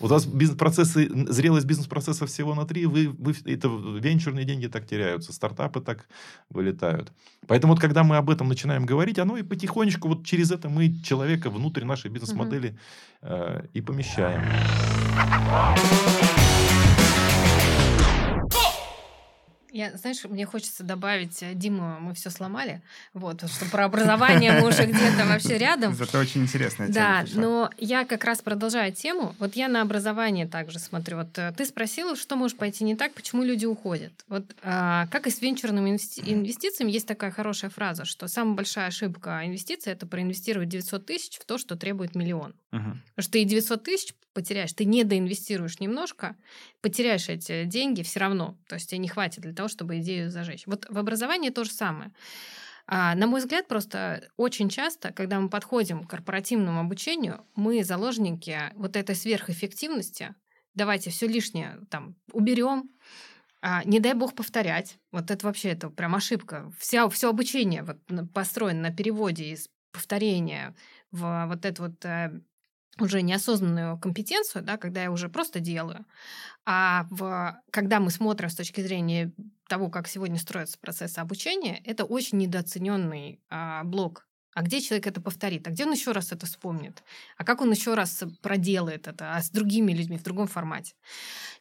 У 0.00 0.06
вас 0.06 0.24
бизнес-процессы, 0.24 1.08
зрелость 1.32 1.66
бизнес-процесса 1.66 2.26
всего 2.26 2.54
на 2.54 2.64
3, 2.64 2.86
вы, 2.86 3.08
вы, 3.08 3.34
это 3.44 3.68
венчурные 3.68 4.44
деньги 4.44 4.66
так 4.66 4.86
теряются, 4.86 5.32
стартапы 5.32 5.80
так 5.80 6.08
вылетают. 6.50 7.12
Поэтому 7.46 7.74
вот 7.74 7.80
когда 7.80 8.02
мы 8.02 8.16
об 8.16 8.30
этом 8.30 8.48
начинаем 8.48 8.86
говорить, 8.86 9.18
оно 9.18 9.36
и 9.36 9.42
потихонечку 9.42 10.08
вот 10.08 10.24
через 10.24 10.50
это 10.50 10.68
мы 10.68 10.94
человека 11.02 11.50
внутрь 11.50 11.84
нашей 11.84 12.10
бизнес-модели 12.10 12.68
угу. 12.68 12.76
э, 13.22 13.66
и 13.74 13.80
помещаем. 13.80 14.42
Я, 19.72 19.96
знаешь, 19.96 20.22
мне 20.24 20.44
хочется 20.44 20.84
добавить, 20.84 21.42
э, 21.42 21.54
Диму, 21.54 21.98
мы 21.98 22.12
все 22.12 22.28
сломали, 22.28 22.82
вот, 23.14 23.48
что 23.50 23.64
про 23.70 23.86
образование 23.86 24.52
мы 24.52 24.68
уже 24.68 24.84
где-то 24.84 25.24
вообще 25.24 25.56
рядом. 25.56 25.94
Зато 25.94 26.18
очень 26.18 26.42
интересная 26.42 26.92
тема. 26.92 26.94
Да, 26.94 27.24
но 27.34 27.70
я 27.78 28.04
как 28.04 28.24
раз 28.24 28.42
продолжаю 28.42 28.92
тему. 28.92 29.34
Вот 29.38 29.56
я 29.56 29.68
на 29.68 29.80
образование 29.80 30.46
также 30.46 30.78
смотрю. 30.78 31.16
Вот 31.16 31.38
э, 31.38 31.54
ты 31.56 31.64
спросила, 31.64 32.16
что 32.16 32.36
может 32.36 32.58
пойти 32.58 32.84
не 32.84 32.96
так, 32.96 33.14
почему 33.14 33.44
люди 33.44 33.64
уходят. 33.64 34.12
Вот 34.28 34.44
а, 34.62 35.06
как 35.06 35.26
и 35.26 35.30
с 35.30 35.40
венчурными 35.40 35.88
инвестициями, 35.90 36.90
есть 36.90 37.08
такая 37.08 37.30
хорошая 37.30 37.70
фраза, 37.70 38.04
что 38.04 38.28
самая 38.28 38.54
большая 38.54 38.88
ошибка 38.88 39.40
инвестиций– 39.46 39.92
это 39.94 40.06
проинвестировать 40.06 40.68
900 40.68 41.06
тысяч 41.06 41.38
в 41.38 41.46
то, 41.46 41.56
что 41.56 41.76
требует 41.76 42.14
миллион. 42.14 42.54
Угу. 42.72 42.80
Потому 42.82 43.22
что 43.22 43.32
ты 43.32 43.44
900 43.44 43.82
тысяч 43.82 44.14
потеряешь, 44.32 44.72
ты 44.72 44.84
не 44.84 45.04
доинвестируешь 45.04 45.80
немножко, 45.80 46.36
потеряешь 46.80 47.28
эти 47.28 47.64
деньги 47.64 48.02
все 48.02 48.20
равно. 48.20 48.56
То 48.68 48.76
есть 48.76 48.90
тебе 48.90 48.98
не 48.98 49.08
хватит 49.08 49.42
для 49.42 49.52
того, 49.52 49.61
чтобы 49.68 49.98
идею 49.98 50.30
зажечь. 50.30 50.66
Вот 50.66 50.86
в 50.88 50.98
образовании 50.98 51.50
то 51.50 51.64
же 51.64 51.70
самое. 51.70 52.12
А, 52.86 53.14
на 53.14 53.26
мой 53.26 53.40
взгляд, 53.40 53.68
просто 53.68 54.28
очень 54.36 54.68
часто, 54.68 55.12
когда 55.12 55.38
мы 55.40 55.48
подходим 55.48 56.04
к 56.04 56.10
корпоративному 56.10 56.80
обучению, 56.80 57.46
мы 57.54 57.84
заложники 57.84 58.58
вот 58.74 58.96
этой 58.96 59.14
сверхэффективности. 59.14 60.34
Давайте 60.74 61.10
все 61.10 61.26
лишнее 61.26 61.78
там 61.90 62.16
уберем, 62.32 62.90
а, 63.60 63.84
не 63.84 64.00
дай 64.00 64.14
бог 64.14 64.34
повторять. 64.34 64.98
Вот 65.12 65.30
это 65.30 65.46
вообще 65.46 65.70
это 65.70 65.88
прям 65.88 66.16
ошибка. 66.16 66.72
Вся, 66.78 67.08
все 67.08 67.30
обучение 67.30 67.84
вот 67.84 67.98
построено 68.32 68.88
на 68.88 68.90
переводе 68.94 69.50
из 69.52 69.68
повторения 69.92 70.74
в 71.12 71.46
вот 71.46 71.64
это 71.64 71.82
вот 71.82 72.04
э, 72.04 72.40
уже 73.00 73.22
неосознанную 73.22 73.98
компетенцию, 73.98 74.62
да, 74.62 74.76
когда 74.76 75.02
я 75.02 75.10
уже 75.10 75.28
просто 75.28 75.60
делаю, 75.60 76.04
а 76.64 77.06
в, 77.10 77.60
когда 77.70 78.00
мы 78.00 78.10
смотрим 78.10 78.50
с 78.50 78.54
точки 78.56 78.80
зрения 78.80 79.32
того, 79.68 79.88
как 79.88 80.08
сегодня 80.08 80.38
строятся 80.38 80.78
процессы 80.78 81.18
обучения, 81.18 81.80
это 81.84 82.04
очень 82.04 82.38
недооцененный 82.38 83.40
а, 83.48 83.84
блок. 83.84 84.26
А 84.54 84.62
где 84.62 84.82
человек 84.82 85.06
это 85.06 85.20
повторит? 85.22 85.66
А 85.66 85.70
где 85.70 85.86
он 85.86 85.92
еще 85.92 86.12
раз 86.12 86.30
это 86.30 86.44
вспомнит? 86.44 87.02
А 87.38 87.44
как 87.44 87.62
он 87.62 87.70
еще 87.70 87.94
раз 87.94 88.22
проделает 88.42 89.08
это? 89.08 89.34
А 89.34 89.40
с 89.40 89.50
другими 89.50 89.92
людьми 89.92 90.18
в 90.18 90.22
другом 90.22 90.46
формате? 90.46 90.94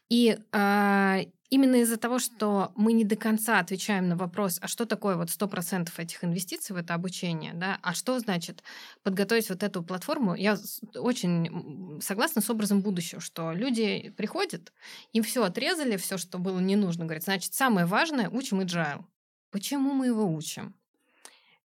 И 0.09 0.37
а, 0.51 1.21
именно 1.51 1.75
из-за 1.75 1.97
того, 1.97 2.17
что 2.17 2.71
мы 2.75 2.93
не 2.93 3.03
до 3.03 3.15
конца 3.15 3.59
отвечаем 3.59 4.09
на 4.09 4.15
вопрос, 4.15 4.57
а 4.61 4.67
что 4.67 4.85
такое 4.85 5.15
вот 5.15 5.29
100% 5.29 5.89
этих 5.97 6.23
инвестиций 6.23 6.73
в 6.73 6.79
это 6.79 6.95
обучение, 6.95 7.53
да, 7.53 7.77
а 7.83 7.93
что 7.93 8.17
значит 8.19 8.63
подготовить 9.03 9.49
вот 9.49 9.61
эту 9.61 9.83
платформу, 9.83 10.33
я 10.33 10.57
очень 10.95 12.01
согласна 12.01 12.41
с 12.41 12.49
образом 12.49 12.81
будущего, 12.81 13.21
что 13.21 13.51
люди 13.51 14.11
приходят, 14.17 14.73
им 15.11 15.23
все 15.23 15.43
отрезали, 15.43 15.97
все, 15.97 16.17
что 16.17 16.39
было 16.39 16.59
не 16.59 16.75
нужно, 16.77 17.05
говорят, 17.05 17.25
значит, 17.25 17.53
самое 17.53 17.85
важное, 17.85 18.29
учим 18.29 18.61
agile. 18.61 19.03
Почему 19.51 19.93
мы 19.93 20.07
его 20.07 20.25
учим? 20.33 20.73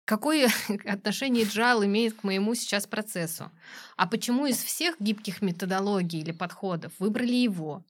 Какое 0.06 0.48
отношение 0.86 1.44
agile 1.44 1.84
имеет 1.84 2.14
к 2.14 2.24
моему 2.24 2.54
сейчас 2.54 2.86
процессу? 2.86 3.50
А 3.98 4.06
почему 4.06 4.46
из 4.46 4.56
всех 4.62 4.96
гибких 4.98 5.42
методологий 5.42 6.20
или 6.20 6.32
подходов 6.32 6.92
выбрали 6.98 7.34
его? 7.34 7.84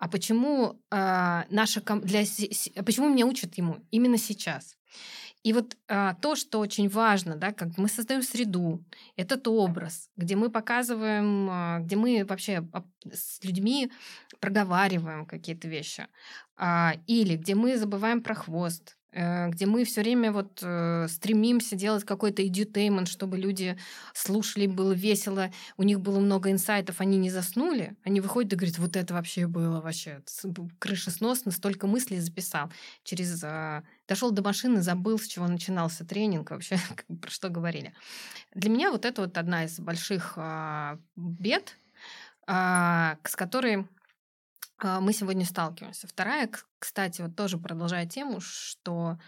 а 0.00 0.08
почему 0.08 0.80
э, 0.90 1.42
наша 1.50 1.80
для 1.80 2.24
почему 2.84 3.10
меня 3.10 3.26
учат 3.26 3.58
ему 3.58 3.76
именно 3.90 4.16
сейчас? 4.16 4.76
И 5.42 5.54
вот 5.54 5.76
а, 5.88 6.14
то, 6.20 6.36
что 6.36 6.58
очень 6.58 6.86
важно, 6.90 7.34
да, 7.34 7.52
как 7.52 7.78
мы 7.78 7.88
создаем 7.88 8.22
среду, 8.22 8.84
этот 9.16 9.48
образ, 9.48 10.10
где 10.14 10.36
мы 10.36 10.50
показываем, 10.50 11.48
а, 11.50 11.78
где 11.78 11.96
мы 11.96 12.26
вообще 12.26 12.68
с 13.10 13.42
людьми 13.42 13.90
проговариваем 14.38 15.24
какие-то 15.24 15.66
вещи, 15.66 16.08
а, 16.58 16.92
или 17.06 17.36
где 17.36 17.54
мы 17.54 17.78
забываем 17.78 18.22
про 18.22 18.34
хвост, 18.34 18.98
где 19.12 19.66
мы 19.66 19.84
все 19.84 20.02
время 20.02 20.32
вот 20.32 20.60
э, 20.62 21.06
стремимся 21.08 21.74
делать 21.74 22.04
какой-то 22.04 22.42
edutainment, 22.42 23.06
чтобы 23.06 23.38
люди 23.38 23.76
слушали, 24.14 24.66
было 24.66 24.92
весело, 24.92 25.50
у 25.76 25.82
них 25.82 26.00
было 26.00 26.20
много 26.20 26.50
инсайтов, 26.50 27.00
они 27.00 27.18
не 27.18 27.30
заснули, 27.30 27.96
они 28.04 28.20
выходят 28.20 28.52
и 28.52 28.56
говорят, 28.56 28.78
вот 28.78 28.96
это 28.96 29.14
вообще 29.14 29.46
было 29.46 29.80
вообще 29.80 30.22
крыша 30.78 31.10
сносно, 31.10 31.50
столько 31.50 31.86
мыслей 31.86 32.20
записал. 32.20 32.70
Через 33.02 33.42
э, 33.42 33.82
дошел 34.06 34.30
до 34.30 34.42
машины, 34.42 34.80
забыл, 34.80 35.18
с 35.18 35.26
чего 35.26 35.48
начинался 35.48 36.04
тренинг, 36.04 36.50
вообще 36.50 36.78
про 37.20 37.30
что 37.30 37.48
говорили. 37.48 37.92
Для 38.54 38.70
меня 38.70 38.92
вот 38.92 39.04
это 39.04 39.22
вот 39.22 39.36
одна 39.38 39.64
из 39.64 39.78
больших 39.80 40.34
э, 40.36 40.98
бед, 41.16 41.76
э, 42.46 43.16
с 43.24 43.36
которой 43.36 43.78
а, 43.78 43.84
мы 44.82 45.12
сегодня 45.12 45.44
сталкиваемся. 45.44 46.06
Вторая, 46.06 46.50
кстати, 46.78 47.22
вот 47.22 47.36
тоже 47.36 47.58
продолжая 47.58 48.06
тему, 48.06 48.40
что 48.40 49.18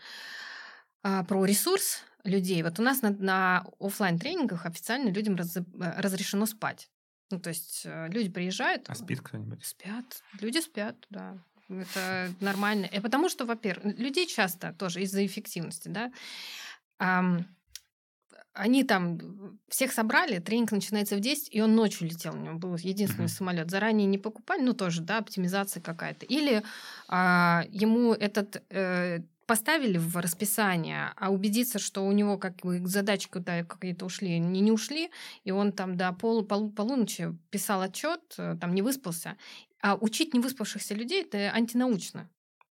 а, 1.02 1.24
про 1.24 1.44
ресурс 1.44 2.02
людей. 2.24 2.62
Вот 2.62 2.78
у 2.78 2.82
нас 2.82 3.02
на, 3.02 3.10
на 3.10 3.66
офлайн 3.80 4.18
тренингах 4.18 4.66
официально 4.66 5.10
людям 5.10 5.36
раз, 5.36 5.56
э, 5.56 5.62
разрешено 5.74 6.46
спать. 6.46 6.88
Ну, 7.30 7.40
то 7.40 7.48
есть 7.48 7.82
э, 7.84 8.08
люди 8.08 8.30
приезжают. 8.30 8.88
А 8.88 8.94
спит 8.94 9.20
кто-нибудь? 9.20 9.64
Спят. 9.64 10.22
Люди 10.40 10.60
спят, 10.60 10.96
да. 11.10 11.38
Это 11.68 12.30
нормально. 12.40 12.86
И 12.86 13.00
потому 13.00 13.28
что, 13.28 13.46
во-первых, 13.46 13.98
людей 13.98 14.26
часто 14.26 14.72
тоже 14.72 15.02
из-за 15.02 15.24
эффективности, 15.24 15.88
да, 15.88 16.12
они 18.54 18.84
там 18.84 19.58
всех 19.68 19.92
собрали, 19.92 20.38
тренинг 20.38 20.72
начинается 20.72 21.16
в 21.16 21.20
10, 21.20 21.48
и 21.54 21.60
он 21.60 21.74
ночью 21.74 22.08
летел. 22.08 22.34
У 22.34 22.38
него 22.38 22.58
был 22.58 22.76
единственный 22.76 23.26
uh-huh. 23.26 23.28
самолет. 23.28 23.70
Заранее 23.70 24.06
не 24.06 24.18
покупали, 24.18 24.62
ну 24.62 24.74
тоже, 24.74 25.00
да, 25.00 25.18
оптимизация 25.18 25.80
какая-то. 25.80 26.26
Или 26.26 26.62
а, 27.08 27.64
ему 27.70 28.12
этот 28.12 28.62
э, 28.70 29.20
поставили 29.46 29.98
в 29.98 30.16
расписание, 30.16 31.12
а 31.16 31.30
убедиться, 31.30 31.78
что 31.78 32.06
у 32.06 32.12
него 32.12 32.38
как 32.38 32.56
бы 32.56 32.86
задачи 32.86 33.28
куда 33.30 33.64
какие-то 33.64 34.04
ушли, 34.04 34.38
не, 34.38 34.60
не 34.60 34.72
ушли, 34.72 35.10
и 35.44 35.50
он 35.50 35.72
там 35.72 35.96
до 35.96 36.12
пол, 36.12 36.44
пол, 36.44 36.70
полуночи 36.70 37.36
писал 37.50 37.80
отчет, 37.80 38.20
э, 38.38 38.56
там 38.60 38.74
не 38.74 38.82
выспался. 38.82 39.36
А 39.80 39.96
учить 39.96 40.34
не 40.34 40.40
выспавшихся 40.40 40.94
людей 40.94 41.22
это 41.22 41.50
антинаучно. 41.52 42.28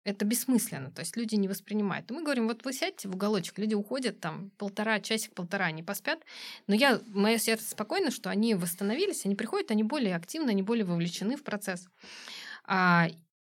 Это 0.06 0.24
бессмысленно, 0.24 0.92
то 0.92 1.02
есть 1.02 1.18
люди 1.18 1.36
не 1.36 1.48
воспринимают. 1.48 2.10
Мы 2.12 2.24
говорим, 2.24 2.48
вот 2.48 2.64
вы 2.64 2.72
сядьте 2.74 3.10
в 3.10 3.16
уголочек, 3.16 3.58
люди 3.58 3.74
уходят 3.74 4.20
там 4.20 4.52
полтора, 4.58 5.00
часик-полтора, 5.00 5.66
они 5.66 5.82
поспят, 5.82 6.20
но 6.68 6.76
я, 6.76 7.02
мое 7.08 7.40
сердце 7.40 7.72
спокойно, 7.72 8.12
что 8.12 8.30
они 8.30 8.54
восстановились, 8.54 9.26
они 9.26 9.36
приходят, 9.36 9.72
они 9.72 9.84
более 9.84 10.16
активны, 10.16 10.52
они 10.52 10.62
более 10.62 10.86
вовлечены 10.86 11.36
в 11.36 11.44
процесс. 11.44 11.90
А, 12.66 13.08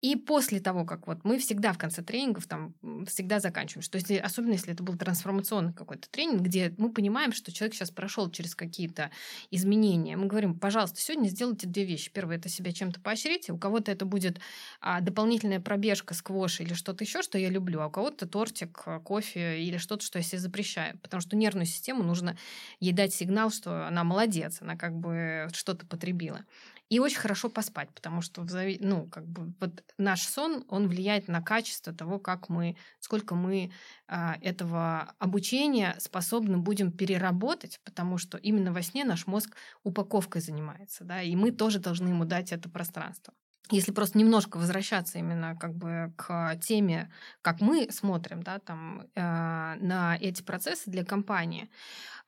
и 0.02 0.16
после 0.16 0.60
того, 0.60 0.86
как 0.86 1.08
вот 1.08 1.24
мы 1.24 1.40
всегда 1.40 1.74
в 1.74 1.78
конце 1.80 2.04
тренингов 2.04 2.46
там 2.46 2.76
всегда 3.08 3.40
заканчиваем, 3.40 3.82
что 3.82 3.98
если, 3.98 4.18
особенно 4.18 4.54
если 4.54 4.74
это 4.74 4.84
был 4.84 4.96
трансформационный 4.96 5.74
какой-то 5.74 6.08
тренинг, 6.10 6.42
где 6.42 6.74
мы 6.78 6.92
понимаем, 6.92 7.32
что 7.32 7.52
человек 7.52 7.74
сейчас 7.74 7.90
прошел 7.90 8.30
через 8.30 8.54
какие-то 8.54 9.10
изменения, 9.50 10.16
мы 10.16 10.28
говорим, 10.28 10.60
пожалуйста, 10.60 11.02
сегодня 11.02 11.30
сделайте 11.30 11.68
две 11.68 11.84
вещи. 11.84 12.12
Первое 12.12 12.38
это 12.38 12.48
себя 12.48 12.72
чем-то 12.72 13.02
поощрить, 13.02 13.50
у 13.50 13.58
кого-то 13.58 13.92
это 13.92 14.06
будет 14.06 14.40
а, 14.82 15.02
дополнительная 15.02 15.60
пробежка, 15.60 16.14
сквош 16.14 16.60
или 16.60 16.76
что-то 16.76 17.04
еще, 17.04 17.24
что 17.24 17.40
я 17.40 17.50
люблю, 17.50 17.82
а 17.82 17.88
у 17.88 17.92
кого-то 17.92 18.28
тортик, 18.28 18.84
а, 18.86 19.00
кофе 19.00 19.64
или 19.64 19.78
что-то, 19.78 20.06
что 20.06 20.20
я 20.20 20.24
себе 20.24 20.40
запрещаю, 20.40 21.00
потому 21.00 21.22
что 21.22 21.36
нервную 21.36 21.66
систему 21.66 22.04
нужно 22.04 22.38
ей 22.80 22.94
дать 22.94 23.16
сигнал, 23.16 23.50
что 23.50 23.88
она 23.88 24.04
молодец, 24.04 24.62
она 24.62 24.76
как 24.76 24.96
бы 24.96 25.48
что-то 25.54 25.88
потребила. 25.88 26.46
И 26.90 27.00
очень 27.00 27.18
хорошо 27.18 27.50
поспать, 27.50 27.90
потому 27.94 28.22
что 28.22 28.46
ну, 28.80 29.08
как 29.08 29.28
бы 29.28 29.54
вот 29.60 29.84
наш 29.98 30.22
сон, 30.22 30.64
он 30.70 30.88
влияет 30.88 31.28
на 31.28 31.42
качество 31.42 31.94
того, 31.94 32.18
как 32.18 32.48
мы, 32.48 32.78
сколько 33.00 33.36
мы 33.36 33.72
а, 34.08 34.38
этого 34.42 35.14
обучения 35.20 35.96
способны 36.00 36.58
будем 36.58 36.92
переработать, 36.92 37.80
потому 37.84 38.18
что 38.18 38.38
именно 38.38 38.72
во 38.72 38.82
сне 38.82 39.04
наш 39.04 39.28
мозг 39.28 39.56
упаковкой 39.84 40.42
занимается, 40.42 41.04
да, 41.04 41.22
и 41.22 41.36
мы 41.36 41.52
тоже 41.52 41.80
должны 41.80 42.10
ему 42.10 42.24
дать 42.24 42.54
это 42.54 42.70
пространство. 42.70 43.34
Если 43.70 43.92
просто 43.92 44.18
немножко 44.18 44.58
возвращаться 44.58 45.20
именно 45.20 45.58
как 45.58 45.76
бы 45.76 46.14
к 46.16 46.56
теме, 46.62 47.12
как 47.42 47.60
мы 47.60 47.90
смотрим, 47.92 48.42
да, 48.42 48.60
там 48.60 49.08
э, 49.14 49.22
на 49.22 50.18
эти 50.22 50.42
процессы 50.42 50.90
для 50.90 51.04
компании, 51.04 51.70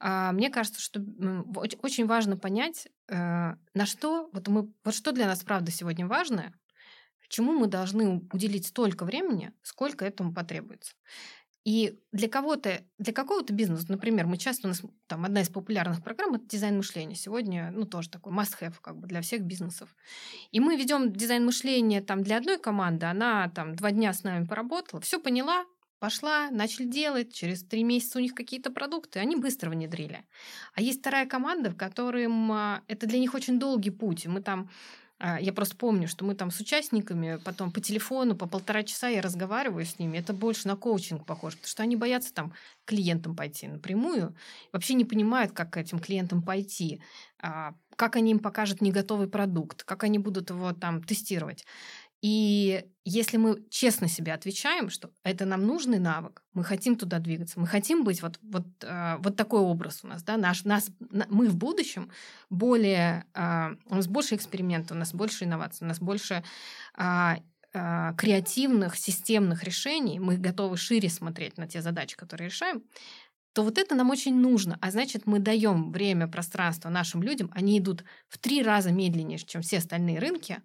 э, 0.02 0.32
мне 0.34 0.50
кажется, 0.50 0.82
что 0.82 1.00
очень 1.56 2.08
важно 2.08 2.36
понять, 2.36 2.90
на 3.10 3.86
что 3.86 4.30
вот 4.34 4.48
мы 4.48 4.72
вот 4.84 4.94
что 4.94 5.12
для 5.12 5.26
нас 5.26 5.44
правда 5.44 5.72
сегодня 5.72 6.08
важно, 6.08 6.54
чему 7.30 7.54
мы 7.54 7.68
должны 7.68 8.28
уделить 8.34 8.68
столько 8.68 9.06
времени, 9.06 9.54
сколько 9.62 10.06
этому 10.06 10.34
потребуется. 10.34 10.94
И 11.66 12.00
для 12.12 12.30
кого-то, 12.30 12.84
для 12.98 13.14
какого-то 13.14 13.54
бизнеса, 13.54 13.86
например, 13.90 14.26
мы 14.26 14.38
часто, 14.38 14.68
у 14.68 14.70
нас 14.70 14.82
там 15.08 15.26
одна 15.26 15.42
из 15.42 15.50
популярных 15.50 16.04
программ 16.04 16.36
это 16.36 16.46
дизайн 16.48 16.78
мышления. 16.78 17.16
Сегодня, 17.16 17.70
ну, 17.72 17.86
тоже 17.86 18.10
такой 18.10 18.34
must-have 18.34 18.76
как 18.82 18.98
бы 18.98 19.08
для 19.08 19.22
всех 19.22 19.44
бизнесов. 19.44 19.96
И 20.52 20.60
мы 20.60 20.78
ведем 20.78 21.14
дизайн 21.14 21.46
мышления 21.46 22.02
там 22.02 22.24
для 22.24 22.38
одной 22.38 22.58
команды, 22.58 23.06
она 23.06 23.50
там 23.50 23.76
два 23.76 23.92
дня 23.92 24.14
с 24.14 24.24
нами 24.24 24.46
поработала, 24.46 25.02
все 25.02 25.20
поняла, 25.20 25.66
пошла, 26.00 26.50
начали 26.50 26.86
делать, 26.86 27.34
через 27.34 27.64
три 27.64 27.84
месяца 27.84 28.20
у 28.20 28.22
них 28.22 28.34
какие-то 28.34 28.72
продукты, 28.72 29.20
они 29.20 29.36
быстро 29.36 29.70
внедрили. 29.70 30.26
А 30.74 30.82
есть 30.82 31.00
вторая 31.00 31.26
команда, 31.26 31.70
в 31.70 31.78
котором 31.78 32.52
а, 32.52 32.84
это 32.88 33.08
для 33.08 33.20
них 33.20 33.34
очень 33.34 33.60
долгий 33.60 33.92
путь. 33.92 34.26
Мы 34.26 34.42
там 34.42 34.70
а, 35.22 35.40
я 35.40 35.52
просто 35.52 35.76
помню, 35.76 36.08
что 36.08 36.24
мы 36.24 36.34
там 36.34 36.50
с 36.50 36.60
участниками 36.62 37.40
потом 37.44 37.72
по 37.72 37.82
телефону 37.82 38.36
по 38.36 38.48
полтора 38.48 38.84
часа 38.84 39.10
я 39.10 39.22
разговариваю 39.22 39.86
с 39.86 40.00
ними. 40.00 40.18
Это 40.18 40.34
больше 40.34 40.68
на 40.68 40.78
коучинг 40.78 41.26
похоже, 41.26 41.58
потому 41.58 41.70
что 41.70 41.84
они 41.84 41.96
боятся 41.98 42.34
там 42.34 42.54
клиентам 42.86 43.36
пойти 43.36 43.68
напрямую, 43.68 44.36
вообще 44.72 44.94
не 44.94 45.04
понимают, 45.04 45.52
как 45.52 45.74
к 45.74 45.78
этим 45.78 46.00
клиентам 46.00 46.42
пойти, 46.42 47.02
а, 47.42 47.74
как 47.98 48.16
они 48.16 48.32
им 48.32 48.40
покажут 48.40 48.80
не 48.82 48.94
готовый 48.94 49.28
продукт, 49.28 49.84
как 49.84 50.06
они 50.06 50.20
будут 50.20 50.52
его 50.52 50.72
там 50.72 51.04
тестировать. 51.04 51.66
И 52.22 52.86
если 53.06 53.38
мы 53.38 53.64
честно 53.70 54.08
себе 54.10 54.34
отвечаем, 54.34 54.90
что 54.90 55.10
это 55.24 55.46
нам 55.46 55.66
нужный 55.66 56.00
навык, 56.00 56.44
мы 56.54 56.64
хотим 56.64 56.98
туда 56.98 57.20
двигаться, 57.20 57.60
мы 57.60 57.66
хотим 57.66 58.04
быть 58.04 58.22
вот, 58.22 58.40
вот, 58.42 58.66
э, 58.84 59.18
вот 59.20 59.38
такой 59.38 59.62
образ 59.62 60.02
у 60.04 60.08
нас, 60.08 60.22
да, 60.24 60.36
наш, 60.36 60.66
нас, 60.66 60.92
мы 61.30 61.48
в 61.48 61.56
будущем 61.56 62.12
более, 62.50 63.26
э, 63.34 63.76
у 63.86 63.96
нас 63.96 64.08
больше 64.08 64.36
экспериментов, 64.36 64.98
у 64.98 65.00
нас 65.00 65.14
больше 65.14 65.46
инноваций, 65.46 65.86
у 65.86 65.88
нас 65.88 66.00
больше 66.00 66.44
э, 66.98 67.36
э, 67.74 68.14
креативных, 68.18 68.98
системных 68.98 69.64
решений, 69.64 70.20
мы 70.20 70.38
готовы 70.38 70.76
шире 70.76 71.10
смотреть 71.10 71.58
на 71.58 71.68
те 71.68 71.82
задачи, 71.82 72.18
которые 72.18 72.50
решаем, 72.50 72.84
то 73.54 73.64
вот 73.64 73.78
это 73.78 73.96
нам 73.96 74.10
очень 74.10 74.36
нужно. 74.36 74.78
А 74.82 74.92
значит, 74.92 75.26
мы 75.26 75.40
даем 75.40 75.92
время, 75.92 76.28
пространство 76.28 76.90
нашим 76.90 77.24
людям, 77.24 77.50
они 77.54 77.80
идут 77.80 78.04
в 78.28 78.38
три 78.38 78.62
раза 78.62 78.92
медленнее, 78.92 79.40
чем 79.40 79.62
все 79.62 79.78
остальные 79.78 80.20
рынки, 80.20 80.62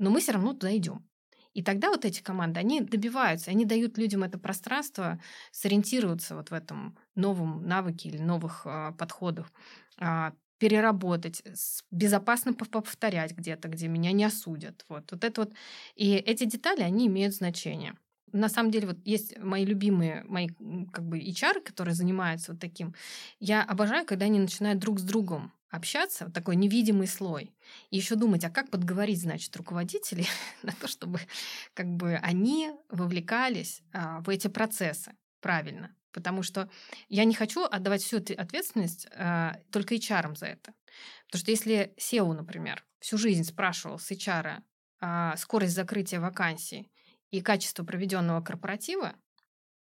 но 0.00 0.10
мы 0.10 0.20
все 0.20 0.32
равно 0.32 0.54
туда 0.54 0.76
идем. 0.76 1.06
И 1.52 1.62
тогда 1.62 1.90
вот 1.90 2.04
эти 2.04 2.22
команды, 2.22 2.60
они 2.60 2.80
добиваются, 2.80 3.50
они 3.50 3.64
дают 3.64 3.98
людям 3.98 4.22
это 4.22 4.38
пространство 4.38 5.20
сориентироваться 5.50 6.36
вот 6.36 6.50
в 6.50 6.54
этом 6.54 6.96
новом 7.16 7.66
навыке 7.66 8.08
или 8.08 8.18
новых 8.18 8.62
э, 8.66 8.92
подходах, 8.96 9.52
э, 10.00 10.30
переработать, 10.58 11.42
безопасно 11.90 12.54
повторять 12.54 13.36
где-то, 13.36 13.68
где 13.68 13.88
меня 13.88 14.12
не 14.12 14.24
осудят. 14.24 14.84
Вот, 14.88 15.10
вот 15.10 15.24
это 15.24 15.40
вот. 15.40 15.54
И 15.96 16.12
эти 16.14 16.44
детали, 16.44 16.82
они 16.82 17.06
имеют 17.08 17.34
значение. 17.34 17.94
На 18.32 18.48
самом 18.48 18.70
деле, 18.70 18.88
вот 18.88 18.98
есть 19.04 19.36
мои 19.38 19.64
любимые, 19.64 20.22
мои 20.28 20.48
как 20.92 21.04
бы 21.04 21.18
HR, 21.18 21.62
которые 21.62 21.94
занимаются 21.94 22.52
вот 22.52 22.60
таким. 22.60 22.94
Я 23.40 23.64
обожаю, 23.64 24.06
когда 24.06 24.26
они 24.26 24.38
начинают 24.38 24.78
друг 24.78 25.00
с 25.00 25.02
другом 25.02 25.52
общаться, 25.70 26.26
вот 26.26 26.34
такой 26.34 26.56
невидимый 26.56 27.06
слой, 27.06 27.54
и 27.90 27.96
еще 27.96 28.16
думать, 28.16 28.44
а 28.44 28.50
как 28.50 28.70
подговорить, 28.70 29.20
значит, 29.20 29.56
руководителей 29.56 30.26
на 30.62 30.72
то, 30.72 30.88
чтобы 30.88 31.20
как 31.74 31.86
бы 31.86 32.16
они 32.16 32.72
вовлекались 32.88 33.82
а, 33.92 34.20
в 34.20 34.28
эти 34.28 34.48
процессы 34.48 35.16
правильно. 35.40 35.94
Потому 36.12 36.42
что 36.42 36.68
я 37.08 37.24
не 37.24 37.34
хочу 37.34 37.64
отдавать 37.64 38.02
всю 38.02 38.16
ответственность 38.16 39.06
а, 39.12 39.56
только 39.70 39.94
HR 39.94 40.36
за 40.36 40.46
это. 40.46 40.74
Потому 41.26 41.40
что 41.40 41.50
если 41.52 41.94
SEO, 41.98 42.32
например, 42.32 42.84
всю 42.98 43.16
жизнь 43.16 43.44
спрашивал 43.44 43.98
с 43.98 44.10
HR 44.10 44.62
а, 45.00 45.36
скорость 45.36 45.74
закрытия 45.74 46.20
вакансий 46.20 46.90
и 47.30 47.40
качество 47.40 47.84
проведенного 47.84 48.40
корпоратива, 48.40 49.14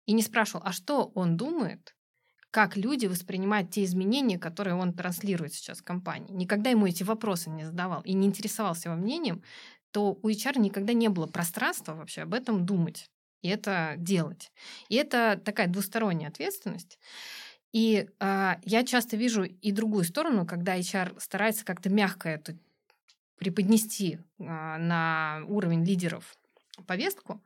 и 0.08 0.14
не 0.14 0.24
спрашивал, 0.24 0.64
а 0.66 0.72
что 0.72 1.12
он 1.16 1.38
думает, 1.38 1.94
как 2.52 2.78
люди 2.78 3.06
воспринимают 3.06 3.72
те 3.72 3.84
изменения, 3.84 4.40
которые 4.40 4.76
он 4.76 4.94
транслирует 4.94 5.54
сейчас 5.54 5.80
в 5.80 5.84
компании. 5.84 6.34
Никогда 6.34 6.70
ему 6.70 6.88
эти 6.88 7.04
вопросы 7.04 7.50
не 7.50 7.66
задавал 7.66 8.02
и 8.02 8.14
не 8.14 8.28
интересовался 8.28 8.90
его 8.90 9.00
мнением, 9.00 9.44
то 9.92 10.18
у 10.22 10.30
HR 10.30 10.60
никогда 10.60 10.94
не 10.94 11.10
было 11.10 11.28
пространства 11.28 11.94
вообще 11.94 12.22
об 12.22 12.34
этом 12.34 12.66
думать 12.66 13.10
и 13.42 13.50
это 13.50 13.96
делать. 13.98 14.52
И 14.90 14.96
это 14.96 15.40
такая 15.44 15.68
двусторонняя 15.68 16.30
ответственность. 16.30 17.00
И 17.72 18.08
э, 18.20 18.54
я 18.64 18.86
часто 18.86 19.18
вижу 19.18 19.44
и 19.44 19.72
другую 19.72 20.04
сторону, 20.04 20.46
когда 20.46 20.78
HR 20.78 21.20
старается 21.20 21.66
как-то 21.66 21.90
мягко 21.90 22.30
это 22.30 22.58
преподнести 23.38 24.20
э, 24.40 24.44
на 24.44 25.42
уровень 25.48 25.84
лидеров 25.84 26.36
повестку, 26.86 27.42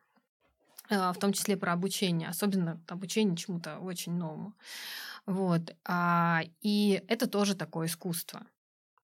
в 0.91 1.17
том 1.19 1.33
числе 1.33 1.57
про 1.57 1.73
обучение, 1.73 2.29
особенно 2.29 2.81
обучение 2.87 3.35
чему-то 3.35 3.79
очень 3.79 4.13
новому. 4.13 4.53
Вот. 5.25 5.75
А, 5.85 6.41
и 6.61 7.03
это 7.07 7.27
тоже 7.27 7.55
такое 7.55 7.87
искусство, 7.87 8.45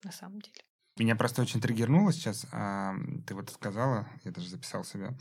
на 0.03 0.11
самом 0.11 0.41
деле. 0.41 0.61
Меня 0.97 1.15
просто 1.15 1.41
очень 1.41 1.61
триггернуло 1.61 2.11
сейчас. 2.11 2.45
А, 2.51 2.95
ты 3.25 3.35
вот 3.35 3.49
сказала, 3.49 4.07
я 4.23 4.31
даже 4.31 4.49
записал 4.49 4.83
себе, 4.83 5.17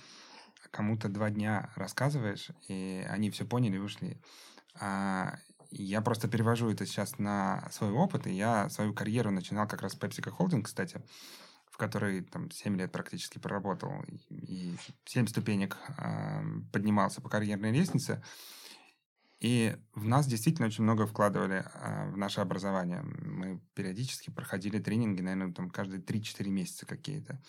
кому-то 0.71 1.09
два 1.09 1.31
дня 1.31 1.71
рассказываешь, 1.77 2.49
и 2.69 3.07
они 3.09 3.31
все 3.31 3.45
поняли 3.45 3.77
и 3.77 3.81
ушли. 3.81 4.21
Я 5.71 6.01
просто 6.01 6.29
перевожу 6.29 6.71
это 6.71 6.87
сейчас 6.87 7.19
на 7.19 7.69
свой 7.73 7.91
опыт, 7.91 8.27
и 8.27 8.33
я 8.33 8.69
свою 8.69 8.95
карьеру 8.95 9.31
начинал 9.31 9.67
как 9.67 9.83
раз 9.83 9.95
в 9.95 9.99
PepsiCo 9.99 10.33
Holding, 10.37 10.63
кстати 10.63 11.03
в 11.77 11.79
которой 11.79 12.23
там 12.23 12.51
7 12.51 12.75
лет 12.79 12.91
практически 12.91 13.39
проработал, 13.39 14.03
и 14.31 14.75
7 15.05 15.27
ступенек 15.27 15.77
э, 15.99 16.43
поднимался 16.73 17.21
по 17.21 17.29
карьерной 17.29 17.71
лестнице. 17.71 18.25
И 19.41 19.77
в 19.93 20.07
нас 20.09 20.27
действительно 20.27 20.69
очень 20.69 20.85
много 20.85 21.07
вкладывали 21.07 21.67
э, 21.67 22.11
в 22.13 22.17
наше 22.17 22.41
образование. 22.41 23.03
Мы 23.03 23.61
периодически 23.75 24.31
проходили 24.31 24.79
тренинги, 24.79 25.21
наверное, 25.21 25.53
там 25.53 25.69
каждые 25.69 26.01
3-4 26.01 26.49
месяца 26.49 26.87
какие-то. 26.87 27.43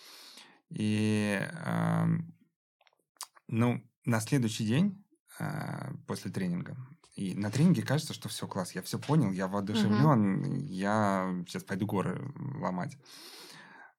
И, 0.71 1.39
э, 1.49 2.05
ну, 3.47 3.81
на 4.03 4.19
следующий 4.19 4.65
день 4.65 5.05
э, 5.39 5.93
после 6.05 6.31
тренинга 6.31 6.75
и 7.15 7.33
на 7.33 7.49
тренинге 7.49 7.81
кажется, 7.81 8.13
что 8.13 8.27
все 8.27 8.45
класс, 8.45 8.73
я 8.75 8.81
все 8.81 8.99
понял, 8.99 9.31
я 9.31 9.47
воодушевлен, 9.47 10.43
угу. 10.43 10.55
я 10.65 11.33
сейчас 11.47 11.63
пойду 11.63 11.85
горы 11.85 12.21
ломать. 12.59 12.97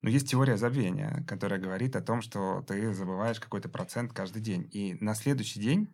Но 0.03 0.11
есть 0.11 0.31
теория 0.31 0.57
забвения, 0.57 1.25
которая 1.27 1.61
говорит 1.61 1.97
о 1.97 2.01
том, 2.01 2.23
что 2.23 2.63
ты 2.63 2.93
забываешь 2.95 3.41
какой-то 3.41 3.69
процент 3.69 4.13
каждый 4.13 4.41
день. 4.41 4.69
И 4.73 4.95
на 5.01 5.15
следующий 5.15 5.61
день, 5.61 5.89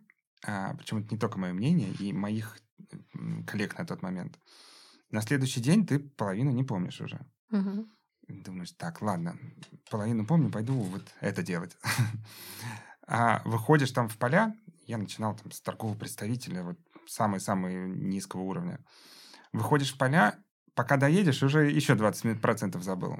а, 0.45 0.75
причем 0.75 0.99
это 0.99 1.09
не 1.11 1.17
только 1.19 1.39
мое 1.39 1.53
мнение, 1.53 1.91
и 1.99 2.13
моих 2.13 2.57
коллег 3.47 3.77
на 3.77 3.85
тот 3.85 4.01
момент, 4.03 4.39
на 5.09 5.21
следующий 5.21 5.61
день 5.61 5.87
ты 5.87 5.99
половину 5.99 6.51
не 6.51 6.63
помнишь 6.63 7.01
уже. 7.01 7.25
Угу. 7.51 7.87
Думаешь, 8.27 8.71
так, 8.71 9.01
ладно, 9.01 9.37
половину 9.89 10.25
помню, 10.25 10.51
пойду 10.51 10.73
вот 10.73 11.03
это 11.21 11.43
делать. 11.43 11.77
А 13.07 13.43
выходишь 13.45 13.91
там 13.91 14.09
в 14.09 14.17
поля, 14.17 14.55
я 14.87 14.97
начинал 14.97 15.35
там 15.35 15.51
с 15.51 15.61
торгового 15.61 15.95
представителя, 15.95 16.63
вот 16.63 16.79
самый-самый 17.05 17.87
низкого 17.87 18.41
уровня. 18.41 18.79
Выходишь 19.53 19.93
в 19.93 19.97
поля, 19.99 20.39
пока 20.73 20.97
доедешь, 20.97 21.43
уже 21.43 21.69
еще 21.69 21.93
20% 21.93 22.81
забыл. 22.81 23.19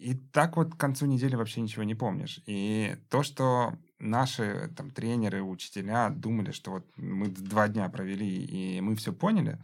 И 0.00 0.14
так 0.14 0.56
вот 0.56 0.74
к 0.74 0.76
концу 0.76 1.06
недели 1.06 1.34
вообще 1.34 1.60
ничего 1.60 1.82
не 1.82 1.94
помнишь. 1.94 2.40
И 2.46 2.96
то, 3.10 3.22
что 3.22 3.74
наши 3.98 4.70
там 4.76 4.90
тренеры, 4.90 5.42
учителя 5.42 6.10
думали, 6.10 6.52
что 6.52 6.70
вот 6.70 6.86
мы 6.96 7.28
два 7.28 7.68
дня 7.68 7.88
провели 7.88 8.44
и 8.44 8.80
мы 8.80 8.94
все 8.94 9.12
поняли, 9.12 9.58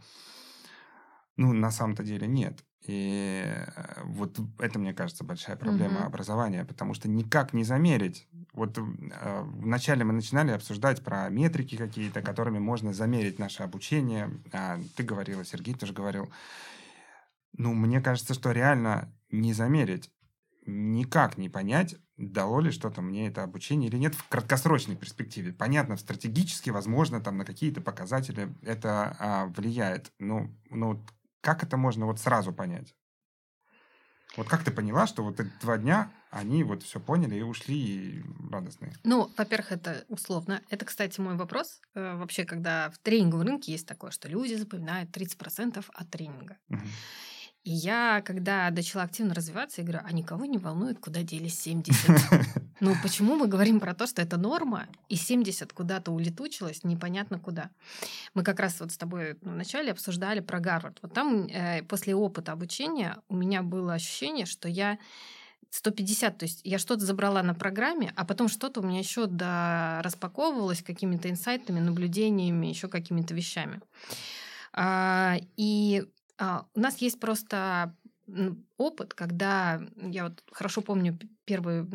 ну, 1.37 1.53
на 1.53 1.71
самом-то 1.71 2.03
деле 2.03 2.27
нет. 2.27 2.63
И 2.87 3.43
э, 3.45 4.01
вот 4.03 4.37
это, 4.59 4.77
мне 4.77 4.93
кажется, 4.93 5.23
большая 5.23 5.55
проблема 5.55 5.99
угу. 5.99 6.07
образования, 6.07 6.65
потому 6.65 6.93
что 6.93 7.09
никак 7.09 7.53
не 7.53 7.63
замерить. 7.63 8.27
Вот 8.53 8.77
э, 8.77 8.81
вначале 9.43 10.03
мы 10.03 10.13
начинали 10.13 10.51
обсуждать 10.51 11.03
про 11.03 11.29
метрики 11.29 11.77
какие-то, 11.77 12.21
которыми 12.21 12.59
можно 12.59 12.93
замерить 12.93 13.39
наше 13.39 13.63
обучение. 13.63 14.29
А, 14.51 14.79
ты 14.95 15.03
говорила, 15.03 15.43
Сергей 15.43 15.73
тоже 15.73 15.93
говорил. 15.93 16.29
Ну, 17.57 17.73
мне 17.73 18.01
кажется, 18.01 18.33
что 18.33 18.51
реально 18.51 19.11
не 19.31 19.53
замерить 19.53 20.11
никак 20.65 21.37
не 21.37 21.49
понять, 21.49 21.95
дало 22.17 22.59
ли 22.59 22.71
что-то 22.71 23.01
мне 23.01 23.27
это 23.27 23.43
обучение 23.43 23.89
или 23.89 23.97
нет 23.97 24.15
в 24.15 24.27
краткосрочной 24.27 24.95
перспективе. 24.95 25.53
Понятно, 25.53 25.97
стратегически, 25.97 26.69
возможно, 26.69 27.21
там 27.21 27.37
на 27.37 27.45
какие-то 27.45 27.81
показатели 27.81 28.53
это 28.61 29.15
а, 29.19 29.45
влияет. 29.47 30.11
Но, 30.19 30.49
но 30.69 31.03
как 31.41 31.63
это 31.63 31.77
можно 31.77 32.05
вот 32.05 32.19
сразу 32.19 32.53
понять? 32.53 32.95
Вот 34.37 34.49
как 34.49 34.63
ты 34.63 34.71
поняла, 34.71 35.07
что 35.07 35.23
вот 35.23 35.39
эти 35.39 35.51
два 35.61 35.77
дня 35.77 36.11
они 36.29 36.63
вот 36.63 36.83
все 36.83 36.99
поняли 36.99 37.35
и 37.35 37.41
ушли 37.41 38.23
радостные? 38.51 38.93
Ну, 39.03 39.31
во-первых, 39.37 39.71
это 39.71 40.03
условно. 40.09 40.61
Это, 40.69 40.83
кстати, 40.85 41.21
мой 41.21 41.37
вопрос. 41.37 41.79
Э, 41.93 42.17
вообще, 42.17 42.43
когда 42.43 42.89
в 42.89 42.97
тренинговом 42.97 43.47
рынке 43.47 43.71
есть 43.71 43.87
такое, 43.87 44.11
что 44.11 44.27
люди 44.27 44.55
запоминают 44.55 45.15
30% 45.15 45.85
от 45.87 46.09
тренинга. 46.09 46.57
Угу. 46.69 46.81
И 47.65 47.71
я, 47.71 48.21
когда 48.23 48.69
начала 48.69 49.03
активно 49.03 49.33
развиваться, 49.33 49.81
я 49.81 49.87
говорю, 49.87 50.03
а 50.05 50.11
никого 50.13 50.45
не 50.45 50.59
волнует, 50.59 50.99
куда 50.99 51.23
делись 51.23 51.59
70? 51.59 51.95
Ну, 52.81 52.93
почему 53.01 53.37
мы 53.37 53.47
говорим 53.47 53.79
про 53.79 53.93
то, 53.93 54.05
что 54.05 54.21
это 54.21 54.35
норма, 54.35 54.87
и 55.07 55.15
70 55.15 55.71
куда-то 55.71 56.11
улетучилось, 56.11 56.83
непонятно 56.83 57.39
куда. 57.39 57.69
Мы 58.33 58.43
как 58.43 58.59
раз 58.59 58.81
вот 58.81 58.91
с 58.91 58.97
тобой 58.97 59.37
вначале 59.41 59.93
обсуждали 59.93 60.41
про 60.41 60.59
Гарвард. 60.59 60.99
Вот 61.01 61.13
там 61.13 61.47
э, 61.47 61.83
после 61.83 62.13
опыта 62.13 62.51
обучения 62.51 63.17
у 63.29 63.35
меня 63.37 63.63
было 63.63 63.93
ощущение, 63.93 64.45
что 64.45 64.67
я 64.67 64.99
150, 65.69 66.37
то 66.37 66.43
есть 66.43 66.61
я 66.65 66.77
что-то 66.77 67.05
забрала 67.05 67.41
на 67.43 67.53
программе, 67.53 68.11
а 68.17 68.25
потом 68.25 68.49
что-то 68.49 68.81
у 68.81 68.83
меня 68.83 68.99
еще 68.99 69.25
до 69.25 70.01
распаковывалось 70.03 70.83
какими-то 70.83 71.29
инсайтами, 71.29 71.79
наблюдениями, 71.79 72.67
еще 72.67 72.89
какими-то 72.89 73.33
вещами. 73.33 73.79
А, 74.73 75.37
и 75.55 76.03
у 76.39 76.79
нас 76.79 76.97
есть 76.97 77.19
просто 77.19 77.95
опыт, 78.77 79.13
когда 79.13 79.81
я 79.97 80.25
вот 80.25 80.43
хорошо 80.51 80.81
помню 80.81 81.17
первый 81.45 81.87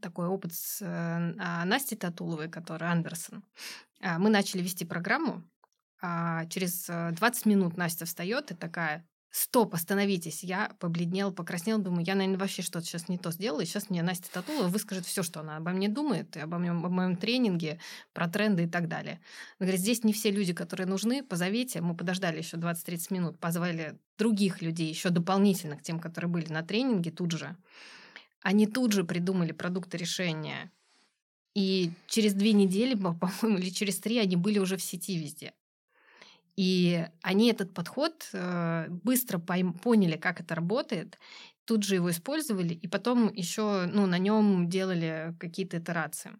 такой 0.00 0.26
опыт 0.26 0.52
с 0.52 0.82
э, 0.82 1.34
а, 1.38 1.64
Настей 1.64 1.96
Татуловой, 1.96 2.48
которая 2.48 2.92
Андерсон. 2.92 3.42
А, 4.00 4.18
мы 4.18 4.28
начали 4.28 4.62
вести 4.62 4.84
программу. 4.84 5.42
Через 6.50 6.86
20 6.86 7.46
э, 7.46 7.48
минут 7.48 7.76
Настя 7.76 8.04
встает 8.04 8.50
и 8.50 8.54
такая, 8.54 9.06
стоп, 9.32 9.74
остановитесь. 9.74 10.44
Я 10.44 10.70
побледнела, 10.78 11.30
покраснела, 11.30 11.80
думаю, 11.80 12.04
я, 12.04 12.14
наверное, 12.14 12.38
вообще 12.38 12.62
что-то 12.62 12.84
сейчас 12.84 13.08
не 13.08 13.18
то 13.18 13.32
сделала. 13.32 13.62
И 13.62 13.64
сейчас 13.64 13.88
мне 13.88 14.02
Настя 14.02 14.30
Татулова 14.30 14.68
выскажет 14.68 15.06
все, 15.06 15.22
что 15.22 15.40
она 15.40 15.56
обо 15.56 15.70
мне 15.70 15.88
думает, 15.88 16.36
и 16.36 16.40
обо, 16.40 16.58
мне, 16.58 16.70
обо 16.70 16.90
моем 16.90 17.16
тренинге, 17.16 17.80
про 18.12 18.28
тренды 18.28 18.64
и 18.64 18.68
так 18.68 18.88
далее. 18.88 19.20
Она 19.58 19.66
говорит, 19.66 19.80
здесь 19.80 20.04
не 20.04 20.12
все 20.12 20.30
люди, 20.30 20.52
которые 20.52 20.86
нужны, 20.86 21.24
позовите. 21.24 21.80
Мы 21.80 21.96
подождали 21.96 22.38
еще 22.38 22.58
20-30 22.58 23.06
минут, 23.10 23.38
позвали 23.40 23.98
других 24.18 24.60
людей, 24.60 24.88
еще 24.88 25.08
дополнительно 25.08 25.76
к 25.78 25.82
тем, 25.82 25.98
которые 25.98 26.30
были 26.30 26.52
на 26.52 26.62
тренинге 26.62 27.10
тут 27.10 27.32
же. 27.32 27.56
Они 28.42 28.66
тут 28.66 28.92
же 28.92 29.02
придумали 29.02 29.52
продукты 29.52 29.96
решения. 29.96 30.70
И 31.54 31.90
через 32.06 32.34
две 32.34 32.52
недели, 32.52 32.94
по-моему, 32.94 33.58
или 33.58 33.70
через 33.70 33.98
три 33.98 34.18
они 34.18 34.36
были 34.36 34.58
уже 34.58 34.76
в 34.76 34.82
сети 34.82 35.16
везде. 35.16 35.54
И 36.56 37.06
они 37.22 37.50
этот 37.50 37.72
подход 37.72 38.28
э, 38.32 38.86
быстро 38.88 39.38
поняли, 39.38 40.16
как 40.16 40.40
это 40.40 40.54
работает, 40.54 41.18
тут 41.64 41.84
же 41.84 41.94
его 41.94 42.10
использовали, 42.10 42.74
и 42.74 42.88
потом 42.88 43.32
еще 43.32 43.86
ну, 43.86 44.06
на 44.06 44.18
нем 44.18 44.68
делали 44.68 45.34
какие-то 45.38 45.78
итерации. 45.78 46.32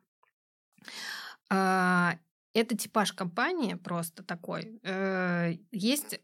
А, 1.51 2.19
это 2.55 2.77
типаж 2.77 3.13
компании 3.13 3.75
просто 3.75 4.23
такой. 4.23 4.79
Э, 4.83 5.55
есть 5.71 6.21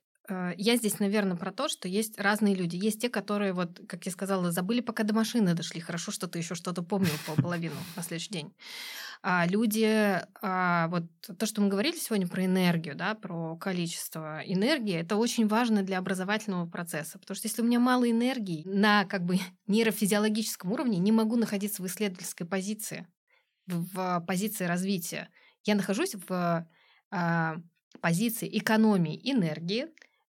я 0.56 0.76
здесь, 0.76 0.98
наверное, 0.98 1.36
про 1.36 1.52
то, 1.52 1.68
что 1.68 1.88
есть 1.88 2.18
разные 2.18 2.54
люди. 2.54 2.76
Есть 2.76 3.00
те, 3.00 3.08
которые, 3.08 3.52
вот, 3.52 3.80
как 3.88 4.04
я 4.06 4.12
сказала, 4.12 4.52
забыли, 4.52 4.80
пока 4.80 5.02
до 5.02 5.14
машины 5.14 5.54
дошли. 5.54 5.80
Хорошо, 5.80 6.12
что 6.12 6.28
ты 6.28 6.38
еще 6.38 6.54
что-то 6.54 6.82
помнил 6.82 7.12
половину 7.36 7.76
на 7.96 8.02
следующий 8.02 8.32
день. 8.32 8.54
А 9.22 9.46
люди, 9.46 10.20
а, 10.42 10.88
вот 10.88 11.04
то, 11.38 11.46
что 11.46 11.60
мы 11.60 11.68
говорили 11.68 11.96
сегодня 11.96 12.28
про 12.28 12.44
энергию, 12.44 12.94
да, 12.94 13.14
про 13.14 13.56
количество 13.56 14.40
энергии, 14.44 14.94
это 14.94 15.16
очень 15.16 15.48
важно 15.48 15.82
для 15.82 15.98
образовательного 15.98 16.68
процесса. 16.68 17.18
Потому 17.18 17.34
что 17.34 17.48
если 17.48 17.62
у 17.62 17.64
меня 17.64 17.80
мало 17.80 18.08
энергии 18.08 18.62
на 18.66 19.04
как 19.06 19.24
бы 19.24 19.38
нейрофизиологическом 19.66 20.70
уровне, 20.70 20.98
не 20.98 21.12
могу 21.12 21.36
находиться 21.36 21.82
в 21.82 21.86
исследовательской 21.86 22.46
позиции, 22.46 23.08
в 23.66 24.24
позиции 24.26 24.64
развития. 24.64 25.30
Я 25.64 25.74
нахожусь 25.74 26.14
в 26.14 26.66
а, 27.10 27.56
позиции 28.00 28.48
экономии 28.58 29.20
энергии, 29.24 29.88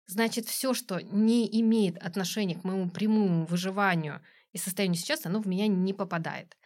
значит, 0.09 0.47
все, 0.47 0.73
что 0.73 0.99
не 0.99 1.47
имеет 1.61 1.97
отношения 1.97 2.55
к 2.55 2.63
моему 2.63 2.89
прямому 2.89 3.45
выживанию 3.45 4.21
и 4.53 4.57
состоянию 4.57 4.97
сейчас, 4.97 5.25
оно 5.25 5.41
в 5.41 5.47
меня 5.47 5.67
не 5.67 5.93
попадает. 5.93 6.57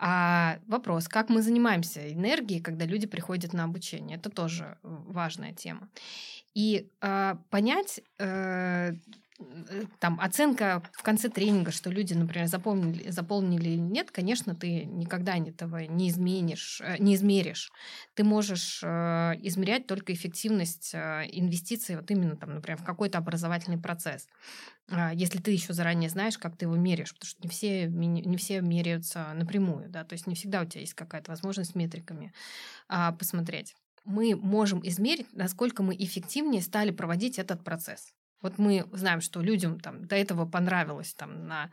А 0.00 0.60
вопрос, 0.68 1.08
как 1.08 1.28
мы 1.28 1.42
занимаемся 1.42 2.12
энергией, 2.12 2.60
когда 2.60 2.84
люди 2.84 3.06
приходят 3.06 3.52
на 3.52 3.64
обучение, 3.64 4.16
это 4.16 4.30
тоже 4.30 4.78
важная 4.82 5.52
тема. 5.52 5.88
И 6.54 6.88
э, 7.00 7.34
понять 7.50 8.00
э, 8.18 8.28
Э, 8.88 8.92
там 10.00 10.18
оценка 10.20 10.82
в 10.92 11.02
конце 11.02 11.28
тренинга, 11.28 11.70
что 11.70 11.90
люди, 11.90 12.14
например, 12.14 12.48
запомнили, 12.48 13.10
заполнили 13.10 13.70
или 13.70 13.78
нет, 13.78 14.10
конечно, 14.10 14.54
ты 14.54 14.84
никогда 14.84 15.36
этого 15.36 15.84
не 15.84 16.08
изменишь, 16.08 16.80
э, 16.84 16.96
не 16.98 17.14
измеришь. 17.14 17.70
Ты 18.14 18.24
можешь 18.24 18.80
э, 18.82 19.34
измерять 19.42 19.86
только 19.86 20.12
эффективность 20.12 20.94
инвестиций, 20.94 21.96
вот 21.96 22.10
именно 22.10 22.36
там, 22.36 22.54
например, 22.54 22.78
в 22.78 22.84
какой-то 22.84 23.18
образовательный 23.18 23.78
процесс. 23.78 24.26
А, 24.90 25.12
если 25.12 25.38
ты 25.38 25.50
еще 25.50 25.72
заранее 25.72 26.08
знаешь, 26.08 26.38
как 26.38 26.56
ты 26.56 26.64
его 26.64 26.76
меряешь, 26.76 27.12
потому 27.12 27.28
что 27.28 27.42
не 27.42 27.48
все, 27.48 27.86
не 27.86 28.36
все 28.36 28.60
меряются 28.60 29.32
напрямую, 29.34 29.88
да, 29.88 30.04
то 30.04 30.14
есть 30.14 30.26
не 30.26 30.34
всегда 30.34 30.62
у 30.62 30.64
тебя 30.64 30.80
есть 30.80 30.94
какая-то 30.94 31.30
возможность 31.30 31.74
метриками 31.74 32.32
а, 32.88 33.12
посмотреть. 33.12 33.74
Мы 34.04 34.34
можем 34.34 34.80
измерить, 34.86 35.26
насколько 35.32 35.82
мы 35.82 35.94
эффективнее 35.94 36.62
стали 36.62 36.90
проводить 36.90 37.38
этот 37.38 37.62
процесс. 37.62 38.14
Вот 38.42 38.58
мы 38.58 38.86
знаем, 38.92 39.20
что 39.20 39.40
людям 39.40 39.80
там 39.80 40.06
до 40.06 40.16
этого 40.16 40.46
понравилось 40.46 41.14
там 41.14 41.46
на, 41.46 41.70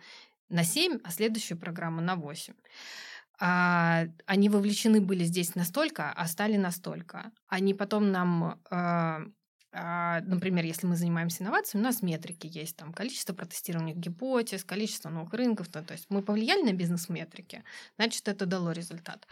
на 0.49 0.63
7, 0.63 0.99
а 1.03 1.11
следующую 1.11 1.57
программу 1.57 2.01
на 2.01 2.15
8. 2.15 2.53
А, 3.39 4.05
они 4.25 4.49
вовлечены 4.49 5.01
были 5.01 5.23
здесь 5.23 5.55
настолько, 5.55 6.11
а 6.11 6.27
стали 6.27 6.57
настолько. 6.57 7.31
Они 7.47 7.73
потом 7.73 8.11
нам 8.11 8.61
а, 8.69 9.21
а, 9.77 10.21
например, 10.21 10.63
если 10.63 10.87
мы 10.87 10.95
занимаемся 10.95 11.43
инновациями, 11.43 11.83
у 11.83 11.87
нас 11.87 12.01
метрики 12.01 12.47
есть, 12.47 12.77
там 12.77 12.93
количество 12.93 13.33
протестированных 13.33 13.97
гипотез, 13.97 14.63
количество 14.63 15.09
новых 15.09 15.33
рынков, 15.33 15.67
то, 15.67 15.83
то 15.83 15.91
есть 15.91 16.05
мы 16.07 16.21
повлияли 16.21 16.61
на 16.61 16.71
бизнес-метрики, 16.71 17.61
значит, 17.97 18.25
это 18.29 18.45
дало 18.45 18.71
результат. 18.71 19.27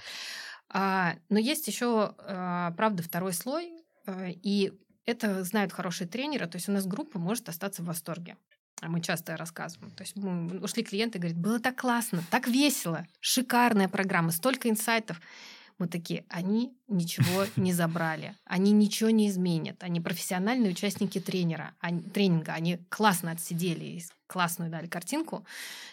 А, 0.68 1.16
но 1.30 1.40
есть 1.40 1.66
еще, 1.68 2.14
а, 2.18 2.72
правда, 2.72 3.04
второй 3.04 3.32
слой, 3.32 3.72
и 4.06 4.74
это 5.06 5.44
знают 5.44 5.72
хорошие 5.72 6.08
тренеры, 6.08 6.48
то 6.48 6.58
есть 6.58 6.70
у 6.70 6.72
нас 6.72 6.86
группа 6.86 7.20
может 7.20 7.50
остаться 7.50 7.82
в 7.82 7.86
восторге. 7.86 8.38
А 8.82 8.90
мы 8.90 9.02
часто 9.02 9.38
рассказываем. 9.38 9.92
То 9.92 10.04
есть 10.04 10.16
мы 10.16 10.60
ушли 10.60 10.84
клиенты 10.84 11.20
говорят, 11.20 11.38
было 11.38 11.60
так 11.60 11.78
классно, 11.78 12.24
так 12.30 12.48
весело, 12.48 13.06
шикарная 13.22 13.88
программа, 13.88 14.32
столько 14.32 14.70
инсайтов. 14.70 15.22
Мы 15.80 15.88
такие, 15.88 16.26
они 16.30 16.76
ничего 16.88 17.46
не 17.56 17.72
забрали, 17.74 18.36
они 18.46 18.72
ничего 18.72 19.10
не 19.10 19.30
изменят, 19.30 19.84
они 19.84 20.02
профессиональные 20.02 20.72
участники 20.72 21.20
тренера, 21.20 21.74
они, 21.80 22.02
тренинга, 22.02 22.54
они 22.54 22.78
классно 22.90 23.32
отсидели 23.32 23.86
классную 24.34 24.72
дали 24.72 24.88
картинку, 24.88 25.46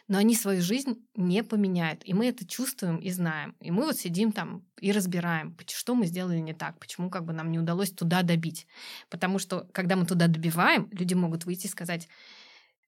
но 0.09 0.17
они 0.17 0.35
свою 0.35 0.63
жизнь 0.63 1.07
не 1.15 1.45
поменяют. 1.45 2.01
И 2.07 2.15
мы 2.15 2.27
это 2.27 2.47
чувствуем 2.47 2.97
и 2.97 3.11
знаем. 3.11 3.55
И 3.61 3.71
мы 3.71 3.85
вот 3.85 3.99
сидим 3.99 4.33
там 4.33 4.65
и 4.81 4.93
разбираем, 4.93 5.55
что 5.69 5.95
мы 5.95 6.07
сделали 6.07 6.39
не 6.39 6.55
так, 6.55 6.79
почему 6.79 7.11
как 7.11 7.27
бы 7.27 7.35
нам 7.35 7.53
не 7.53 7.59
удалось 7.59 7.91
туда 7.93 8.23
добить. 8.23 8.67
Потому 9.11 9.39
что, 9.39 9.69
когда 9.73 9.95
мы 9.95 10.07
туда 10.07 10.27
добиваем, 10.27 10.89
люди 10.91 11.13
могут 11.13 11.45
выйти 11.45 11.67
и 11.67 11.71
сказать, 11.71 12.09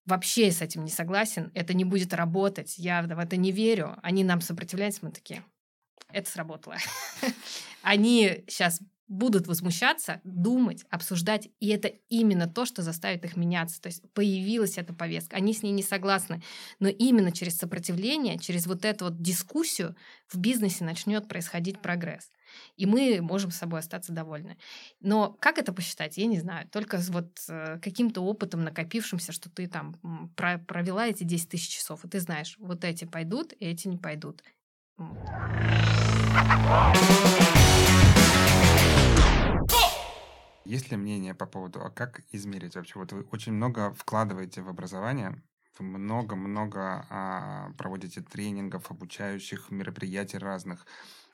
вообще 0.07 0.50
с 0.50 0.62
этим 0.62 0.84
не 0.84 0.90
согласен, 0.90 1.50
это 1.55 1.74
не 1.74 1.84
будет 1.84 2.14
работать, 2.14 2.78
я 2.78 3.03
в 3.03 3.18
это 3.18 3.36
не 3.36 3.53
верю, 3.53 3.98
они 4.03 4.24
нам 4.24 4.40
сопротивляются, 4.40 5.00
мы 5.03 5.12
такие, 5.12 5.44
это 6.09 6.30
сработало. 6.30 6.76
Они 7.82 8.44
сейчас 8.46 8.80
будут 9.12 9.46
возмущаться, 9.46 10.20
думать, 10.24 10.84
обсуждать, 10.88 11.48
и 11.60 11.68
это 11.68 11.88
именно 12.08 12.48
то, 12.48 12.64
что 12.64 12.82
заставит 12.82 13.24
их 13.24 13.36
меняться. 13.36 13.80
То 13.80 13.88
есть 13.88 14.02
появилась 14.12 14.78
эта 14.78 14.94
повестка, 14.94 15.36
они 15.36 15.52
с 15.52 15.62
ней 15.62 15.72
не 15.72 15.82
согласны, 15.82 16.42
но 16.80 16.88
именно 16.88 17.30
через 17.30 17.58
сопротивление, 17.58 18.38
через 18.38 18.66
вот 18.66 18.86
эту 18.86 19.06
вот 19.06 19.20
дискуссию 19.20 19.94
в 20.28 20.38
бизнесе 20.38 20.84
начнет 20.84 21.28
происходить 21.28 21.80
прогресс. 21.80 22.32
И 22.76 22.86
мы 22.86 23.20
можем 23.20 23.50
с 23.50 23.56
собой 23.56 23.80
остаться 23.80 24.12
довольны. 24.12 24.56
Но 25.00 25.36
как 25.40 25.58
это 25.58 25.72
посчитать, 25.72 26.16
я 26.16 26.26
не 26.26 26.40
знаю. 26.40 26.68
Только 26.68 26.98
вот 27.08 27.38
э, 27.48 27.78
каким-то 27.82 28.22
опытом 28.22 28.64
накопившимся, 28.64 29.32
что 29.32 29.50
ты 29.50 29.68
там 29.68 29.94
провела 30.34 31.06
эти 31.06 31.24
10 31.24 31.50
тысяч 31.50 31.76
часов, 31.76 32.04
и 32.04 32.08
ты 32.08 32.18
знаешь, 32.20 32.56
вот 32.58 32.84
эти 32.84 33.04
пойдут, 33.04 33.52
и 33.52 33.66
эти 33.66 33.88
не 33.88 33.98
пойдут. 33.98 34.42
Есть 40.64 40.90
ли 40.90 40.96
мнение 40.96 41.34
по 41.34 41.46
поводу, 41.46 41.80
а 41.82 41.90
как 41.90 42.22
измерить 42.30 42.76
вообще? 42.76 42.98
Вот 42.98 43.12
вы 43.12 43.22
очень 43.32 43.52
много 43.52 43.92
вкладываете 43.94 44.62
в 44.62 44.68
образование, 44.68 45.42
вы 45.78 45.84
много-много 45.86 47.06
а, 47.08 47.72
проводите 47.78 48.20
тренингов, 48.20 48.90
обучающих 48.90 49.70
мероприятий 49.70 50.38
разных. 50.38 50.86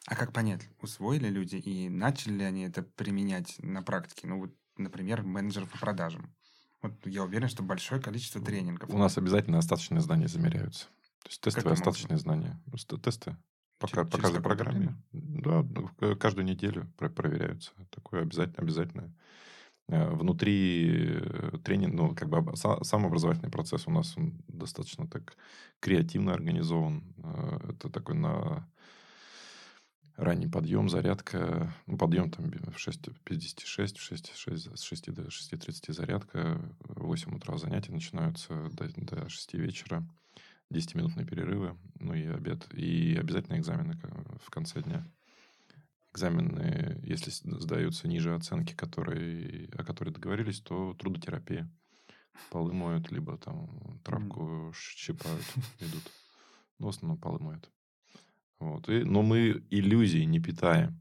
А 0.07 0.15
как 0.15 0.33
понять, 0.33 0.69
усвоили 0.81 1.29
люди 1.29 1.57
и 1.57 1.89
начали 1.89 2.35
ли 2.35 2.45
они 2.45 2.63
это 2.63 2.83
применять 2.83 3.57
на 3.59 3.83
практике? 3.83 4.27
Ну 4.27 4.41
вот, 4.41 4.55
например, 4.77 5.23
менеджеров 5.23 5.71
по 5.71 5.79
продажам. 5.79 6.35
Вот 6.81 6.95
я 7.05 7.25
уверен, 7.25 7.49
что 7.49 7.63
большое 7.63 8.01
количество 8.01 8.41
тренингов. 8.41 8.89
У 8.89 8.99
нас 8.99 9.19
обязательно 9.19 9.59
остаточные 9.59 10.01
знания 10.01 10.29
замеряются. 10.29 10.87
То 11.25 11.29
есть 11.29 11.41
тестовые 11.41 11.75
остаточные 11.75 12.19
знания. 12.19 12.63
Просто 12.71 12.97
тесты 12.97 13.37
по, 13.79 13.89
Через 13.89 14.09
по 14.09 14.19
каждой 14.19 14.43
программе. 14.43 14.97
Да, 15.13 15.65
каждую 16.19 16.45
неделю 16.45 16.87
проверяются. 16.97 17.73
Такое 17.91 18.23
обязательно, 18.23 18.63
обязательное. 18.63 19.13
Э, 19.89 20.11
внутри 20.11 21.17
э, 21.17 21.59
тренинга, 21.65 21.97
ну, 21.97 22.15
как 22.15 22.29
бы 22.29 22.57
сам 22.57 23.07
образовательный 23.07 23.51
процесс 23.51 23.87
у 23.87 23.91
нас 23.91 24.17
он 24.17 24.35
достаточно 24.47 25.07
так 25.07 25.37
креативно 25.81 26.33
организован. 26.35 27.03
Э, 27.19 27.71
это 27.71 27.89
такой 27.89 28.15
на 28.15 28.69
ранний 30.17 30.49
подъем, 30.49 30.91
зарядка. 30.91 31.73
Ну, 31.87 31.97
подъем 31.97 32.31
там 32.31 32.51
в 32.51 32.77
6.56, 32.77 33.97
в 33.97 34.01
6, 34.03 34.37
6, 34.37 34.79
с 34.79 34.83
6 34.83 35.13
до 35.13 35.23
6.30 35.23 35.93
зарядка. 35.93 36.61
В 36.81 37.07
8 37.07 37.37
утра 37.37 37.57
занятия 37.57 37.93
начинаются 37.93 38.69
до, 38.73 38.89
до 38.95 39.29
6 39.29 39.55
вечера. 39.55 40.07
10-минутные 40.71 41.27
перерывы, 41.27 41.77
ну 41.99 42.15
и 42.15 42.27
обед. 42.27 42.67
И 42.75 43.17
обязательно 43.17 43.59
экзамены 43.59 43.99
в 44.41 44.51
конце 44.51 44.83
дня. 44.83 45.07
Экзамены, 46.13 47.01
если 47.03 47.31
сдаются 47.31 48.09
ниже 48.09 48.35
оценки, 48.35 48.75
которые, 48.75 49.69
о 49.75 49.85
которой 49.85 50.11
договорились, 50.11 50.61
то 50.61 50.95
трудотерапия. 50.95 51.71
Полы 52.51 52.73
моют, 52.73 53.11
либо 53.11 53.37
там 53.39 54.01
травку 54.05 54.73
щипают, 54.75 55.45
идут. 55.81 56.13
Но 56.79 56.87
в 56.87 56.91
основном 56.91 57.19
полы 57.19 57.39
моют. 57.41 57.71
Вот. 58.59 58.89
И, 58.89 59.05
но 59.05 59.23
мы 59.23 59.65
иллюзий 59.71 60.25
не 60.27 60.41
питаем. 60.41 60.99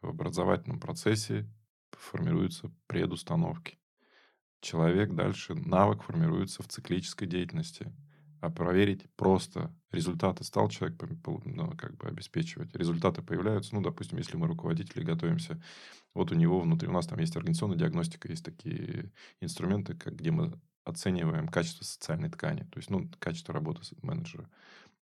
В 0.00 0.08
образовательном 0.08 0.80
процессе 0.80 1.48
формируются 1.92 2.70
предустановки. 2.86 3.78
Человек 4.60 5.14
дальше, 5.14 5.54
навык 5.54 6.02
формируется 6.02 6.62
в 6.62 6.68
циклической 6.68 7.26
деятельности 7.28 7.92
а 8.40 8.50
проверить 8.50 9.06
просто 9.16 9.74
результаты. 9.90 10.44
Стал 10.44 10.68
человек 10.68 11.00
ну, 11.44 11.70
как 11.76 11.96
бы 11.96 12.08
обеспечивать. 12.08 12.74
Результаты 12.74 13.22
появляются. 13.22 13.74
Ну, 13.74 13.82
допустим, 13.82 14.18
если 14.18 14.36
мы 14.36 14.46
руководители 14.46 15.02
готовимся, 15.02 15.60
вот 16.14 16.32
у 16.32 16.34
него 16.34 16.60
внутри, 16.60 16.88
у 16.88 16.92
нас 16.92 17.06
там 17.06 17.18
есть 17.18 17.36
организационная 17.36 17.78
диагностика, 17.78 18.28
есть 18.28 18.44
такие 18.44 19.12
инструменты, 19.40 19.94
как, 19.94 20.16
где 20.16 20.30
мы 20.30 20.58
оцениваем 20.84 21.48
качество 21.48 21.84
социальной 21.84 22.30
ткани, 22.30 22.62
то 22.62 22.78
есть, 22.78 22.90
ну, 22.90 23.10
качество 23.18 23.52
работы 23.52 23.82
менеджера. 24.02 24.48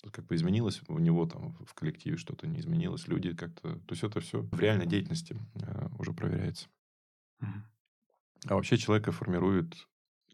Тут 0.01 0.13
как 0.13 0.25
бы 0.25 0.35
изменилось 0.35 0.81
у 0.87 0.97
него 0.97 1.25
там 1.25 1.53
в 1.65 1.73
коллективе 1.73 2.17
что-то 2.17 2.47
не 2.47 2.59
изменилось, 2.59 3.07
люди 3.07 3.35
как-то... 3.35 3.75
То 3.79 3.91
есть, 3.91 4.03
это 4.03 4.21
все 4.21 4.41
в 4.41 4.59
реальной 4.59 4.87
деятельности 4.87 5.37
э, 5.55 5.89
уже 5.99 6.13
проверяется. 6.13 6.67
А 7.41 8.55
вообще 8.55 8.77
человека 8.77 9.11
формирует 9.11 9.75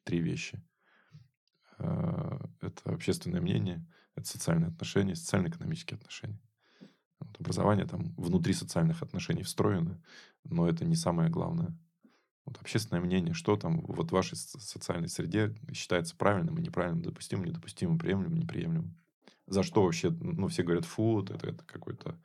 три 0.03 0.19
вещи. 0.19 0.61
Э, 1.79 2.39
это 2.61 2.91
общественное 2.91 3.41
мнение, 3.41 3.85
это 4.15 4.27
социальные 4.27 4.69
отношения, 4.69 5.15
социально-экономические 5.15 5.97
отношения. 5.97 6.39
Вот 7.19 7.29
образование 7.39 7.85
там 7.85 8.13
внутри 8.17 8.53
социальных 8.53 9.01
отношений 9.01 9.43
встроено, 9.43 10.01
но 10.43 10.67
это 10.67 10.85
не 10.85 10.95
самое 10.95 11.29
главное. 11.29 11.77
Вот 12.45 12.57
общественное 12.61 13.01
мнение, 13.01 13.33
что 13.33 13.55
там 13.57 13.81
вот 13.81 14.09
в 14.09 14.13
вашей 14.13 14.35
социальной 14.35 15.09
среде 15.09 15.55
считается 15.73 16.15
правильным 16.15 16.57
и 16.57 16.61
неправильным, 16.61 17.03
допустимым, 17.03 17.45
недопустимым, 17.45 17.99
приемлемым, 17.99 18.37
неприемлемым. 18.37 18.95
За 19.47 19.63
что 19.63 19.83
вообще, 19.83 20.09
ну, 20.09 20.47
все 20.47 20.63
говорят, 20.63 20.85
фу, 20.85 21.21
это, 21.21 21.47
это 21.47 21.63
какой-то, 21.65 22.17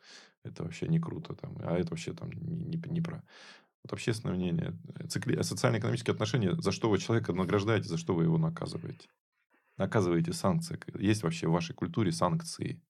это 0.42 0.62
вообще 0.62 0.88
не 0.88 0.98
круто, 0.98 1.34
там, 1.34 1.56
а 1.60 1.76
это 1.76 1.90
вообще 1.90 2.12
там 2.12 2.30
не, 2.32 2.64
не, 2.64 2.82
не 2.86 3.00
про... 3.00 3.22
Вот 3.82 3.92
общественное 3.92 4.34
мнение, 4.34 4.78
цикли... 5.08 5.40
социально-экономические 5.42 6.12
отношения, 6.12 6.54
за 6.60 6.72
что 6.72 6.88
вы 6.88 6.98
человека 6.98 7.32
награждаете, 7.32 7.88
за 7.88 7.98
что 7.98 8.14
вы 8.14 8.24
его 8.24 8.38
наказываете 8.38 9.08
наказываете 9.76 10.32
санкции? 10.32 10.78
Есть 10.98 11.22
вообще 11.22 11.48
в 11.48 11.52
вашей 11.52 11.74
культуре 11.74 12.12
санкции? 12.12 12.80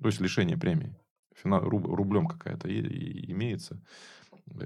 То 0.00 0.08
есть 0.08 0.20
лишение 0.20 0.56
премии. 0.56 0.96
Рублем 1.42 2.26
какая-то 2.26 2.68
имеется. 2.68 3.80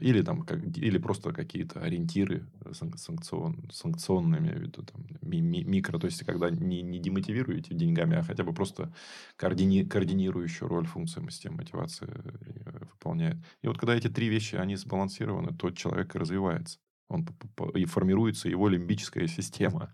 Или, 0.00 0.22
там, 0.22 0.42
как, 0.42 0.64
или 0.78 0.98
просто 0.98 1.32
какие-то 1.32 1.80
ориентиры 1.80 2.46
санкцион, 2.72 3.68
санкционные, 3.70 4.40
в 4.40 4.62
виду, 4.62 4.82
там, 4.82 5.06
ми, 5.20 5.40
ми, 5.40 5.62
микро. 5.62 5.98
То 5.98 6.06
есть, 6.06 6.24
когда 6.24 6.50
не, 6.50 6.82
не 6.82 6.98
демотивируете 6.98 7.74
деньгами, 7.74 8.16
а 8.16 8.22
хотя 8.22 8.44
бы 8.44 8.54
просто 8.54 8.94
координи, 9.36 9.84
координирующую 9.84 10.68
роль 10.68 10.86
функция 10.86 11.22
системы 11.28 11.58
мотивации 11.58 12.08
э, 12.08 12.84
выполняет. 12.92 13.36
И 13.62 13.68
вот 13.68 13.78
когда 13.78 13.94
эти 13.94 14.08
три 14.08 14.28
вещи, 14.28 14.56
они 14.56 14.76
сбалансированы, 14.76 15.54
то 15.54 15.70
человек 15.70 16.14
и 16.14 16.18
развивается. 16.18 16.78
Он, 17.08 17.26
и 17.74 17.84
формируется 17.84 18.48
его 18.48 18.68
лимбическая 18.68 19.26
система 19.26 19.92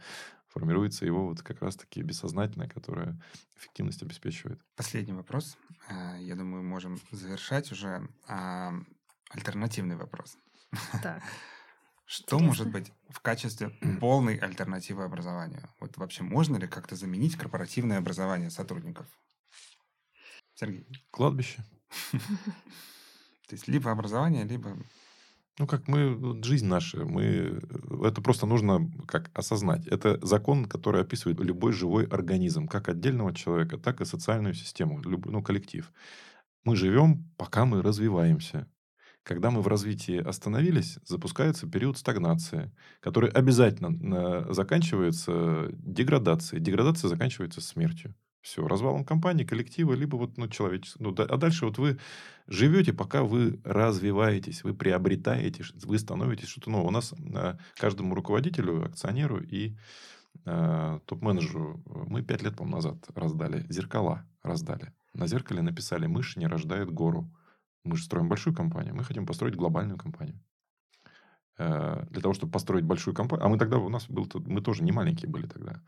формируется 0.50 1.06
его 1.06 1.26
вот 1.26 1.42
как 1.42 1.62
раз-таки 1.62 2.02
бессознательное, 2.02 2.68
которое 2.68 3.20
эффективность 3.56 4.02
обеспечивает. 4.02 4.60
Последний 4.76 5.12
вопрос. 5.12 5.56
Э, 5.88 6.16
я 6.20 6.36
думаю, 6.36 6.62
можем 6.62 7.00
завершать 7.12 7.72
уже. 7.72 8.08
А, 8.26 8.72
альтернативный 9.30 9.96
вопрос. 9.96 10.36
Так. 11.02 11.22
Что 12.04 12.36
Интересно. 12.36 12.46
может 12.46 12.72
быть 12.72 12.92
в 13.08 13.20
качестве 13.20 13.70
полной 14.00 14.36
альтернативы 14.36 15.04
образованию? 15.04 15.68
Вот 15.78 15.96
вообще 15.96 16.24
можно 16.24 16.56
ли 16.56 16.66
как-то 16.66 16.96
заменить 16.96 17.36
корпоративное 17.36 17.98
образование 17.98 18.50
сотрудников? 18.50 19.06
Сергей. 20.54 20.88
Кладбище. 21.12 21.64
То 22.10 23.54
есть 23.54 23.68
либо 23.68 23.92
образование, 23.92 24.44
либо 24.44 24.76
ну, 25.58 25.66
как 25.66 25.88
мы, 25.88 26.42
жизнь 26.42 26.66
наша, 26.66 27.04
мы, 27.04 27.22
э, 27.22 27.58
это 28.06 28.22
просто 28.22 28.46
нужно 28.46 28.90
как 29.06 29.30
осознать. 29.34 29.86
Это 29.86 30.18
закон, 30.24 30.66
который 30.66 31.02
описывает 31.02 31.40
любой 31.40 31.72
живой 31.72 32.06
организм, 32.06 32.66
как 32.66 32.88
отдельного 32.88 33.34
человека, 33.34 33.76
так 33.78 34.00
и 34.00 34.04
социальную 34.04 34.54
систему, 34.54 35.00
любой, 35.02 35.32
ну, 35.32 35.42
коллектив. 35.42 35.92
Мы 36.64 36.76
живем, 36.76 37.30
пока 37.36 37.64
мы 37.64 37.82
развиваемся. 37.82 38.68
Когда 39.22 39.50
мы 39.50 39.60
в 39.60 39.68
развитии 39.68 40.16
остановились, 40.16 40.98
запускается 41.04 41.68
период 41.68 41.98
стагнации, 41.98 42.72
который 43.00 43.30
обязательно 43.30 44.48
э, 44.48 44.52
заканчивается 44.52 45.68
деградацией. 45.72 46.62
Деградация 46.62 47.08
заканчивается 47.08 47.60
смертью. 47.60 48.14
Все, 48.40 48.66
развалом 48.66 49.04
компании, 49.04 49.44
коллектива, 49.44 49.92
либо 49.92 50.16
вот, 50.16 50.38
ну, 50.38 50.48
человечество. 50.48 51.02
Ну, 51.02 51.10
да, 51.12 51.24
а 51.24 51.36
дальше 51.36 51.66
вот 51.66 51.76
вы 51.76 51.98
живете, 52.46 52.94
пока 52.94 53.22
вы 53.22 53.60
развиваетесь, 53.64 54.64
вы 54.64 54.72
приобретаете, 54.74 55.62
вы 55.84 55.98
становитесь 55.98 56.48
что-то 56.48 56.70
новое. 56.70 56.88
У 56.88 56.90
нас 56.90 57.12
э, 57.12 57.58
каждому 57.76 58.14
руководителю, 58.14 58.86
акционеру 58.86 59.42
и 59.42 59.76
э, 60.46 61.00
топ-менеджеру 61.04 61.82
мы 61.84 62.22
пять 62.22 62.42
лет, 62.42 62.56
по 62.56 62.64
назад 62.64 62.96
раздали 63.14 63.66
зеркала, 63.68 64.26
раздали. 64.42 64.94
На 65.12 65.26
зеркале 65.26 65.60
написали 65.60 66.06
«Мышь 66.06 66.36
не 66.36 66.46
рождает 66.46 66.90
гору». 66.90 67.30
Мы 67.84 67.96
же 67.96 68.04
строим 68.04 68.28
большую 68.28 68.54
компанию, 68.54 68.94
мы 68.94 69.04
хотим 69.04 69.26
построить 69.26 69.54
глобальную 69.54 69.98
компанию. 69.98 70.40
Э, 71.58 72.06
для 72.08 72.22
того, 72.22 72.32
чтобы 72.32 72.52
построить 72.52 72.84
большую 72.84 73.14
компанию, 73.14 73.44
а 73.44 73.48
мы 73.50 73.58
тогда, 73.58 73.76
у 73.76 73.90
нас 73.90 74.08
был, 74.08 74.26
мы 74.46 74.62
тоже 74.62 74.82
не 74.82 74.92
маленькие 74.92 75.30
были 75.30 75.46
тогда. 75.46 75.82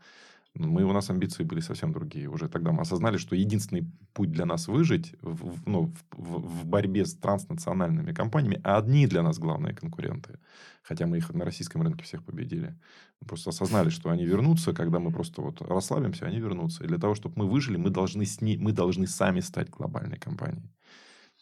Мы, 0.55 0.83
у 0.83 0.93
нас 0.93 1.09
амбиции 1.09 1.43
были 1.43 1.61
совсем 1.61 1.91
другие. 1.91 2.29
Уже 2.29 2.47
тогда 2.47 2.71
мы 2.71 2.81
осознали, 2.81 3.17
что 3.17 3.35
единственный 3.35 3.91
путь 4.13 4.31
для 4.31 4.45
нас 4.45 4.67
выжить 4.67 5.15
в, 5.21 5.67
ну, 5.67 5.91
в, 6.11 6.61
в 6.61 6.65
борьбе 6.65 7.05
с 7.05 7.15
транснациональными 7.15 8.13
компаниями, 8.13 8.61
а 8.63 8.77
одни 8.77 9.07
для 9.07 9.23
нас 9.23 9.39
главные 9.39 9.73
конкуренты, 9.73 10.39
хотя 10.83 11.07
мы 11.07 11.17
их 11.17 11.33
на 11.33 11.43
российском 11.43 11.81
рынке 11.81 12.03
всех 12.03 12.23
победили, 12.23 12.77
мы 13.19 13.27
просто 13.27 13.49
осознали, 13.49 13.89
что 13.89 14.11
они 14.11 14.25
вернутся, 14.25 14.73
когда 14.73 14.99
мы 14.99 15.11
просто 15.11 15.41
вот 15.41 15.59
расслабимся, 15.61 16.27
они 16.27 16.39
вернутся. 16.39 16.83
И 16.83 16.87
для 16.87 16.99
того, 16.99 17.15
чтобы 17.15 17.33
мы 17.37 17.49
выжили, 17.49 17.77
мы 17.77 17.89
должны, 17.89 18.23
с 18.23 18.39
ней, 18.39 18.57
мы 18.57 18.73
должны 18.73 19.07
сами 19.07 19.39
стать 19.39 19.71
глобальной 19.71 20.19
компанией. 20.19 20.69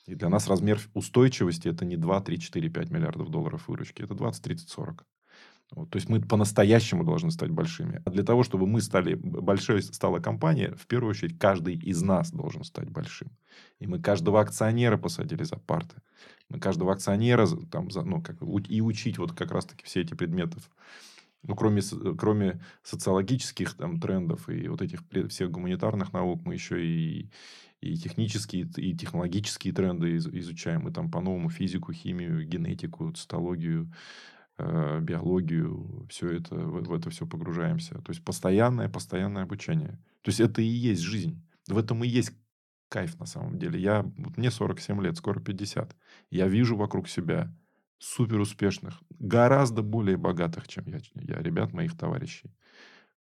И 0.05 0.15
для 0.15 0.29
нас 0.29 0.47
размер 0.47 0.79
устойчивости 0.93 1.67
это 1.67 1.83
не 1.83 1.97
2, 1.97 2.21
3, 2.21 2.39
4, 2.39 2.69
5 2.69 2.91
миллиардов 2.91 3.29
долларов 3.29 3.67
выручки, 3.67 4.01
это 4.01 4.15
20, 4.15 4.41
30, 4.41 4.69
40. 4.69 5.05
Вот, 5.71 5.89
то 5.89 5.97
есть 5.97 6.09
мы 6.09 6.19
по-настоящему 6.19 7.05
должны 7.05 7.31
стать 7.31 7.49
большими. 7.49 8.01
А 8.03 8.09
для 8.09 8.23
того, 8.23 8.43
чтобы 8.43 8.67
мы 8.67 8.81
стали 8.81 9.15
большой 9.15 9.81
стала 9.81 10.19
компания, 10.19 10.75
в 10.75 10.85
первую 10.85 11.11
очередь 11.11 11.39
каждый 11.39 11.75
из 11.75 12.01
нас 12.01 12.31
должен 12.31 12.65
стать 12.65 12.89
большим. 12.89 13.29
И 13.79 13.87
мы 13.87 13.99
каждого 13.99 14.41
акционера 14.41 14.97
посадили 14.97 15.43
за 15.43 15.55
парты. 15.55 15.95
Мы 16.49 16.59
каждого 16.59 16.91
акционера 16.91 17.47
там, 17.71 17.89
за, 17.89 18.03
ну, 18.03 18.21
как, 18.21 18.35
и 18.67 18.81
учить 18.81 19.17
вот 19.17 19.31
как 19.31 19.51
раз-таки 19.51 19.85
все 19.85 20.01
эти 20.01 20.13
предметы. 20.13 20.57
Ну, 21.43 21.55
кроме, 21.55 21.81
кроме 22.19 22.61
социологических 22.83 23.73
там, 23.75 24.01
трендов 24.01 24.49
и 24.49 24.67
вот 24.67 24.81
этих 24.81 25.03
всех 25.29 25.51
гуманитарных 25.51 26.11
наук, 26.11 26.41
мы 26.43 26.53
еще 26.53 26.85
и, 26.85 27.31
и 27.79 27.95
технические, 27.95 28.69
и 28.75 28.93
технологические 28.93 29.73
тренды 29.73 30.17
изучаем. 30.17 30.81
Мы 30.81 30.91
там 30.91 31.09
по-новому 31.09 31.49
физику, 31.49 31.93
химию, 31.93 32.45
генетику, 32.45 33.09
цитологию, 33.13 33.89
Э, 34.40 34.40
биологию, 35.01 36.07
все 36.09 36.29
это, 36.31 36.55
в, 36.55 36.83
в 36.83 36.93
это 36.93 37.09
все 37.09 37.25
погружаемся. 37.25 37.95
То 37.95 38.11
есть 38.11 38.23
постоянное, 38.23 38.89
постоянное 38.89 39.43
обучение. 39.43 39.99
То 40.21 40.29
есть 40.29 40.39
это 40.39 40.61
и 40.61 40.65
есть 40.65 41.01
жизнь. 41.01 41.41
В 41.67 41.77
этом 41.77 42.03
и 42.03 42.07
есть 42.07 42.33
кайф 42.89 43.19
на 43.19 43.25
самом 43.25 43.57
деле. 43.57 43.79
Я, 43.79 44.03
вот 44.17 44.37
мне 44.37 44.51
47 44.51 45.01
лет, 45.01 45.17
скоро 45.17 45.39
50. 45.39 45.95
Я 46.29 46.47
вижу 46.47 46.75
вокруг 46.75 47.07
себя 47.07 47.53
супер 48.01 48.39
успешных, 48.39 48.99
гораздо 49.19 49.83
более 49.83 50.17
богатых, 50.17 50.67
чем 50.67 50.85
я, 50.87 50.99
я, 51.15 51.39
ребят 51.41 51.71
моих 51.71 51.95
товарищей, 51.95 52.51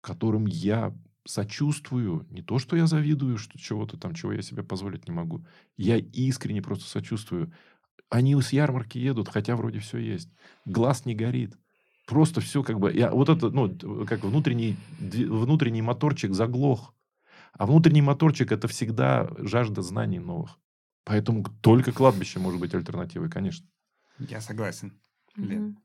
которым 0.03 0.47
я 0.47 0.95
сочувствую. 1.25 2.27
Не 2.31 2.43
то, 2.43 2.59
что 2.59 2.77
я 2.77 2.87
завидую, 2.87 3.39
что 3.39 3.59
чего-то 3.59 3.97
там, 3.97 4.15
чего 4.15 4.33
я 4.33 4.43
себе 4.43 4.63
позволить 4.63 5.09
не 5.09 5.15
могу. 5.15 5.45
Я 5.77 5.97
искренне 5.97 6.63
просто 6.63 6.87
сочувствую. 6.87 7.53
Они 8.09 8.41
с 8.41 8.53
ярмарки 8.53 8.99
едут, 8.99 9.29
хотя 9.29 9.57
вроде 9.57 9.81
все 9.81 9.99
есть. 9.99 10.31
Глаз 10.65 11.05
не 11.05 11.15
горит. 11.15 11.57
Просто 12.07 12.41
все 12.41 12.63
как 12.63 12.79
бы... 12.79 12.93
Я, 12.93 13.11
вот 13.11 13.29
это, 13.29 13.51
ну, 13.51 13.77
как 14.07 14.23
внутренний, 14.23 14.77
внутренний 15.01 15.83
моторчик 15.83 16.33
заглох. 16.33 16.95
А 17.53 17.67
внутренний 17.67 18.03
моторчик– 18.03 18.53
это 18.53 18.69
всегда 18.69 19.29
жажда 19.39 19.83
знаний 19.83 20.21
новых. 20.21 20.59
Поэтому 21.05 21.45
только 21.63 21.93
кладбище 21.93 22.39
может 22.39 22.61
быть 22.61 22.75
альтернативой, 22.75 23.31
конечно. 23.31 23.67
Я 24.19 24.41
согласен. 24.41 24.93
Лен. 25.37 25.79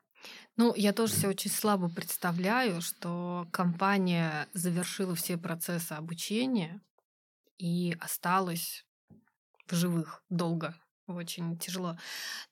Ну, 0.58 0.74
я 0.76 0.94
тоже 0.94 1.14
себе 1.14 1.30
очень 1.30 1.50
слабо 1.50 1.90
представляю, 1.90 2.82
что 2.82 3.48
компания 3.52 4.48
завершила 4.54 5.16
все 5.16 5.38
процессы 5.38 5.94
обучения 5.94 6.82
и 7.58 7.98
осталась 8.00 8.86
в 9.68 9.76
живых 9.76 10.24
долго 10.30 10.76
очень 11.16 11.58
тяжело. 11.58 11.98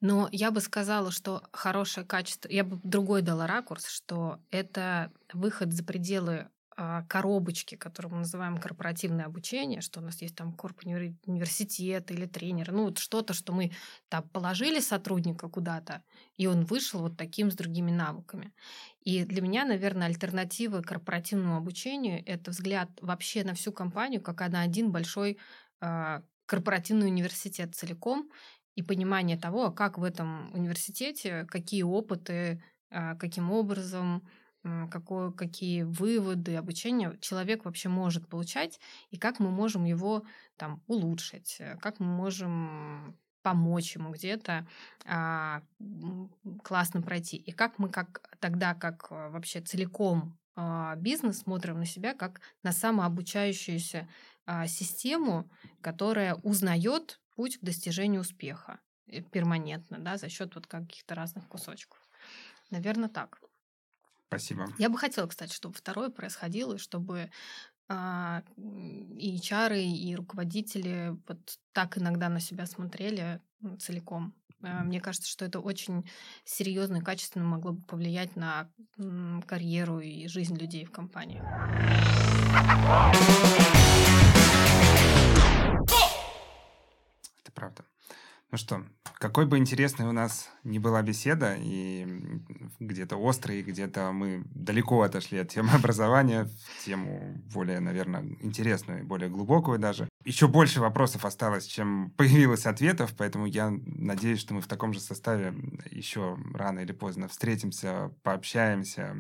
Но 0.02 0.30
я 0.32 0.52
бы 0.52 0.62
сказала, 0.62 1.12
что 1.12 1.44
хорошее 1.52 2.06
качество, 2.06 2.50
я 2.50 2.64
бы 2.64 2.80
другой 2.84 3.22
дала 3.22 3.48
ракурс, 3.48 3.88
что 3.88 4.40
это 4.52 5.12
выход 5.34 5.74
за 5.74 5.84
пределы 5.84 6.50
а, 6.82 7.04
коробочки, 7.10 7.76
которую 7.76 8.14
мы 8.14 8.18
называем 8.20 8.58
корпоративное 8.58 9.26
обучение, 9.26 9.82
что 9.82 10.00
у 10.00 10.04
нас 10.04 10.22
есть 10.22 10.36
там 10.36 10.54
корп 10.54 10.80
университет 10.86 12.10
или 12.10 12.26
тренер, 12.26 12.72
ну 12.72 12.86
вот 12.86 13.00
что-то, 13.00 13.34
что 13.34 13.52
мы 13.52 13.74
там 14.08 14.30
положили 14.30 14.80
сотрудника 14.80 15.50
куда-то, 15.50 16.04
и 16.38 16.48
он 16.48 16.64
вышел 16.64 17.02
вот 17.02 17.18
таким 17.18 17.52
с 17.52 17.56
другими 17.56 17.92
навыками. 17.92 18.54
И 19.02 19.26
для 19.26 19.42
меня, 19.42 19.66
наверное, 19.66 20.08
альтернатива 20.08 20.82
корпоративному 20.82 21.58
обучению— 21.58 22.24
это 22.26 22.52
взгляд 22.52 22.90
вообще 23.02 23.44
на 23.44 23.56
всю 23.56 23.74
компанию, 23.74 24.22
как 24.22 24.40
на 24.48 24.62
один 24.62 24.90
большой 24.90 25.38
а, 25.82 26.24
корпоративный 26.50 27.08
университет 27.08 27.76
целиком 27.76 28.30
и 28.76 28.82
понимание 28.82 29.38
того, 29.38 29.72
как 29.72 30.00
в 30.00 30.04
этом 30.04 30.52
университете, 30.54 31.46
какие 31.46 31.84
опыты, 31.84 32.64
а, 32.90 33.16
каким 33.16 33.52
образом, 33.52 34.28
какое, 34.92 35.32
какие 35.32 35.84
выводы, 35.84 36.56
обучение 36.56 37.18
человек 37.22 37.64
вообще 37.64 37.88
может 37.88 38.28
получать, 38.28 38.80
и 39.10 39.18
как 39.18 39.40
мы 39.40 39.52
можем 39.52 39.86
его 39.86 40.26
там 40.58 40.84
улучшить, 40.88 41.58
э, 41.60 41.78
как 41.78 42.02
мы 42.02 42.08
можем 42.08 43.18
помочь 43.42 43.96
ему 43.96 44.12
где-то 44.12 44.68
а, 45.06 45.62
классно 46.64 47.02
пройти. 47.02 47.38
И 47.38 47.52
как 47.52 47.80
мы 47.80 47.90
как 47.90 48.22
тогда, 48.40 48.74
как 48.74 49.08
а, 49.12 49.30
вообще 49.30 49.62
целиком 49.62 50.38
а, 50.56 50.96
бизнес 50.98 51.40
смотрим 51.40 51.80
на 51.80 51.86
себя 51.86 52.14
как 52.14 52.42
на 52.64 52.74
самообучающуюся 52.74 54.00
а, 54.00 54.39
систему, 54.68 55.50
которая 55.82 56.36
узнает 56.36 57.20
путь 57.36 57.58
к 57.58 57.64
достижению 57.64 58.22
успеха 58.22 58.80
э, 59.08 59.22
перманентно, 59.22 60.00
да, 60.00 60.18
за 60.18 60.30
счет 60.30 60.56
вот 60.56 60.68
каких-то 60.68 61.16
разных 61.16 61.48
кусочков. 61.48 62.00
Наверное, 62.70 63.10
так. 63.10 63.40
Спасибо. 64.28 64.68
Я 64.78 64.90
бы 64.90 64.98
хотела, 64.98 65.26
кстати, 65.28 65.54
чтобы 65.54 65.74
второе 65.76 66.10
происходило, 66.10 66.76
и 66.76 66.78
чтобы 66.78 67.32
а, 67.88 68.44
и 68.58 69.36
HR, 69.38 69.82
и 69.82 70.16
руководители 70.16 71.18
вот 71.28 71.40
так 71.74 71.98
иногда 71.98 72.30
на 72.30 72.40
себя 72.40 72.68
смотрели 72.68 73.42
целиком. 73.80 74.36
А, 74.62 74.84
мне 74.84 75.02
кажется, 75.02 75.28
что 75.28 75.46
это 75.46 75.60
очень 75.60 76.08
серьезно 76.46 76.98
и 76.98 77.02
качественно 77.02 77.46
могло 77.46 77.72
бы 77.72 77.82
повлиять 77.82 78.36
на 78.36 78.70
карьеру 79.48 80.00
и 80.00 80.28
жизнь 80.28 80.56
людей 80.56 80.86
в 80.86 80.92
компании. 80.92 81.42
Это 87.44 87.52
правда. 87.54 87.84
Ну 88.52 88.58
что, 88.58 88.84
какой 89.20 89.46
бы 89.46 89.58
интересной 89.58 90.08
у 90.08 90.12
нас 90.12 90.50
ни 90.64 90.80
была 90.80 91.02
беседа, 91.04 91.56
и 91.60 92.08
где-то 92.80 93.18
острый, 93.18 93.62
где-то 93.62 94.12
мы 94.12 94.44
далеко 94.56 95.04
отошли 95.04 95.38
от 95.38 95.50
темы 95.50 95.70
образования, 95.74 96.46
в 96.46 96.86
тему 96.86 97.36
более, 97.54 97.80
наверное, 97.80 98.24
интересную 98.42 99.06
более 99.06 99.30
глубокую 99.30 99.78
даже. 99.78 100.10
Еще 100.26 100.48
больше 100.48 100.80
вопросов 100.80 101.26
осталось, 101.26 101.66
чем 101.66 102.12
появилось 102.18 102.66
ответов, 102.66 103.14
поэтому 103.16 103.46
я 103.46 103.72
надеюсь, 103.86 104.40
что 104.40 104.54
мы 104.54 104.62
в 104.62 104.68
таком 104.68 104.94
же 104.94 105.00
составе 105.00 105.54
еще 105.92 106.38
рано 106.54 106.80
или 106.80 106.92
поздно 106.92 107.28
встретимся, 107.28 108.12
пообщаемся, 108.24 109.16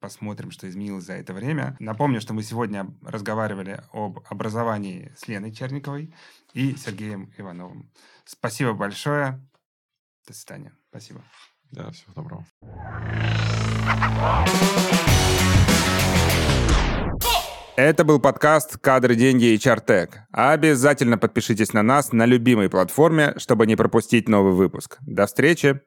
посмотрим, 0.00 0.50
что 0.50 0.68
изменилось 0.68 1.04
за 1.04 1.14
это 1.14 1.32
время. 1.32 1.76
Напомню, 1.80 2.20
что 2.20 2.34
мы 2.34 2.42
сегодня 2.42 2.94
разговаривали 3.02 3.82
об 3.92 4.20
образовании 4.28 5.12
с 5.16 5.28
Леной 5.28 5.52
Черниковой 5.52 6.14
и 6.52 6.74
Сергеем 6.76 7.32
Ивановым. 7.36 7.90
Спасибо 8.24 8.72
большое. 8.72 9.44
До 10.26 10.34
свидания. 10.34 10.72
Спасибо. 10.90 11.22
Да, 11.70 11.90
всего 11.90 12.12
доброго. 12.14 12.46
Это 17.76 18.04
был 18.04 18.18
подкаст 18.18 18.76
«Кадры, 18.78 19.14
деньги 19.14 19.52
и 19.54 19.58
чартек». 19.58 20.22
Обязательно 20.32 21.16
подпишитесь 21.16 21.72
на 21.72 21.84
нас 21.84 22.12
на 22.12 22.26
любимой 22.26 22.68
платформе, 22.68 23.34
чтобы 23.36 23.68
не 23.68 23.76
пропустить 23.76 24.28
новый 24.28 24.52
выпуск. 24.52 24.98
До 25.06 25.26
встречи! 25.26 25.80